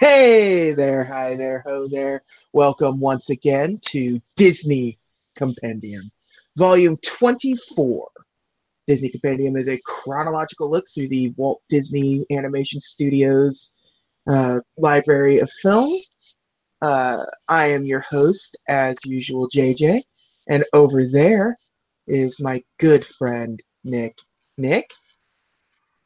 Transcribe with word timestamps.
Hey 0.00 0.74
there, 0.74 1.02
hi 1.02 1.34
there, 1.34 1.64
ho 1.66 1.88
there. 1.88 2.22
Welcome 2.52 3.00
once 3.00 3.30
again 3.30 3.80
to 3.86 4.20
Disney 4.36 4.96
Compendium, 5.34 6.12
Volume 6.56 6.96
24. 6.98 8.08
Disney 8.86 9.08
Compendium 9.08 9.56
is 9.56 9.66
a 9.66 9.80
chronological 9.84 10.70
look 10.70 10.84
through 10.94 11.08
the 11.08 11.34
Walt 11.36 11.62
Disney 11.68 12.24
Animation 12.30 12.80
Studios 12.80 13.74
uh, 14.28 14.60
library 14.76 15.40
of 15.40 15.50
film. 15.62 15.92
Uh, 16.80 17.24
I 17.48 17.66
am 17.66 17.84
your 17.84 18.04
host, 18.08 18.56
as 18.68 18.96
usual, 19.04 19.50
JJ, 19.50 20.04
and 20.48 20.64
over 20.74 21.06
there 21.06 21.58
is 22.06 22.38
my 22.38 22.62
good 22.78 23.04
friend, 23.04 23.60
Nick. 23.82 24.16
Nick, 24.56 24.92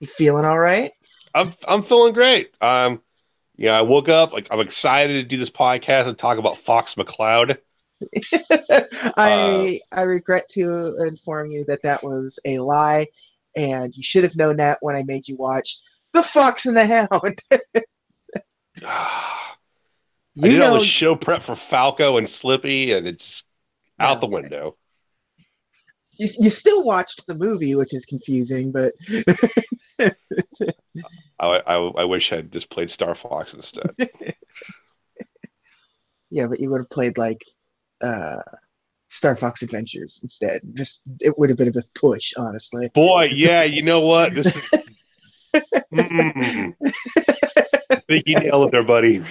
you 0.01 0.07
feeling 0.07 0.47
all 0.47 0.59
right? 0.59 0.93
I'm 1.35 1.53
I'm 1.69 1.85
feeling 1.85 2.15
great. 2.15 2.55
Um, 2.63 3.03
yeah, 3.57 3.79
I 3.79 3.83
woke 3.83 4.09
up 4.09 4.33
like 4.33 4.49
I'm 4.51 4.61
excited 4.61 5.15
to 5.15 5.25
do 5.25 5.37
this 5.37 5.51
podcast 5.51 6.09
and 6.09 6.19
talk 6.19 6.39
about 6.39 6.59
Fox 6.59 6.95
McCloud. 6.95 7.59
I 9.17 9.81
uh, 9.93 9.97
I 9.97 10.03
regret 10.03 10.49
to 10.51 10.97
inform 11.07 11.51
you 11.51 11.65
that 11.67 11.83
that 11.83 12.03
was 12.03 12.39
a 12.45 12.59
lie, 12.59 13.09
and 13.55 13.95
you 13.97 14.03
should 14.03 14.25
have 14.25 14.37
known 14.37 14.57
that 14.57 14.79
when 14.81 14.97
I 14.97 15.03
made 15.05 15.29
you 15.29 15.37
watch 15.37 15.79
The 16.13 16.23
Fox 16.23 16.67
and 16.67 16.77
the 16.77 16.87
Hound. 16.87 17.41
I 18.85 20.49
did 20.49 20.59
know, 20.59 20.73
all 20.73 20.81
the 20.81 20.87
show 20.87 21.15
prep 21.15 21.43
for 21.45 21.55
Falco 21.55 22.17
and 22.17 22.29
Slippy, 22.29 22.93
and 22.93 23.07
it's 23.07 23.45
out 23.99 24.21
the 24.21 24.27
window. 24.27 24.77
You, 26.23 26.29
you 26.39 26.51
still 26.53 26.85
watched 26.85 27.27
the 27.27 27.35
movie, 27.35 27.75
which 27.75 27.93
is 27.93 28.07
confusing, 28.07 28.71
but 28.71 28.93
I, 29.99 30.13
I, 31.41 31.75
I 31.75 32.05
wish 32.05 32.33
I'd 32.33 32.53
just 32.53 32.71
played 32.71 32.91
Star 32.91 33.17
Fox 33.17 33.55
instead. 33.55 33.91
yeah, 36.31 36.47
but 36.47 36.61
you 36.61 36.71
would 36.71 36.83
have 36.83 36.91
played 36.91 37.19
like 37.19 37.43
uh, 38.01 38.41
Star 39.09 39.37
Fox 39.37 39.63
Adventures 39.63 40.21
instead. 40.23 40.61
Just 40.75 41.11
it 41.21 41.37
would 41.37 41.51
have 41.51 41.59
been 41.59 41.67
a 41.67 41.73
bit 41.73 41.89
push, 41.93 42.35
honestly. 42.37 42.89
Boy, 42.95 43.31
yeah, 43.35 43.65
you 43.65 43.83
know 43.83 44.03
what? 44.03 44.33
This 44.35 44.47
is. 44.47 44.55
you 45.91 46.77
nailed 48.39 48.67
it 48.67 48.71
there, 48.71 48.85
buddy. 48.85 49.25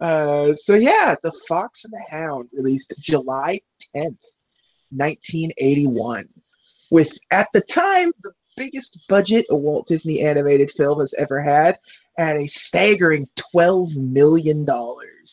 Uh, 0.00 0.56
so 0.56 0.74
yeah, 0.74 1.14
The 1.22 1.30
Fox 1.46 1.84
and 1.84 1.92
the 1.92 2.04
Hound 2.10 2.48
released 2.52 2.92
July 2.98 3.60
10th, 3.94 4.18
1981, 4.90 6.28
with 6.90 7.16
at 7.30 7.48
the 7.52 7.60
time 7.60 8.12
the 8.22 8.32
biggest 8.56 9.06
budget 9.08 9.46
a 9.50 9.56
Walt 9.56 9.86
Disney 9.86 10.20
animated 10.20 10.70
film 10.70 11.00
has 11.00 11.14
ever 11.14 11.40
had, 11.40 11.78
at 12.18 12.36
a 12.36 12.46
staggering 12.46 13.28
12 13.52 13.96
million 13.96 14.64
dollars. 14.64 15.32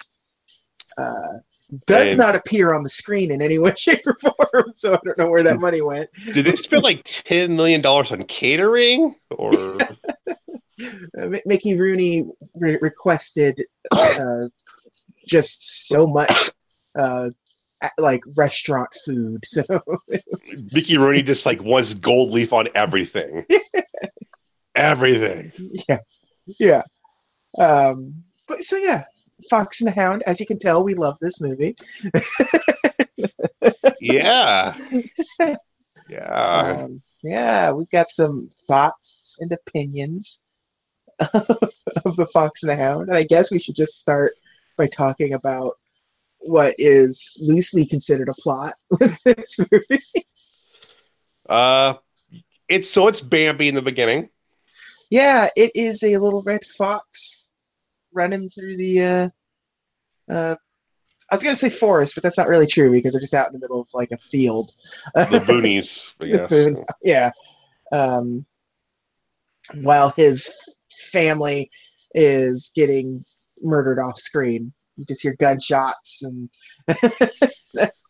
Uh, 0.97 1.39
does 1.85 2.07
and 2.07 2.17
not 2.17 2.35
appear 2.35 2.73
on 2.73 2.83
the 2.83 2.89
screen 2.89 3.31
in 3.31 3.41
any 3.41 3.59
way, 3.59 3.73
shape, 3.77 4.05
or 4.05 4.17
form. 4.21 4.71
So 4.75 4.93
I 4.93 4.99
don't 5.03 5.17
know 5.17 5.29
where 5.29 5.43
that 5.43 5.59
money 5.59 5.81
went. 5.81 6.09
Did 6.33 6.45
they 6.45 6.55
spend 6.57 6.83
like 6.83 7.03
ten 7.03 7.55
million 7.55 7.81
dollars 7.81 8.11
on 8.11 8.23
catering, 8.23 9.15
or 9.29 9.53
uh, 10.81 11.39
Mickey 11.45 11.77
Rooney 11.77 12.29
re- 12.55 12.79
requested 12.81 13.63
uh, 13.91 14.47
just 15.27 15.87
so 15.87 16.07
much, 16.07 16.51
uh, 16.97 17.29
like 17.97 18.21
restaurant 18.35 18.89
food. 19.05 19.43
So 19.45 19.63
Mickey 20.71 20.97
Rooney 20.97 21.23
just 21.23 21.45
like 21.45 21.61
wants 21.61 21.93
gold 21.93 22.31
leaf 22.31 22.53
on 22.53 22.69
everything. 22.75 23.45
everything. 24.75 25.51
Yeah, 25.87 25.99
yeah. 26.59 26.83
Um, 27.57 28.23
but 28.47 28.63
so 28.63 28.77
yeah, 28.77 29.05
Fox 29.49 29.81
and 29.81 29.87
the 29.87 29.91
Hound. 29.91 30.23
As 30.25 30.39
you 30.39 30.45
can 30.45 30.59
tell, 30.59 30.83
we 30.83 30.93
love 30.93 31.17
this 31.21 31.41
movie. 31.41 31.75
yeah. 33.99 34.75
Yeah. 36.09 36.83
Um, 36.83 37.01
yeah, 37.23 37.71
we've 37.71 37.89
got 37.89 38.09
some 38.09 38.49
thoughts 38.67 39.37
and 39.39 39.51
opinions 39.51 40.43
of 41.19 42.15
the 42.15 42.27
Fox 42.31 42.63
and 42.63 42.69
the 42.69 42.75
Hound, 42.75 43.09
and 43.09 43.17
I 43.17 43.23
guess 43.23 43.51
we 43.51 43.59
should 43.59 43.75
just 43.75 43.99
start 43.99 44.33
by 44.77 44.87
talking 44.87 45.33
about 45.33 45.77
what 46.47 46.75
is 46.77 47.37
loosely 47.41 47.85
considered 47.85 48.29
a 48.29 48.33
plot 48.33 48.73
with 48.99 49.17
this 49.23 49.59
movie. 49.71 50.03
Uh, 51.47 51.95
it's 52.67 52.89
so 52.89 53.07
it's 53.07 53.21
Bambi 53.21 53.67
in 53.67 53.75
the 53.75 53.81
beginning. 53.81 54.29
Yeah, 55.09 55.47
it 55.55 55.71
is 55.75 56.03
a 56.03 56.17
little 56.17 56.43
red 56.43 56.65
fox 56.77 57.45
running 58.13 58.49
through 58.49 58.77
the 58.77 59.03
uh, 59.03 59.29
uh, 60.29 60.55
I 61.29 61.35
was 61.35 61.43
gonna 61.43 61.55
say 61.55 61.69
forest, 61.69 62.15
but 62.15 62.23
that's 62.23 62.37
not 62.37 62.47
really 62.47 62.67
true 62.67 62.91
because 62.91 63.13
they're 63.13 63.21
just 63.21 63.33
out 63.33 63.47
in 63.47 63.53
the 63.53 63.59
middle 63.59 63.81
of 63.81 63.87
like 63.93 64.11
a 64.11 64.17
field. 64.17 64.71
The 65.13 65.25
boonies, 65.45 65.99
yes. 66.19 66.83
yeah. 67.03 67.31
Um, 67.91 68.45
while 69.75 70.11
his 70.11 70.51
family 71.11 71.69
is 72.13 72.71
getting 72.75 73.23
murdered 73.61 73.99
off 73.99 74.19
screen, 74.19 74.73
you 74.97 75.05
just 75.05 75.21
hear 75.21 75.35
gunshots 75.39 76.23
and. 76.23 76.49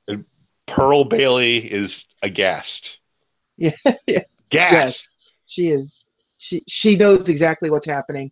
and 0.08 0.26
Pearl 0.68 1.06
Bailey 1.06 1.58
is 1.60 2.06
aghast. 2.22 3.00
Yeah, 3.60 3.72
yeah. 4.06 4.22
Yes, 4.52 5.08
she 5.48 5.70
is. 5.70 6.06
She 6.38 6.64
she 6.68 6.96
knows 6.96 7.28
exactly 7.28 7.72
what's 7.72 7.88
happening. 7.88 8.32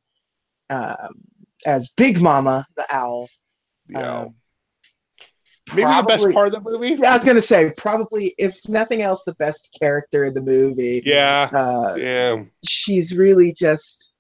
Um, 0.70 1.24
as 1.66 1.92
Big 1.98 2.22
Mama 2.22 2.68
the 2.78 2.86
owl 2.92 3.28
yeah. 3.90 4.22
Um, 4.22 4.36
Maybe 5.70 5.82
probably, 5.82 6.18
the 6.18 6.24
best 6.26 6.36
part 6.36 6.54
of 6.54 6.64
the 6.64 6.70
movie. 6.70 6.96
Yeah, 7.02 7.12
I 7.12 7.16
was 7.16 7.26
gonna 7.26 7.42
say 7.42 7.74
probably, 7.76 8.36
if 8.38 8.56
nothing 8.70 9.02
else, 9.02 9.24
the 9.24 9.34
best 9.36 9.76
character 9.80 10.26
in 10.26 10.36
the 10.36 10.42
movie. 10.42 11.02
Yeah, 11.04 11.50
uh, 11.52 11.96
yeah. 11.96 12.44
She's 12.68 13.18
really 13.18 13.52
just 13.52 14.14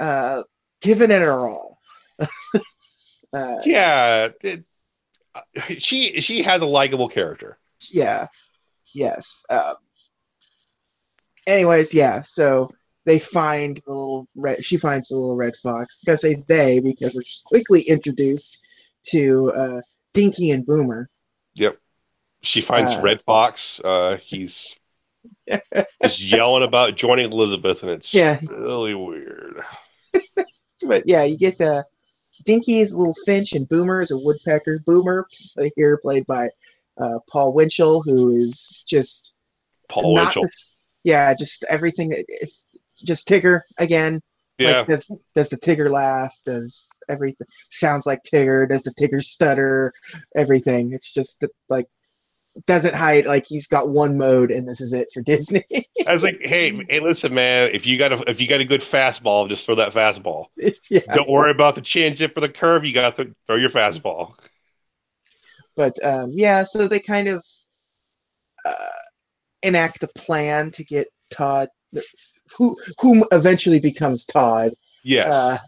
uh, 0.00 0.44
giving 0.82 1.10
it 1.10 1.22
her 1.22 1.48
all. 1.48 1.78
uh, 3.36 3.60
yeah, 3.64 4.28
it, 4.42 4.64
she 5.78 6.20
she 6.20 6.42
has 6.42 6.62
a 6.62 6.66
likable 6.66 7.08
character. 7.08 7.58
Yeah. 7.90 8.28
Yes. 8.94 9.44
Um, 9.50 9.74
anyways, 11.46 11.92
yeah. 11.92 12.22
So 12.22 12.70
they 13.04 13.18
find 13.18 13.80
the 13.84 13.92
little 13.92 14.28
red. 14.34 14.64
She 14.64 14.76
finds 14.76 15.08
the 15.08 15.16
little 15.16 15.36
red 15.36 15.54
fox. 15.62 16.02
I 16.02 16.12
gotta 16.12 16.18
say 16.18 16.44
they 16.48 16.80
because 16.80 17.14
we're 17.14 17.22
quickly 17.44 17.82
introduced 17.82 18.64
to 19.08 19.52
uh, 19.52 19.80
Dinky 20.14 20.50
and 20.50 20.64
Boomer. 20.64 21.08
Yep. 21.54 21.78
She 22.42 22.60
finds 22.60 22.92
uh, 22.92 23.00
Red 23.00 23.22
Fox. 23.24 23.80
Uh, 23.84 24.18
he's 24.22 24.70
just 26.02 26.22
yelling 26.22 26.62
about 26.62 26.96
joining 26.96 27.32
Elizabeth, 27.32 27.82
and 27.82 27.90
it's 27.90 28.12
yeah. 28.12 28.38
really 28.48 28.94
weird. 28.94 29.62
but 30.86 31.06
yeah, 31.06 31.24
you 31.24 31.36
get 31.36 31.60
uh, 31.60 31.82
Dinky 32.44 32.80
is 32.80 32.92
a 32.92 32.98
little 32.98 33.16
finch, 33.24 33.52
and 33.52 33.68
Boomer 33.68 34.02
is 34.02 34.10
a 34.10 34.18
woodpecker. 34.18 34.80
Boomer 34.84 35.26
here 35.76 35.98
played 35.98 36.26
by 36.26 36.48
uh, 36.98 37.18
Paul 37.28 37.52
Winchell, 37.54 38.02
who 38.02 38.30
is 38.36 38.84
just 38.88 39.34
Paul 39.88 40.14
Winchell. 40.14 40.46
yeah, 41.04 41.34
just 41.34 41.64
everything. 41.68 42.12
Just 43.04 43.28
Tigger 43.28 43.60
again. 43.78 44.20
Yeah. 44.58 44.78
Like, 44.78 44.88
does 44.88 45.16
does 45.34 45.48
the 45.50 45.58
Tigger 45.58 45.90
laugh? 45.90 46.32
Does 46.46 46.88
everything 47.08 47.46
sounds 47.70 48.06
like 48.06 48.22
Tigger? 48.22 48.68
Does 48.68 48.84
the 48.84 48.94
Tigger 48.94 49.22
stutter? 49.22 49.92
Everything. 50.34 50.92
It's 50.92 51.12
just 51.12 51.44
like 51.68 51.86
doesn't 52.66 52.94
hide 52.94 53.26
like 53.26 53.44
he's 53.46 53.66
got 53.66 53.88
one 53.88 54.16
mode 54.16 54.50
and 54.50 54.66
this 54.66 54.80
is 54.80 54.92
it 54.92 55.08
for 55.12 55.20
Disney. 55.26 55.64
I 56.06 56.14
was 56.14 56.22
like, 56.22 56.38
hey, 56.40 56.72
hey, 56.88 57.00
listen, 57.00 57.34
man, 57.34 57.70
if 57.72 57.86
you 57.86 57.98
got 57.98 58.12
a 58.12 58.30
if 58.30 58.40
you 58.40 58.48
got 58.48 58.60
a 58.60 58.64
good 58.64 58.80
fastball, 58.80 59.48
just 59.48 59.64
throw 59.64 59.76
that 59.76 59.92
fastball. 59.92 60.46
Yeah. 60.88 61.00
Don't 61.12 61.28
worry 61.28 61.50
about 61.50 61.74
the 61.74 61.80
changeup 61.80 62.36
or 62.36 62.40
the 62.40 62.48
curve. 62.48 62.84
You 62.84 62.94
got 62.94 63.16
to 63.16 63.34
throw 63.46 63.56
your 63.56 63.70
fastball. 63.70 64.34
But 65.74 66.02
um, 66.04 66.30
yeah, 66.30 66.62
so 66.62 66.86
they 66.86 67.00
kind 67.00 67.28
of 67.28 67.44
uh, 68.64 68.74
enact 69.62 70.02
a 70.04 70.08
plan 70.08 70.70
to 70.72 70.84
get 70.84 71.08
Todd 71.32 71.68
who 72.56 72.76
whom 73.00 73.24
eventually 73.32 73.80
becomes 73.80 74.26
Todd. 74.26 74.72
Yes. 75.02 75.32
Uh, 75.34 75.58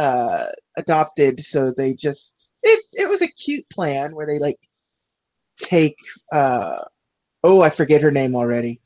uh, 0.00 0.46
adopted, 0.76 1.44
so 1.44 1.72
they 1.76 1.94
just 1.94 2.50
it 2.62 2.84
it 2.92 3.08
was 3.08 3.22
a 3.22 3.28
cute 3.28 3.68
plan 3.70 4.14
where 4.14 4.26
they 4.26 4.38
like 4.38 4.58
take 5.60 5.96
uh 6.32 6.78
oh 7.42 7.60
I 7.62 7.70
forget 7.70 8.02
her 8.02 8.10
name 8.10 8.34
already. 8.34 8.80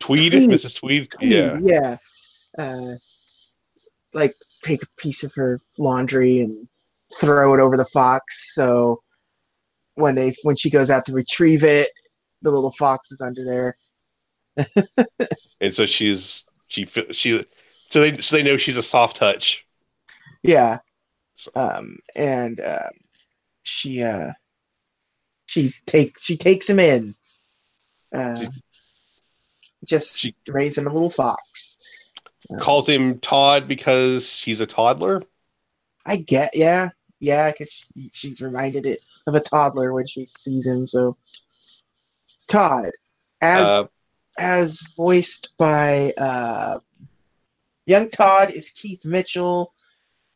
Tweed, 0.00 0.32
Tweed. 0.32 0.50
Mrs. 0.50 0.74
Tweed. 0.74 1.10
Tweed 1.10 1.32
yeah. 1.32 1.58
Yeah. 1.62 1.96
Uh, 2.58 2.94
like 4.12 4.34
take 4.62 4.82
a 4.82 4.86
piece 4.98 5.22
of 5.22 5.32
her 5.34 5.60
laundry 5.78 6.40
and 6.40 6.68
throw 7.20 7.54
it 7.54 7.60
over 7.60 7.76
the 7.76 7.86
fox. 7.86 8.54
So 8.54 9.00
when 9.94 10.14
they 10.14 10.34
when 10.42 10.56
she 10.56 10.70
goes 10.70 10.90
out 10.90 11.06
to 11.06 11.12
retrieve 11.12 11.64
it, 11.64 11.88
the 12.42 12.50
little 12.50 12.72
fox 12.72 13.12
is 13.12 13.20
under 13.20 13.44
there. 13.44 13.76
and 15.60 15.74
so 15.74 15.86
she's 15.86 16.44
she 16.68 16.86
she 17.12 17.44
so 17.90 18.00
they 18.00 18.20
so 18.20 18.36
they 18.36 18.42
know 18.42 18.56
she's 18.56 18.76
a 18.76 18.82
soft 18.82 19.16
touch. 19.16 19.64
Yeah. 20.42 20.78
Um, 21.54 21.98
and 22.14 22.60
uh, 22.60 22.90
she 23.62 24.02
uh, 24.02 24.32
she 25.52 25.74
takes 25.84 26.22
she 26.22 26.38
takes 26.38 26.68
him 26.68 26.80
in. 26.80 27.14
Uh, 28.14 28.46
just 29.84 30.18
she, 30.18 30.34
raise 30.48 30.78
him 30.78 30.86
a 30.86 30.92
little 30.92 31.10
fox. 31.10 31.78
Uh, 32.50 32.58
calls 32.58 32.88
him 32.88 33.18
Todd 33.18 33.68
because 33.68 34.40
he's 34.40 34.60
a 34.60 34.66
toddler. 34.66 35.22
I 36.06 36.16
get, 36.16 36.56
yeah, 36.56 36.90
yeah, 37.20 37.50
because 37.50 37.70
she, 37.70 38.10
she's 38.12 38.40
reminded 38.40 38.86
it 38.86 39.00
of 39.26 39.34
a 39.34 39.40
toddler 39.40 39.92
when 39.92 40.06
she 40.06 40.26
sees 40.26 40.66
him. 40.66 40.88
So 40.88 41.16
it's 42.34 42.46
Todd, 42.46 42.90
as 43.42 43.68
uh, 43.68 43.86
as 44.38 44.82
voiced 44.96 45.54
by 45.58 46.12
uh, 46.16 46.78
young 47.84 48.08
Todd 48.08 48.50
is 48.50 48.70
Keith 48.70 49.04
Mitchell, 49.04 49.74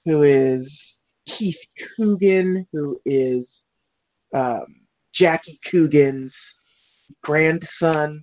who 0.04 0.22
is 0.22 1.02
Keith 1.26 1.60
Coogan, 1.96 2.66
who 2.72 3.00
is 3.04 3.66
um, 4.34 4.85
Jackie 5.16 5.58
Coogan's 5.64 6.60
grandson. 7.22 8.22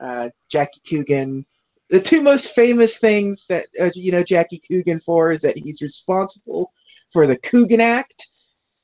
Uh, 0.00 0.30
Jackie 0.48 0.80
Coogan. 0.88 1.44
The 1.90 2.00
two 2.00 2.22
most 2.22 2.54
famous 2.54 2.98
things 2.98 3.46
that 3.48 3.66
uh, 3.80 3.90
you 3.94 4.12
know 4.12 4.22
Jackie 4.22 4.62
Coogan 4.66 5.00
for 5.00 5.32
is 5.32 5.42
that 5.42 5.56
he's 5.56 5.82
responsible 5.82 6.72
for 7.12 7.26
the 7.26 7.38
Coogan 7.38 7.80
Act, 7.80 8.28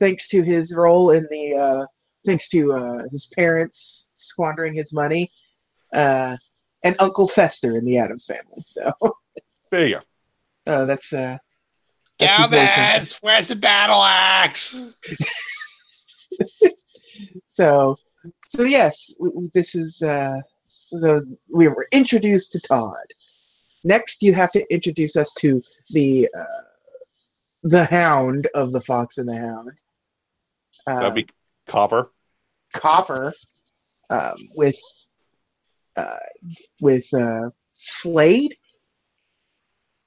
thanks 0.00 0.28
to 0.30 0.42
his 0.42 0.74
role 0.74 1.10
in 1.10 1.26
the, 1.30 1.54
uh, 1.54 1.86
thanks 2.24 2.48
to 2.48 2.72
uh, 2.72 3.02
his 3.12 3.30
parents 3.36 4.10
squandering 4.16 4.74
his 4.74 4.92
money, 4.92 5.30
uh, 5.92 6.36
and 6.82 6.96
Uncle 6.98 7.28
Fester 7.28 7.76
in 7.76 7.84
the 7.84 7.98
Addams 7.98 8.26
Family. 8.26 8.64
So 8.66 8.92
there 9.70 9.86
you 9.86 9.94
go. 9.96 10.00
Uh, 10.66 10.86
that's 10.86 11.12
uh. 11.12 11.36
Gavin, 12.18 13.06
where's 13.20 13.48
the 13.48 13.54
battle 13.54 14.02
axe? 14.02 14.74
so, 17.54 17.96
so 18.44 18.64
yes, 18.64 19.14
this 19.52 19.76
is 19.76 20.02
uh, 20.02 20.40
so 20.66 21.20
we 21.48 21.68
were 21.68 21.86
introduced 21.92 22.50
to 22.52 22.60
Todd. 22.60 23.06
Next, 23.84 24.22
you 24.22 24.34
have 24.34 24.50
to 24.52 24.74
introduce 24.74 25.16
us 25.16 25.32
to 25.34 25.62
the 25.90 26.28
uh, 26.36 26.64
the 27.62 27.84
Hound 27.84 28.48
of 28.54 28.72
the 28.72 28.80
Fox 28.80 29.18
and 29.18 29.28
the 29.28 29.36
Hound. 29.36 29.70
Um, 30.88 30.98
That'd 30.98 31.14
be 31.14 31.26
Copper. 31.68 32.10
Copper, 32.72 33.32
um, 34.10 34.34
with 34.56 34.80
uh, 35.94 36.16
with 36.80 37.06
uh, 37.14 37.50
Slade. 37.76 38.56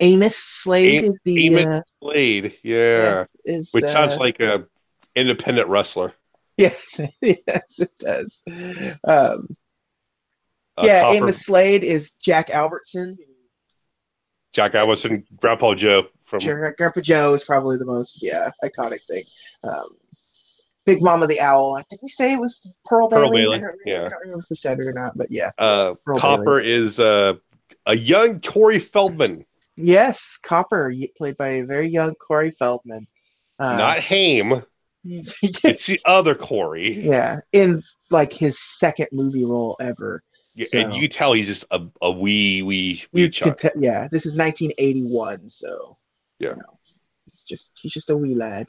Amos 0.01 0.35
Slade 0.35 1.05
is 1.05 1.11
the 1.23 1.47
Amos 1.47 1.65
uh, 1.65 1.81
Slade, 2.01 2.57
yeah, 2.61 3.23
is, 3.45 3.71
which 3.71 3.85
sounds 3.85 4.11
uh, 4.11 4.17
like 4.19 4.41
a 4.41 4.65
independent 5.15 5.69
wrestler. 5.69 6.13
Yes, 6.59 6.99
yes, 7.21 7.79
it 7.79 7.91
does. 7.99 8.41
Um, 8.47 9.55
uh, 10.75 10.83
yeah, 10.83 11.01
Copper. 11.01 11.15
Amos 11.17 11.45
Slade 11.45 11.83
is 11.83 12.13
Jack 12.13 12.49
Albertson. 12.49 13.15
Jack 14.53 14.73
Albertson, 14.73 15.23
Grandpa 15.39 15.75
Joe 15.75 16.07
from 16.25 16.39
Grandpa 16.39 17.01
Joe 17.01 17.33
is 17.33 17.43
probably 17.43 17.77
the 17.77 17.85
most 17.85 18.23
yeah 18.23 18.51
iconic 18.63 19.05
thing. 19.05 19.23
Um, 19.63 19.97
Big 20.85 21.01
Mama 21.01 21.27
the 21.27 21.41
Owl. 21.41 21.75
I 21.75 21.83
think 21.83 22.01
we 22.01 22.07
say 22.07 22.33
it 22.33 22.39
was 22.39 22.61
Pearl, 22.85 23.09
Pearl 23.09 23.29
Bailey? 23.29 23.59
Bailey. 23.59 23.73
yeah. 23.85 24.05
I 24.05 24.09
don't 24.09 24.19
remember 24.21 24.39
if 24.39 24.49
we 24.49 24.55
said 24.55 24.79
it 24.79 24.87
or 24.87 24.93
not, 24.93 25.17
but 25.17 25.29
yeah. 25.29 25.51
Uh, 25.57 25.95
Copper 26.17 26.61
Bailey. 26.61 26.71
is 26.71 26.99
uh, 26.99 27.33
a 27.85 27.95
young 27.95 28.39
Corey 28.41 28.79
Feldman. 28.79 29.45
Yes, 29.75 30.39
Copper, 30.41 30.93
played 31.17 31.37
by 31.37 31.47
a 31.49 31.65
very 31.65 31.89
young 31.89 32.15
Corey 32.15 32.51
Feldman. 32.51 33.05
Uh, 33.59 33.77
not 33.77 33.99
Haim. 33.99 34.63
It's 35.41 35.61
the 35.85 35.99
other 36.05 36.35
Corey. 36.35 37.05
Yeah, 37.05 37.39
in 37.51 37.83
like 38.09 38.33
his 38.33 38.59
second 38.59 39.07
movie 39.11 39.45
role 39.45 39.77
ever. 39.79 40.21
Yeah, 40.55 40.65
so, 40.69 40.79
and 40.79 40.93
you 40.93 41.07
can 41.07 41.17
tell 41.17 41.33
he's 41.33 41.47
just 41.47 41.65
a, 41.71 41.81
a 42.01 42.11
wee 42.11 42.61
wee 42.61 43.03
wee 43.11 43.29
chuck. 43.29 43.59
T- 43.59 43.69
yeah, 43.77 44.07
this 44.11 44.25
is 44.25 44.37
1981, 44.37 45.49
so 45.49 45.97
yeah, 46.39 46.49
you 46.49 46.55
know, 46.55 46.79
he's 47.25 47.45
just 47.47 47.79
he's 47.81 47.93
just 47.93 48.09
a 48.09 48.17
wee 48.17 48.35
lad. 48.35 48.67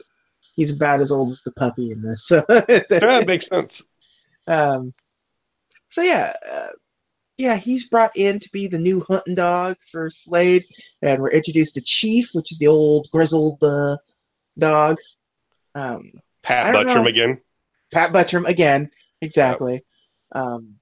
He's 0.55 0.75
about 0.75 1.01
as 1.01 1.11
old 1.11 1.31
as 1.31 1.41
the 1.43 1.51
puppy 1.51 1.91
in 1.91 2.01
this. 2.01 2.27
So 2.29 2.43
that 2.47 3.23
makes 3.25 3.47
sense. 3.47 3.81
Um, 4.47 4.93
so 5.89 6.01
yeah, 6.01 6.33
uh, 6.49 6.67
yeah, 7.37 7.55
he's 7.55 7.87
brought 7.87 8.15
in 8.15 8.39
to 8.39 8.49
be 8.51 8.67
the 8.67 8.77
new 8.77 8.99
hunting 9.07 9.35
dog 9.35 9.77
for 9.91 10.09
Slade, 10.09 10.65
and 11.01 11.21
we're 11.21 11.31
introduced 11.31 11.75
to 11.75 11.81
Chief, 11.81 12.29
which 12.33 12.51
is 12.51 12.59
the 12.59 12.67
old 12.67 13.07
grizzled 13.11 13.63
uh, 13.63 13.97
dog. 14.57 14.97
Um, 15.73 16.11
Pat 16.49 16.73
Buttram 16.73 17.07
again. 17.07 17.39
Pat 17.93 18.11
Buttram 18.11 18.47
again, 18.47 18.89
exactly. 19.21 19.83
Yep. 20.33 20.43
Um, 20.43 20.79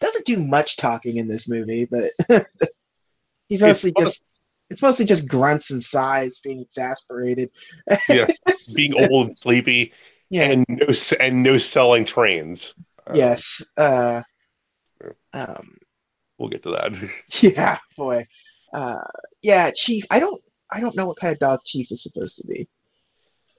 doesn't 0.00 0.26
do 0.26 0.38
much 0.38 0.76
talking 0.76 1.16
in 1.16 1.28
this 1.28 1.48
movie, 1.48 1.86
but 1.86 2.10
he's 3.48 3.62
mostly 3.62 3.92
just 3.96 4.22
it's 4.68 4.82
mostly 4.82 5.06
just 5.06 5.28
grunts 5.28 5.70
and 5.70 5.82
sighs, 5.82 6.40
being 6.40 6.60
exasperated. 6.60 7.50
yeah, 8.08 8.26
being 8.74 8.94
old 9.10 9.28
and 9.28 9.38
sleepy. 9.38 9.92
Yeah, 10.28 10.50
and 10.50 10.66
no 10.68 10.86
and 11.20 11.42
no 11.44 11.56
selling 11.56 12.04
trains. 12.04 12.74
Uh, 13.06 13.12
yes. 13.14 13.64
Uh, 13.76 14.22
um, 15.32 15.78
we'll 16.36 16.48
get 16.48 16.64
to 16.64 16.70
that. 16.72 16.92
Yeah, 17.40 17.78
boy. 17.96 18.26
Uh, 18.72 19.04
yeah, 19.40 19.70
Chief. 19.72 20.04
I 20.10 20.18
don't. 20.18 20.40
I 20.70 20.80
don't 20.80 20.96
know 20.96 21.06
what 21.06 21.18
kind 21.18 21.32
of 21.32 21.38
dog 21.38 21.60
Chief 21.64 21.92
is 21.92 22.02
supposed 22.02 22.38
to 22.38 22.46
be. 22.46 22.68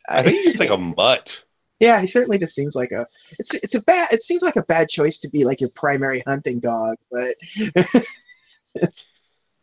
I, 0.09 0.23
think 0.23 0.45
he's 0.45 0.59
like 0.59 0.69
a 0.69 0.77
mutt. 0.97 1.43
Yeah, 1.79 2.01
he 2.01 2.07
certainly 2.07 2.37
just 2.37 2.55
seems 2.55 2.75
like 2.75 2.91
a. 2.91 3.07
It's 3.37 3.53
it's 3.53 3.75
a 3.75 3.81
bad. 3.81 4.11
It 4.11 4.23
seems 4.23 4.41
like 4.41 4.57
a 4.57 4.63
bad 4.63 4.89
choice 4.89 5.19
to 5.21 5.29
be 5.29 5.45
like 5.45 5.61
your 5.61 5.69
primary 5.69 6.21
hunting 6.21 6.59
dog, 6.59 6.97
but. 7.11 7.35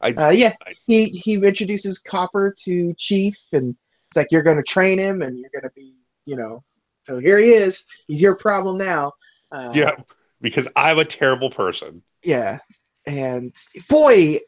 I, 0.00 0.10
uh, 0.12 0.30
yeah, 0.30 0.54
I, 0.66 0.74
he 0.86 1.06
he 1.08 1.34
introduces 1.34 1.98
Copper 1.98 2.54
to 2.64 2.94
Chief, 2.94 3.36
and 3.52 3.76
it's 4.08 4.16
like 4.16 4.28
you're 4.30 4.42
going 4.42 4.58
to 4.58 4.62
train 4.62 4.98
him, 4.98 5.22
and 5.22 5.38
you're 5.38 5.50
going 5.52 5.62
to 5.62 5.74
be, 5.74 5.94
you 6.24 6.36
know. 6.36 6.62
So 7.04 7.18
here 7.18 7.38
he 7.38 7.52
is. 7.52 7.84
He's 8.06 8.20
your 8.20 8.36
problem 8.36 8.78
now. 8.78 9.12
Uh, 9.50 9.72
yeah, 9.74 9.92
because 10.40 10.68
I'm 10.76 10.98
a 10.98 11.04
terrible 11.04 11.50
person. 11.50 12.02
Yeah, 12.22 12.58
and 13.06 13.54
boy, 13.88 14.40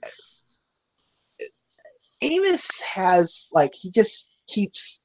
Amos 2.21 2.81
has 2.81 3.49
like 3.53 3.73
he 3.75 3.91
just 3.91 4.31
keeps 4.47 5.05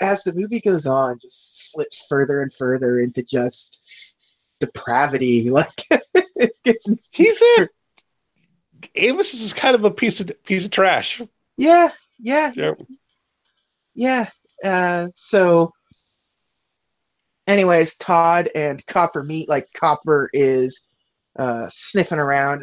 as 0.00 0.24
the 0.24 0.32
movie 0.32 0.60
goes 0.60 0.86
on, 0.86 1.18
just 1.20 1.72
slips 1.72 2.06
further 2.08 2.42
and 2.42 2.52
further 2.52 3.00
into 3.00 3.22
just 3.22 3.86
depravity. 4.60 5.50
Like 5.50 5.86
he's 7.10 7.42
a 7.58 7.68
Amos 8.94 9.34
is 9.34 9.52
kind 9.52 9.74
of 9.74 9.84
a 9.84 9.90
piece 9.90 10.20
of 10.20 10.30
piece 10.44 10.64
of 10.64 10.70
trash. 10.70 11.20
Yeah, 11.56 11.90
yeah, 12.18 12.52
yeah. 12.54 12.72
yeah. 13.94 14.28
Uh, 14.62 15.08
so, 15.14 15.72
anyways, 17.46 17.96
Todd 17.96 18.48
and 18.54 18.84
Copper 18.86 19.22
meet. 19.22 19.48
Like 19.48 19.68
Copper 19.74 20.30
is 20.32 20.86
uh, 21.38 21.66
sniffing 21.70 22.18
around 22.18 22.62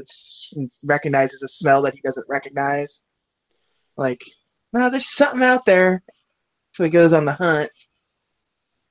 and 0.55 0.71
recognizes 0.83 1.41
a 1.43 1.47
smell 1.47 1.83
that 1.83 1.93
he 1.93 2.01
doesn't 2.01 2.27
recognize. 2.29 3.03
Like, 3.95 4.23
no, 4.73 4.89
there's 4.89 5.07
something 5.07 5.43
out 5.43 5.65
there. 5.65 6.03
So 6.77 6.83
he 6.83 6.91
goes 6.91 7.11
on 7.11 7.25
the 7.25 7.33
hunt, 7.33 7.71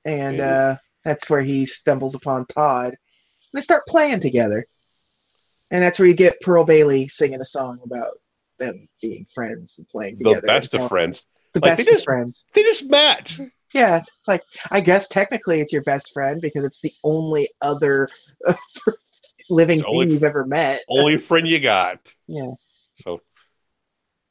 and 0.03 0.41
uh, 0.41 0.75
that's 1.05 1.29
where 1.29 1.41
he 1.41 1.65
stumbles 1.65 2.15
upon 2.15 2.45
Todd. 2.47 2.87
And 2.89 2.97
they 3.53 3.61
start 3.61 3.87
playing 3.87 4.19
together, 4.19 4.65
and 5.71 5.81
that's 5.81 5.97
where 5.97 6.07
you 6.09 6.13
get 6.13 6.41
Pearl 6.41 6.65
Bailey 6.65 7.07
singing 7.07 7.39
a 7.39 7.45
song 7.45 7.79
about 7.85 8.11
them 8.59 8.89
being 9.01 9.25
friends 9.33 9.79
and 9.79 9.87
playing 9.87 10.17
together. 10.17 10.41
The 10.41 10.47
best 10.47 10.73
of 10.73 10.89
friends. 10.89 11.25
The 11.53 11.61
like 11.61 11.77
best 11.77 11.87
of 11.87 12.03
friends. 12.03 12.43
They 12.53 12.63
just 12.63 12.83
met. 12.89 13.33
Yeah, 13.73 13.99
it's 13.99 14.27
like 14.27 14.43
I 14.69 14.81
guess 14.81 15.07
technically 15.07 15.61
it's 15.61 15.71
your 15.71 15.83
best 15.83 16.11
friend 16.13 16.41
because 16.41 16.65
it's 16.65 16.81
the 16.81 16.91
only 17.05 17.47
other 17.61 18.09
living 19.49 19.81
thing 19.81 20.11
you've 20.11 20.25
ever 20.25 20.45
met. 20.45 20.81
Only 20.89 21.19
friend 21.19 21.47
you 21.47 21.61
got. 21.61 21.99
Yeah. 22.27 22.51
So. 22.97 23.21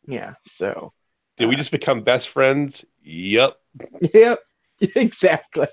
Yeah. 0.07 0.35
So. 0.45 0.93
Did 1.39 1.47
uh, 1.47 1.49
we 1.49 1.57
just 1.57 1.71
become 1.71 2.03
best 2.03 2.29
friends? 2.29 2.85
Yep. 3.07 3.57
Yep. 4.13 4.39
Exactly. 4.95 5.69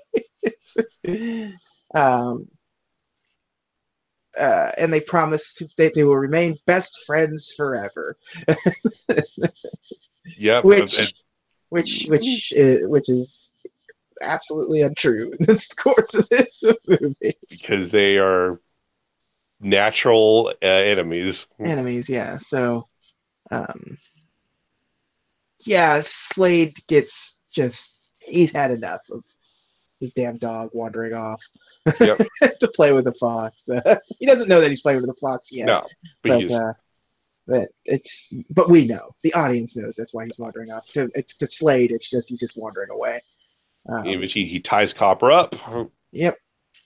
um, 1.94 2.48
uh, 4.34 4.70
and 4.78 4.90
they 4.90 5.00
promised 5.02 5.62
that 5.76 5.92
they 5.94 6.04
will 6.04 6.16
remain 6.16 6.56
best 6.64 6.90
friends 7.06 7.52
forever. 7.54 8.16
yep. 10.38 10.64
Which, 10.64 11.12
which, 11.68 12.06
which, 12.08 12.52
uh, 12.58 12.88
which 12.88 13.10
is 13.10 13.52
absolutely 14.22 14.80
untrue 14.80 15.34
in 15.38 15.44
the 15.44 15.74
course 15.76 16.14
of 16.14 16.26
this 16.30 16.64
movie. 16.88 17.36
Because 17.50 17.92
they 17.92 18.16
are 18.16 18.58
natural 19.60 20.54
uh, 20.62 20.66
enemies. 20.66 21.46
Enemies, 21.58 22.08
yeah. 22.08 22.38
So, 22.38 22.88
um, 23.50 23.98
yeah, 25.66 26.02
Slade 26.04 26.76
gets 26.86 27.40
just 27.54 27.98
he's 28.20 28.52
had 28.52 28.70
enough 28.70 29.02
of 29.10 29.24
his 30.00 30.12
damn 30.12 30.36
dog 30.36 30.70
wandering 30.72 31.14
off 31.14 31.40
yep. 32.00 32.20
to 32.60 32.68
play 32.74 32.92
with 32.92 33.04
the 33.04 33.12
fox. 33.12 33.68
Uh, 33.68 33.96
he 34.18 34.26
doesn't 34.26 34.48
know 34.48 34.60
that 34.60 34.70
he's 34.70 34.80
playing 34.80 35.00
with 35.00 35.10
the 35.10 35.20
fox 35.20 35.52
yet. 35.52 35.66
No, 35.66 35.86
but, 36.22 36.48
but, 36.48 36.50
uh, 36.50 36.72
but 37.46 37.68
it's 37.84 38.32
but 38.50 38.70
we 38.70 38.86
know 38.86 39.14
the 39.22 39.34
audience 39.34 39.76
knows 39.76 39.96
that's 39.96 40.14
why 40.14 40.24
he's 40.24 40.38
wandering 40.38 40.70
off. 40.70 40.86
To 40.92 41.08
to 41.08 41.46
Slade, 41.46 41.90
it's 41.90 42.10
just 42.10 42.28
he's 42.28 42.40
just 42.40 42.56
wandering 42.56 42.90
away. 42.90 43.20
Um, 43.86 44.04
he, 44.04 44.46
he 44.46 44.60
ties 44.60 44.94
Copper 44.94 45.30
up. 45.30 45.54
Yep. 46.12 46.38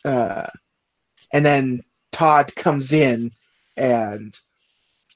Uh, 0.05 0.47
and 1.33 1.47
then 1.47 1.83
Todd 2.11 2.53
comes 2.57 2.93
in, 2.93 3.31
and 3.77 4.35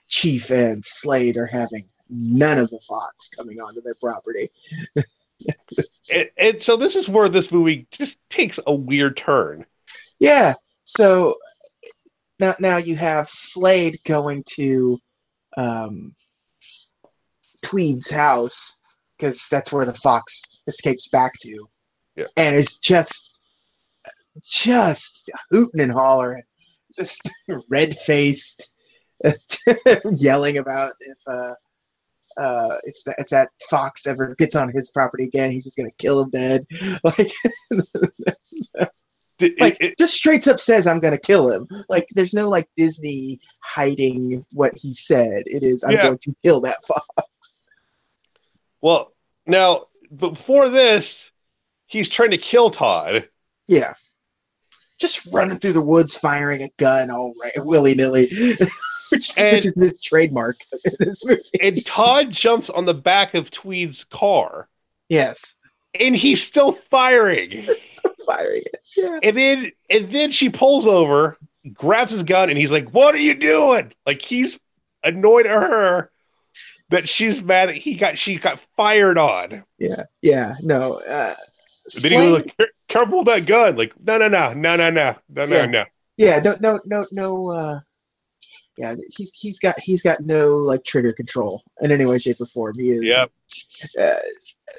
Chief 0.09 0.50
and 0.50 0.85
Slade 0.85 1.37
are 1.37 1.47
having 1.47 1.88
none 2.12 2.59
of 2.59 2.71
the 2.71 2.81
Fox 2.87 3.28
coming 3.31 3.61
onto 3.61 3.81
their 3.81 3.95
property. 3.95 4.50
and, 6.11 6.31
and, 6.37 6.62
so 6.62 6.76
this 6.76 6.95
is 6.95 7.09
where 7.09 7.28
this 7.28 7.50
movie 7.50 7.87
just 7.90 8.19
takes 8.31 8.59
a 8.66 8.75
weird 8.75 9.16
turn. 9.16 9.64
Yeah. 10.19 10.54
So 10.85 11.37
now 12.38 12.54
now 12.59 12.76
you 12.76 12.97
have 12.97 13.28
Slade 13.31 13.99
going 14.04 14.45
to 14.54 14.99
um, 15.57 16.14
Tweed's 17.62 18.11
house 18.11 18.81
because 19.16 19.49
that's 19.49 19.73
where 19.73 19.87
the 19.87 19.95
fox 19.95 20.61
escapes 20.66 21.09
back 21.09 21.33
to, 21.40 21.69
yeah. 22.16 22.26
and 22.37 22.57
it's 22.57 22.78
just 22.78 23.40
just 24.42 25.31
hooting 25.50 25.81
and 25.81 25.92
hollering, 25.92 26.42
just 26.97 27.28
red 27.69 27.97
faced, 27.97 28.75
yelling 30.12 30.59
about 30.59 30.92
if 31.00 31.19
uh, 31.26 31.54
uh, 32.37 32.77
if 32.85 32.97
that 33.05 33.17
if 33.19 33.29
that 33.29 33.51
fox 33.69 34.07
ever 34.07 34.35
gets 34.37 34.57
on 34.57 34.71
his 34.71 34.91
property 34.91 35.25
again, 35.25 35.53
he's 35.53 35.65
just 35.65 35.77
gonna 35.77 35.91
kill 35.99 36.23
him 36.23 36.31
dead. 36.31 36.67
Like, 39.41 39.59
like 39.59 39.77
it, 39.81 39.91
it, 39.91 39.99
just 39.99 40.15
straight 40.15 40.47
up 40.47 40.61
says 40.61 40.87
I'm 40.87 41.01
gonna 41.01 41.19
kill 41.19 41.51
him. 41.51 41.67
Like, 41.89 42.07
there's 42.12 42.35
no 42.35 42.49
like 42.49 42.69
Disney 42.77 43.41
hiding 43.61 44.45
what 44.53 44.77
he 44.77 44.95
said. 44.95 45.45
It 45.47 45.62
is 45.62 45.83
I'm 45.83 45.93
yeah. 45.93 46.03
going 46.03 46.19
to 46.19 46.37
kill 46.43 46.61
that 46.62 46.85
fox. 46.87 47.62
Well, 48.81 49.12
now 49.47 49.87
before 50.15 50.69
this, 50.69 51.31
he's 51.87 52.09
trying 52.09 52.33
to 52.33 52.39
kill 52.39 52.71
Todd. 52.71 53.29
Yeah. 53.67 53.95
Just 54.99 55.27
running 55.33 55.59
through 55.59 55.73
the 55.73 55.81
woods, 55.81 56.17
firing 56.17 56.62
a 56.62 56.71
gun 56.79 57.11
all 57.11 57.35
right, 57.41 57.53
willy 57.57 57.95
nilly. 57.95 58.57
which, 59.12 59.37
and, 59.37 59.57
which 59.57 59.66
is 59.66 59.75
this 59.75 60.02
trademark 60.02 60.57
this 60.99 61.25
movie. 61.25 61.42
And 61.61 61.85
Todd 61.85 62.31
jumps 62.31 62.71
on 62.71 62.85
the 62.85 62.95
back 62.95 63.35
of 63.35 63.50
Tweed's 63.50 64.04
car. 64.04 64.69
Yes. 65.09 65.54
And 65.99 66.16
he's 66.16 66.42
still 66.42 66.73
firing. 66.90 67.69
firing. 68.26 68.62
Yeah. 68.97 69.21
And 69.23 69.37
then 69.37 69.73
and 69.90 70.12
then 70.12 70.33
she 70.33 70.49
pulls 70.49 70.87
over, 70.87 71.37
grabs 71.73 72.12
his 72.12 72.23
gun, 72.23 72.49
and 72.49 72.59
he's 72.59 72.71
like, 72.73 72.90
What 72.90 73.14
are 73.14 73.19
you 73.19 73.35
doing? 73.35 73.92
Like 74.07 74.23
he's 74.23 74.59
annoyed 75.04 75.47
at 75.47 75.52
her 75.52 76.11
that 76.90 77.09
she's 77.09 77.42
mad 77.42 77.69
that 77.69 77.76
he 77.76 77.95
got 77.95 78.19
she 78.19 78.38
got 78.38 78.61
fired 78.76 79.19
on. 79.19 79.64
Yeah. 79.78 80.04
Yeah. 80.23 80.54
No. 80.62 80.95
Uh 80.95 81.35
then 82.00 82.12
he 82.12 82.19
was 82.19 82.33
like, 82.33 82.54
careful 82.88 83.19
with 83.19 83.26
that 83.26 83.47
gun. 83.47 83.76
Like, 83.76 83.92
no, 84.00 84.19
no, 84.19 84.28
no, 84.28 84.52
no, 84.52 84.76
no, 84.76 84.88
no, 84.88 85.16
no, 85.28 85.45
yeah. 85.45 85.66
no, 85.66 85.66
no. 85.66 85.85
Yeah, 86.16 86.40
no, 86.40 86.57
no, 86.61 86.81
no, 86.85 87.04
no, 87.11 87.50
uh, 87.50 87.81
yeah, 88.76 88.95
he's 89.17 89.33
he's 89.33 89.59
got 89.59 89.79
he's 89.79 90.02
got 90.02 90.21
no 90.21 90.57
like 90.57 90.85
trigger 90.85 91.12
control 91.12 91.62
in 91.81 91.93
any 91.93 92.07
way, 92.07 92.19
shape, 92.19 92.41
or 92.41 92.47
form. 92.47 92.75
He 92.79 92.91
is. 92.91 93.02
Yep. 93.02 93.31
Uh, 94.00 94.14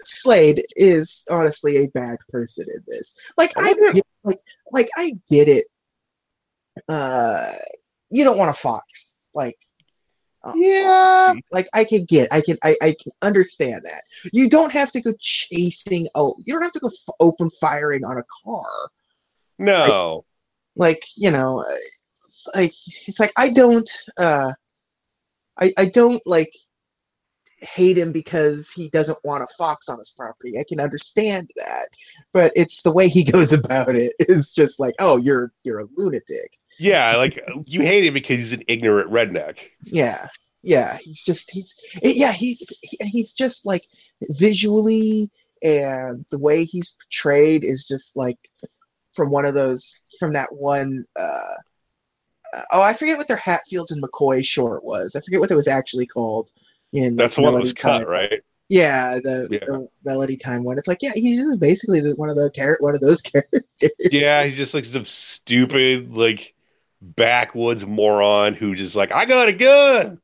Slade 0.03 0.65
is 0.75 1.25
honestly 1.29 1.77
a 1.77 1.87
bad 1.89 2.17
person 2.29 2.65
in 2.73 2.83
this. 2.87 3.15
Like 3.37 3.53
I 3.57 3.73
get, 3.93 4.05
like 4.23 4.39
like 4.71 4.89
I 4.97 5.13
get 5.29 5.47
it. 5.47 5.67
Uh, 6.87 7.53
you 8.09 8.23
don't 8.23 8.37
want 8.37 8.49
a 8.49 8.59
fox. 8.59 9.29
Like 9.35 9.57
uh, 10.43 10.53
yeah. 10.55 11.33
Like 11.51 11.69
I 11.73 11.85
can 11.85 12.05
get, 12.05 12.33
I 12.33 12.41
can, 12.41 12.57
I, 12.63 12.75
I 12.81 12.95
can 13.01 13.11
understand 13.21 13.83
that. 13.85 14.03
You 14.31 14.49
don't 14.49 14.71
have 14.71 14.91
to 14.93 15.01
go 15.01 15.13
chasing. 15.19 16.07
Oh, 16.15 16.35
you 16.43 16.53
don't 16.53 16.63
have 16.63 16.73
to 16.73 16.79
go 16.79 16.87
f- 16.89 17.15
open 17.19 17.49
firing 17.61 18.03
on 18.03 18.17
a 18.17 18.23
car. 18.43 18.89
No. 19.57 20.25
Like, 20.75 20.95
like 20.95 21.03
you 21.15 21.31
know, 21.31 21.63
like 22.53 22.73
it's 23.07 23.19
like 23.19 23.33
I 23.35 23.49
don't 23.49 23.89
uh 24.17 24.51
I 25.59 25.73
I 25.77 25.85
don't 25.85 26.21
like 26.25 26.53
hate 27.59 27.97
him 27.97 28.11
because 28.11 28.69
he 28.71 28.89
doesn't 28.89 29.17
want 29.23 29.43
a 29.43 29.47
fox 29.57 29.89
on 29.89 29.97
his 29.97 30.11
property. 30.11 30.59
I 30.59 30.65
can 30.67 30.79
understand 30.79 31.49
that. 31.55 31.87
But 32.33 32.51
it's 32.55 32.81
the 32.81 32.91
way 32.91 33.07
he 33.07 33.23
goes 33.31 33.53
about 33.53 33.95
it 33.95 34.13
is 34.19 34.53
just 34.53 34.79
like, 34.79 34.95
"Oh, 34.99 35.17
you're 35.17 35.51
you're 35.63 35.79
a 35.79 35.87
lunatic." 35.95 36.57
Yeah, 36.79 37.15
like 37.17 37.39
you 37.65 37.81
hate 37.81 38.05
him 38.05 38.13
because 38.13 38.39
he's 38.39 38.53
an 38.53 38.63
ignorant 38.67 39.11
redneck. 39.11 39.57
Yeah. 39.83 40.27
Yeah, 40.65 40.97
he's 40.97 41.21
just 41.21 41.51
he's 41.51 41.75
yeah, 42.01 42.31
he's 42.31 42.65
he, 42.81 42.97
he's 43.01 43.33
just 43.33 43.65
like 43.65 43.83
visually 44.21 45.29
and 45.61 46.25
the 46.29 46.39
way 46.39 46.63
he's 46.63 46.95
portrayed 47.03 47.65
is 47.65 47.85
just 47.85 48.15
like 48.15 48.37
from 49.13 49.29
one 49.29 49.45
of 49.45 49.53
those 49.53 50.05
from 50.19 50.33
that 50.33 50.53
one 50.53 51.05
uh 51.17 51.55
oh, 52.71 52.81
I 52.81 52.93
forget 52.93 53.17
what 53.17 53.27
their 53.27 53.37
Hatfields 53.37 53.91
and 53.91 54.01
McCoy 54.03 54.45
short 54.45 54.83
was. 54.83 55.15
I 55.15 55.21
forget 55.21 55.39
what 55.39 55.51
it 55.51 55.55
was 55.55 55.67
actually 55.67 56.05
called. 56.05 56.49
In 56.91 57.15
that's 57.15 57.37
the 57.37 57.41
one 57.41 57.53
that 57.55 57.61
was 57.61 57.73
cut, 57.73 58.07
right? 58.07 58.41
Yeah, 58.69 59.15
the, 59.15 59.47
yeah. 59.49 59.59
the, 59.65 59.87
Melody 60.05 60.37
Time 60.37 60.63
one. 60.63 60.77
It's 60.77 60.87
like, 60.87 61.01
yeah, 61.01 61.11
he's 61.13 61.57
basically 61.57 61.99
the, 62.01 62.15
one 62.15 62.29
of 62.29 62.35
the 62.35 62.51
char- 62.51 62.77
one 62.79 62.95
of 62.95 63.01
those 63.01 63.21
characters. 63.21 63.63
Yeah, 63.99 64.43
he's 64.45 64.57
just 64.57 64.73
like 64.73 64.85
some 64.85 65.05
stupid, 65.05 66.15
like 66.15 66.53
backwoods 67.01 67.85
moron 67.85 68.53
who 68.53 68.75
just 68.75 68.95
like, 68.95 69.11
I 69.11 69.25
got 69.25 69.49
a 69.49 69.53
gun. 69.53 70.19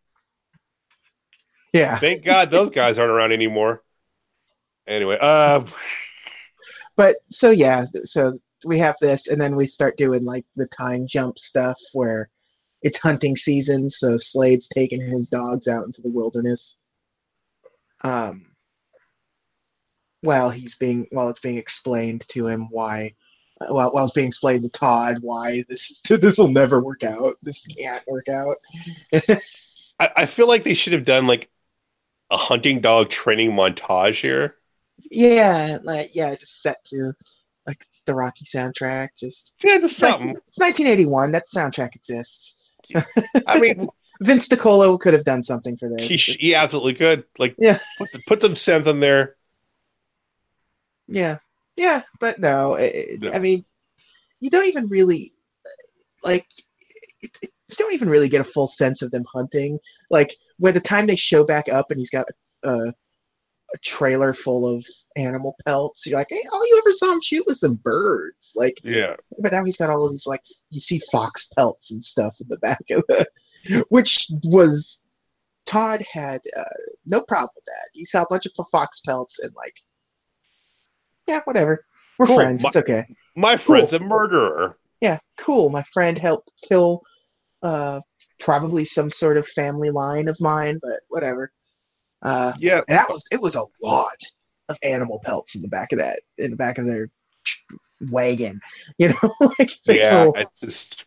Yeah. 1.73 1.99
Thank 1.99 2.23
God 2.23 2.51
those 2.51 2.69
guys 2.69 2.97
aren't 2.97 3.11
around 3.11 3.31
anymore. 3.31 3.83
Anyway, 4.87 5.17
uh, 5.21 5.65
but 6.95 7.17
so 7.29 7.51
yeah, 7.51 7.85
so 8.05 8.39
we 8.65 8.79
have 8.79 8.95
this, 8.99 9.27
and 9.27 9.39
then 9.39 9.55
we 9.55 9.67
start 9.67 9.97
doing 9.97 10.25
like 10.25 10.45
the 10.55 10.67
time 10.67 11.07
jump 11.07 11.39
stuff 11.39 11.79
where 11.93 12.29
it's 12.81 12.99
hunting 12.99 13.35
season, 13.35 13.89
so 13.89 14.17
Slade's 14.17 14.69
taking 14.69 15.01
his 15.01 15.29
dogs 15.29 15.67
out 15.67 15.85
into 15.85 16.01
the 16.01 16.09
wilderness. 16.09 16.79
Um, 18.01 18.45
while 20.21 20.49
he's 20.49 20.75
being 20.75 21.07
while 21.11 21.29
it's 21.29 21.39
being 21.39 21.57
explained 21.57 22.27
to 22.29 22.47
him 22.47 22.67
why, 22.69 23.15
while 23.67 23.91
while 23.93 24.05
it's 24.05 24.13
being 24.13 24.27
explained 24.27 24.63
to 24.63 24.69
Todd 24.69 25.17
why 25.21 25.63
this 25.69 26.01
this 26.09 26.37
will 26.37 26.49
never 26.49 26.79
work 26.79 27.03
out, 27.03 27.35
this 27.41 27.67
can't 27.67 28.03
work 28.07 28.29
out. 28.29 28.57
I, 29.13 30.09
I 30.15 30.25
feel 30.27 30.47
like 30.47 30.63
they 30.63 30.73
should 30.73 30.93
have 30.93 31.05
done 31.05 31.27
like 31.27 31.49
a 32.31 32.37
hunting 32.37 32.81
dog 32.81 33.09
training 33.09 33.51
montage 33.51 34.21
here. 34.21 34.55
Yeah, 35.11 35.79
like 35.83 36.15
yeah, 36.15 36.35
just 36.35 36.61
set 36.61 36.83
to 36.85 37.13
the 38.09 38.15
Rocky 38.15 38.45
soundtrack. 38.45 39.09
Just 39.17 39.53
yeah, 39.63 39.77
just 39.79 39.99
something. 39.99 40.29
Like, 40.29 40.37
it's 40.47 40.57
1981. 40.57 41.31
That 41.31 41.45
soundtrack 41.47 41.95
exists. 41.95 42.73
I 43.47 43.59
mean, 43.59 43.87
Vince 44.21 44.47
DiCola 44.47 44.99
could 44.99 45.13
have 45.13 45.23
done 45.23 45.43
something 45.43 45.77
for 45.77 45.87
this. 45.89 46.09
He, 46.09 46.17
he 46.17 46.55
absolutely 46.55 46.95
could. 46.95 47.23
Like, 47.37 47.55
yeah, 47.59 47.79
put, 47.97 48.09
put 48.27 48.41
them 48.41 48.53
synth 48.53 48.87
in 48.87 48.99
there. 48.99 49.35
Yeah, 51.07 51.37
yeah, 51.75 52.01
but 52.19 52.39
no, 52.39 52.75
it, 52.75 53.23
I 53.33 53.39
mean, 53.39 53.63
you 54.39 54.49
don't 54.49 54.67
even 54.67 54.87
really 54.87 55.33
like. 56.23 56.47
It, 57.21 57.31
it, 57.41 57.51
you 57.69 57.75
don't 57.77 57.93
even 57.93 58.09
really 58.09 58.29
get 58.29 58.41
a 58.41 58.45
full 58.45 58.67
sense 58.67 59.03
of 59.03 59.11
them 59.11 59.25
hunting. 59.31 59.77
Like, 60.09 60.35
by 60.59 60.71
the 60.71 60.79
time 60.79 61.05
they 61.05 61.15
show 61.15 61.43
back 61.43 61.69
up 61.69 61.91
and 61.91 61.99
he's 61.99 62.09
got 62.09 62.25
a, 62.63 62.69
a 62.69 62.93
trailer 63.83 64.33
full 64.33 64.67
of 64.67 64.85
animal 65.15 65.55
pelts. 65.65 66.05
You're 66.05 66.19
like, 66.19 66.27
hey, 66.29 66.43
all 66.51 66.67
you 66.67 66.77
ever 66.79 66.91
saw 66.91 67.13
him 67.13 67.21
shoot 67.21 67.45
was 67.47 67.59
some 67.59 67.75
birds. 67.75 68.53
Like, 68.55 68.79
yeah. 68.83 69.15
But 69.39 69.51
now 69.51 69.63
he's 69.63 69.77
got 69.77 69.89
all 69.89 70.05
of 70.05 70.11
these 70.11 70.27
like 70.27 70.43
you 70.69 70.79
see 70.79 71.01
fox 71.11 71.47
pelts 71.55 71.91
and 71.91 72.03
stuff 72.03 72.35
in 72.39 72.47
the 72.47 72.57
back 72.57 72.83
of 72.91 73.03
it, 73.09 73.85
which 73.89 74.27
was 74.43 75.01
Todd 75.65 76.03
had 76.11 76.41
uh, 76.57 76.63
no 77.05 77.21
problem 77.21 77.51
with 77.55 77.65
that. 77.65 77.89
He 77.93 78.05
saw 78.05 78.23
a 78.23 78.27
bunch 78.29 78.45
of 78.45 78.67
fox 78.71 78.99
pelts 79.01 79.39
and 79.39 79.53
like, 79.55 79.75
yeah, 81.27 81.41
whatever. 81.43 81.85
We're 82.17 82.25
cool. 82.25 82.35
friends. 82.37 82.63
My, 82.63 82.69
it's 82.69 82.77
okay. 82.77 83.05
My 83.35 83.57
friend's 83.57 83.91
cool. 83.91 84.01
a 84.01 84.03
murderer. 84.03 84.77
Yeah, 84.99 85.19
cool. 85.37 85.69
My 85.69 85.83
friend 85.93 86.17
helped 86.17 86.51
kill 86.67 87.03
uh, 87.61 88.01
probably 88.39 88.83
some 88.85 89.11
sort 89.11 89.37
of 89.37 89.47
family 89.47 89.91
line 89.91 90.27
of 90.27 90.39
mine, 90.41 90.79
but 90.81 91.01
whatever. 91.07 91.51
Uh, 92.21 92.53
yeah, 92.59 92.81
that 92.87 93.09
was 93.09 93.27
it 93.31 93.41
was 93.41 93.55
a 93.55 93.63
lot 93.81 94.17
of 94.67 94.77
animal 94.83 95.19
pelts 95.23 95.55
in 95.55 95.61
the 95.61 95.67
back 95.67 95.91
of 95.91 95.99
that 95.99 96.19
in 96.37 96.51
the 96.51 96.57
back 96.57 96.77
of 96.77 96.85
their 96.85 97.09
wagon. 98.09 98.59
You 98.97 99.09
know, 99.09 99.35
like 99.59 99.71
yeah, 99.85 100.25
were, 100.25 100.33
it's 100.35 100.61
just. 100.61 101.05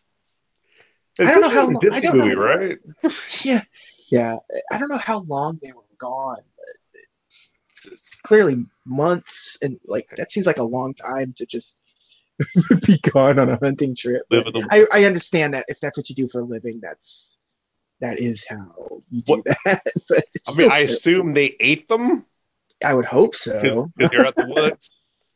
It's 1.19 1.29
I 1.29 1.33
don't 1.33 1.41
know 1.41 1.49
how 1.49 1.67
long. 1.67 1.79
I 1.91 1.99
don't 1.99 2.17
movie, 2.17 2.35
know, 2.35 2.41
right? 2.41 2.77
yeah, 3.43 3.61
yeah. 4.09 4.37
I 4.71 4.77
don't 4.79 4.89
know 4.89 4.97
how 4.97 5.19
long 5.19 5.59
they 5.61 5.71
were 5.71 5.83
gone, 5.99 6.41
but 6.41 7.91
clearly 8.23 8.65
months, 8.85 9.59
and 9.61 9.79
like 9.85 10.07
that 10.17 10.31
seems 10.31 10.47
like 10.47 10.57
a 10.57 10.63
long 10.63 10.95
time 10.95 11.33
to 11.37 11.45
just 11.45 11.81
be 12.87 12.99
gone 13.11 13.37
on 13.37 13.49
a 13.49 13.57
hunting 13.57 13.95
trip. 13.95 14.23
Live 14.31 14.45
with 14.45 14.55
the- 14.55 14.67
I, 14.71 15.01
I 15.01 15.05
understand 15.05 15.53
that 15.53 15.65
if 15.67 15.79
that's 15.79 15.97
what 15.97 16.09
you 16.09 16.15
do 16.15 16.27
for 16.27 16.41
a 16.41 16.45
living, 16.45 16.79
that's 16.81 17.37
that 18.03 18.19
is 18.19 18.45
how 18.47 19.01
you 19.09 19.21
do 19.23 19.33
What- 19.33 19.43
that. 19.65 19.81
but 20.07 20.25
I 20.47 20.55
mean, 20.55 20.71
I 20.71 20.79
assume 20.79 21.33
they 21.33 21.55
ate 21.59 21.87
them 21.89 22.25
I 22.83 22.93
would 22.93 23.05
hope 23.05 23.33
so. 23.35 23.89
because 23.95 24.11
they're 24.11 24.25
out 24.27 24.35
the 24.35 24.45
woods. 24.47 24.91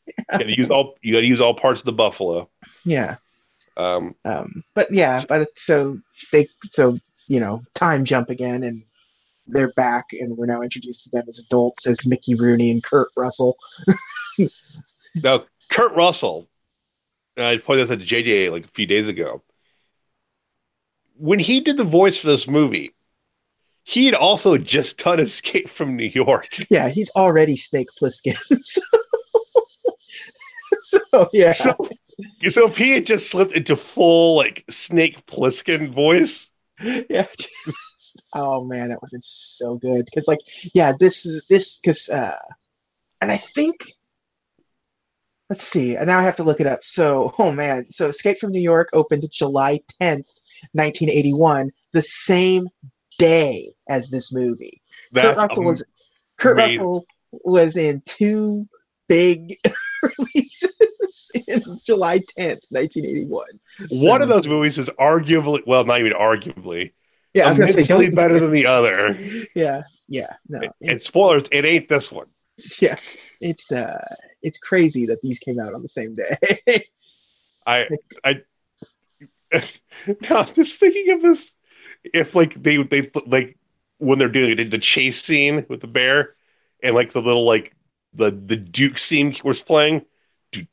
You 0.05 0.13
gotta 0.31 0.57
use 0.57 0.69
all 0.69 0.95
you 1.01 1.13
gotta 1.13 1.25
use 1.25 1.41
all 1.41 1.53
parts 1.53 1.79
of 1.81 1.85
the 1.85 1.91
buffalo. 1.93 2.49
Yeah. 2.83 3.15
Um, 3.77 4.15
Um, 4.25 4.63
but 4.75 4.91
yeah, 4.91 5.23
the, 5.27 5.47
so 5.55 5.99
they 6.31 6.47
so 6.71 6.97
you 7.27 7.39
know 7.39 7.63
time 7.73 8.05
jump 8.05 8.29
again, 8.29 8.63
and 8.63 8.83
they're 9.47 9.71
back, 9.73 10.05
and 10.11 10.35
we're 10.37 10.45
now 10.45 10.61
introduced 10.61 11.03
to 11.05 11.09
them 11.11 11.25
as 11.27 11.39
adults 11.39 11.87
as 11.87 12.05
Mickey 12.05 12.35
Rooney 12.35 12.71
and 12.71 12.83
Kurt 12.83 13.07
Russell. 13.15 13.55
now, 15.15 15.43
Kurt 15.69 15.95
Russell, 15.95 16.47
I 17.37 17.57
pointed 17.57 17.87
this 17.87 17.93
out 17.93 17.99
to 17.99 18.05
JJ 18.05 18.51
like 18.51 18.65
a 18.65 18.69
few 18.69 18.85
days 18.85 19.07
ago. 19.07 19.41
When 21.17 21.39
he 21.39 21.61
did 21.61 21.77
the 21.77 21.83
voice 21.83 22.17
for 22.17 22.27
this 22.27 22.47
movie, 22.47 22.93
he 23.83 24.05
had 24.05 24.15
also 24.15 24.57
just 24.57 24.97
done 24.97 25.19
Escape 25.21 25.69
from 25.69 25.95
New 25.95 26.11
York. 26.13 26.49
Yeah, 26.69 26.89
he's 26.89 27.11
already 27.15 27.55
Snake 27.55 27.87
Plissken. 27.99 28.35
so, 28.61 28.81
so, 30.81 31.29
yeah, 31.33 31.53
So, 31.53 31.75
so 32.49 32.69
if 32.69 32.75
he 32.75 32.91
had 32.91 33.05
just 33.05 33.29
slipped 33.29 33.53
into 33.53 33.75
full 33.75 34.35
like 34.35 34.63
Snake 34.69 35.25
Plissken 35.25 35.93
voice, 35.93 36.49
yeah. 37.09 37.27
oh 38.33 38.63
man, 38.65 38.89
that 38.89 39.01
would 39.01 39.07
have 39.07 39.11
been 39.11 39.21
so 39.21 39.77
good 39.77 40.05
because 40.05 40.27
like 40.27 40.39
yeah, 40.73 40.93
this 40.99 41.25
is 41.25 41.47
this 41.47 41.79
because 41.79 42.09
uh, 42.09 42.37
and 43.21 43.31
I 43.31 43.37
think 43.37 43.93
let's 45.49 45.63
see, 45.63 45.95
and 45.95 46.07
now 46.07 46.19
I 46.19 46.23
have 46.23 46.37
to 46.37 46.43
look 46.43 46.59
it 46.59 46.67
up. 46.67 46.83
So 46.83 47.33
oh 47.39 47.51
man, 47.51 47.89
so 47.89 48.09
Escape 48.09 48.39
from 48.39 48.51
New 48.51 48.61
York 48.61 48.89
opened 48.93 49.23
July 49.31 49.81
tenth, 49.99 50.27
nineteen 50.73 51.09
eighty 51.09 51.33
one, 51.33 51.71
the 51.93 52.01
same 52.03 52.67
day 53.19 53.73
as 53.89 54.09
this 54.09 54.33
movie. 54.33 54.81
Kurt 55.15 55.37
Russell 55.37 55.63
was 55.63 55.83
Kurt. 56.37 56.57
Russell 56.57 57.05
was 57.31 57.77
in 57.77 58.01
two 58.05 58.67
big 59.07 59.55
releases 60.03 61.31
in 61.47 61.61
July 61.85 62.21
tenth, 62.37 62.61
nineteen 62.71 63.05
eighty 63.05 63.25
one. 63.25 63.59
one 63.89 64.21
of 64.21 64.29
those 64.29 64.47
movies 64.47 64.77
is 64.77 64.89
arguably 64.99 65.65
well, 65.65 65.85
not 65.85 65.99
even 65.99 66.13
arguably, 66.13 66.91
Yeah, 67.33 67.45
I 67.47 67.49
was 67.49 67.59
gonna 67.59 67.73
say 67.73 67.85
don't 67.85 68.13
better 68.15 68.39
than 68.39 68.51
the 68.51 68.65
other. 68.65 69.17
Yeah, 69.55 69.83
yeah, 70.07 70.33
no, 70.47 70.59
And 70.59 70.73
it's, 70.81 71.05
spoilers, 71.05 71.43
it 71.51 71.65
ain't 71.65 71.89
this 71.89 72.11
one. 72.11 72.27
yeah, 72.79 72.97
it's 73.41 73.71
uh, 73.71 74.03
it's 74.41 74.59
crazy 74.59 75.05
that 75.07 75.21
these 75.21 75.39
came 75.39 75.59
out 75.59 75.73
on 75.73 75.81
the 75.83 75.89
same 75.89 76.15
day. 76.15 76.83
I 77.65 77.87
I 78.23 78.41
now 80.21 80.37
I'm 80.39 80.53
just 80.53 80.79
thinking 80.79 81.15
of 81.15 81.21
this 81.21 81.51
if 82.03 82.35
like 82.35 82.61
they 82.61 82.77
they 82.83 83.09
like 83.25 83.57
when 83.97 84.19
they're 84.19 84.29
doing 84.29 84.57
the, 84.57 84.63
the 84.65 84.77
chase 84.79 85.23
scene 85.23 85.65
with 85.69 85.81
the 85.81 85.87
bear 85.87 86.35
and 86.83 86.95
like 86.95 87.13
the 87.13 87.21
little 87.21 87.45
like 87.45 87.73
the 88.13 88.31
the 88.31 88.55
Duke 88.55 88.97
scene 88.97 89.35
was 89.43 89.61
playing. 89.61 90.05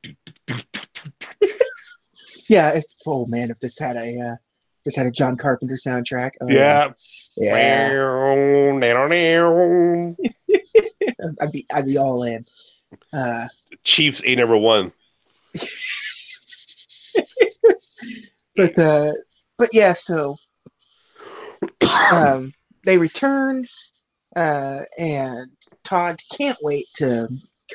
Yeah, 2.49 2.71
it's 2.71 2.99
oh 3.07 3.27
man, 3.27 3.51
if 3.51 3.59
this 3.61 3.79
had 3.79 3.97
a 3.97 4.19
uh, 4.21 4.37
this 4.85 4.97
had 4.97 5.07
a 5.07 5.11
John 5.11 5.37
Carpenter 5.37 5.77
soundtrack. 5.77 6.33
oh, 6.41 6.49
Yeah. 6.49 6.93
yeah, 7.37 7.53
I'd 11.41 11.53
be 11.53 11.67
I'd 11.73 11.87
be 11.87 11.97
all 11.97 12.23
in. 12.23 12.45
Uh, 13.13 13.49
Chiefs 13.83 14.21
A 14.25 14.35
number 14.35 14.57
one. 14.57 14.93
But 18.57 18.79
uh, 18.79 19.13
but 19.59 19.71
yeah, 19.73 19.95
so 19.95 20.37
um, 22.13 22.53
they 22.85 22.99
return, 22.99 23.65
uh, 24.37 24.83
and 24.99 25.51
Todd 25.85 26.21
can't 26.31 26.59
wait 26.63 26.87
to 26.97 27.29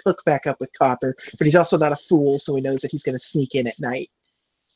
hook 0.05 0.23
back 0.25 0.47
up 0.47 0.59
with 0.59 0.71
Copper, 0.77 1.15
but 1.37 1.45
he's 1.45 1.55
also 1.55 1.77
not 1.77 1.91
a 1.91 1.97
fool, 1.97 2.39
so 2.39 2.55
he 2.55 2.61
knows 2.61 2.81
that 2.81 2.91
he's 2.91 3.03
going 3.03 3.17
to 3.17 3.25
sneak 3.25 3.55
in 3.55 3.67
at 3.67 3.79
night, 3.79 4.09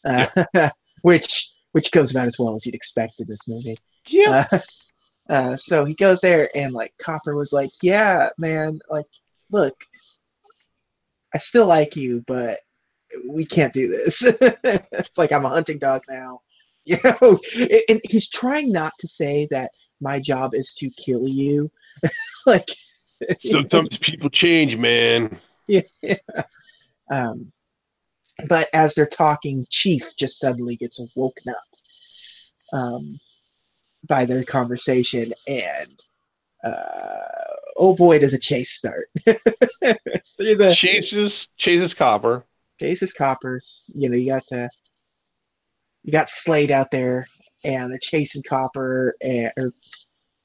uh, 0.06 0.70
which 1.02 1.52
which 1.72 1.92
goes 1.92 2.12
about 2.12 2.28
as 2.28 2.38
well 2.40 2.56
as 2.56 2.66
you'd 2.66 2.76
expect 2.76 3.20
in 3.20 3.28
this 3.28 3.48
movie. 3.48 3.78
Yeah. 4.08 4.48
Uh, 4.52 4.60
uh, 5.30 5.58
so 5.58 5.86
he 5.86 5.96
goes 5.96 6.22
there, 6.22 6.50
and 6.56 6.74
like 6.74 6.94
Copper 6.98 7.36
was 7.36 7.54
like, 7.54 7.72
"Yeah, 7.82 8.30
man, 8.38 8.80
like, 8.90 9.08
look, 9.52 9.76
I 11.34 11.40
still 11.40 11.66
like 11.66 11.96
you, 11.96 12.24
but 12.28 12.60
we 13.28 13.46
can't 13.46 13.74
do 13.74 13.88
this. 13.88 14.24
like, 15.18 15.32
I'm 15.32 15.46
a 15.46 15.50
hunting 15.50 15.80
dog 15.80 16.02
now." 16.10 16.42
You 16.86 16.98
know, 17.02 17.40
and 17.88 18.02
he's 18.04 18.30
trying 18.30 18.74
not 18.74 18.92
to 19.00 19.08
say 19.08 19.48
that 19.52 19.72
my 20.02 20.20
job 20.20 20.54
is 20.54 20.76
to 20.80 20.90
kill 20.90 21.26
you. 21.30 21.72
like, 22.46 22.70
Sometimes 23.40 23.98
people 24.00 24.30
change, 24.30 24.76
man. 24.76 25.40
Yeah. 25.66 25.84
um, 27.10 27.54
but 28.50 28.68
as 28.74 28.96
they're 28.96 29.06
talking, 29.06 29.66
Chief 29.70 30.04
just 30.18 30.40
suddenly 30.40 30.76
gets 30.76 31.00
woken 31.16 31.54
up 31.54 32.78
um, 32.78 33.20
by 34.08 34.26
their 34.26 34.44
conversation, 34.44 35.34
and 35.48 36.04
uh, 36.64 37.56
oh 37.78 37.96
boy, 37.96 38.20
does 38.20 38.34
a 38.34 38.40
chase 38.40 38.72
start. 38.72 39.08
The 39.26 40.74
Chases 40.76 41.48
chases 41.58 41.94
Copper. 41.94 42.44
Chases 42.80 43.14
coppers, 43.14 43.90
you 43.96 44.10
know, 44.10 44.18
you 44.18 44.28
got 44.28 44.44
the 44.50 44.70
you 46.04 46.12
got 46.12 46.30
Slade 46.30 46.72
out 46.72 46.92
there, 46.92 47.26
and 47.64 47.92
they're 47.92 48.00
chasing 48.02 48.44
Copper, 48.48 49.16
and 49.22 49.52
or 49.58 49.74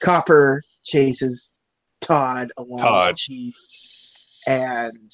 Copper 0.00 0.62
chases 0.84 1.54
Todd 2.00 2.52
along 2.56 2.78
Todd. 2.80 3.12
with 3.12 3.18
Chief, 3.18 3.54
and 4.46 5.12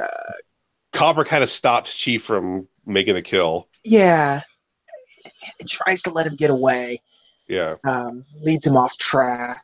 uh, 0.00 0.32
Copper 0.92 1.24
kind 1.24 1.42
of 1.42 1.50
stops 1.50 1.94
Chief 1.96 2.22
from 2.22 2.68
making 2.84 3.14
the 3.14 3.22
kill. 3.22 3.68
yeah, 3.84 4.42
it 5.58 5.68
tries 5.68 6.02
to 6.02 6.10
let 6.10 6.26
him 6.26 6.36
get 6.36 6.50
away, 6.50 6.98
Yeah. 7.48 7.76
um, 7.84 8.24
leads 8.40 8.66
him 8.66 8.76
off 8.76 8.96
track. 8.98 9.62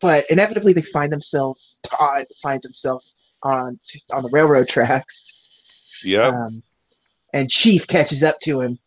But 0.00 0.24
inevitably, 0.30 0.72
they 0.72 0.82
find 0.82 1.12
themselves. 1.12 1.78
Todd 1.84 2.26
finds 2.42 2.64
himself 2.64 3.04
on 3.42 3.78
on 4.12 4.22
the 4.22 4.30
railroad 4.32 4.68
tracks, 4.68 6.00
Yeah. 6.04 6.28
um, 6.28 6.62
and 7.32 7.50
Chief 7.50 7.86
catches 7.86 8.22
up 8.22 8.38
to 8.40 8.60
him. 8.60 8.78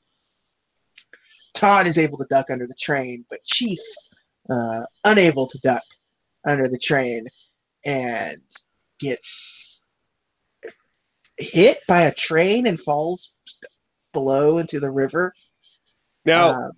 Todd 1.54 1.88
is 1.88 1.98
able 1.98 2.18
to 2.18 2.26
duck 2.30 2.50
under 2.50 2.68
the 2.68 2.76
train, 2.80 3.26
but 3.30 3.44
Chief 3.46 3.80
uh, 4.50 4.84
unable 5.04 5.48
to 5.48 5.60
duck 5.60 5.84
under 6.46 6.68
the 6.68 6.80
train 6.80 7.26
and 7.86 8.38
gets 9.00 9.86
hit 11.38 11.80
by 11.88 12.02
a 12.04 12.14
train 12.14 12.68
and 12.68 12.80
falls 12.80 13.36
below 14.14 14.58
into 14.58 14.80
the 14.80 14.90
river. 14.90 15.34
now, 16.26 16.54
Um, 16.66 16.72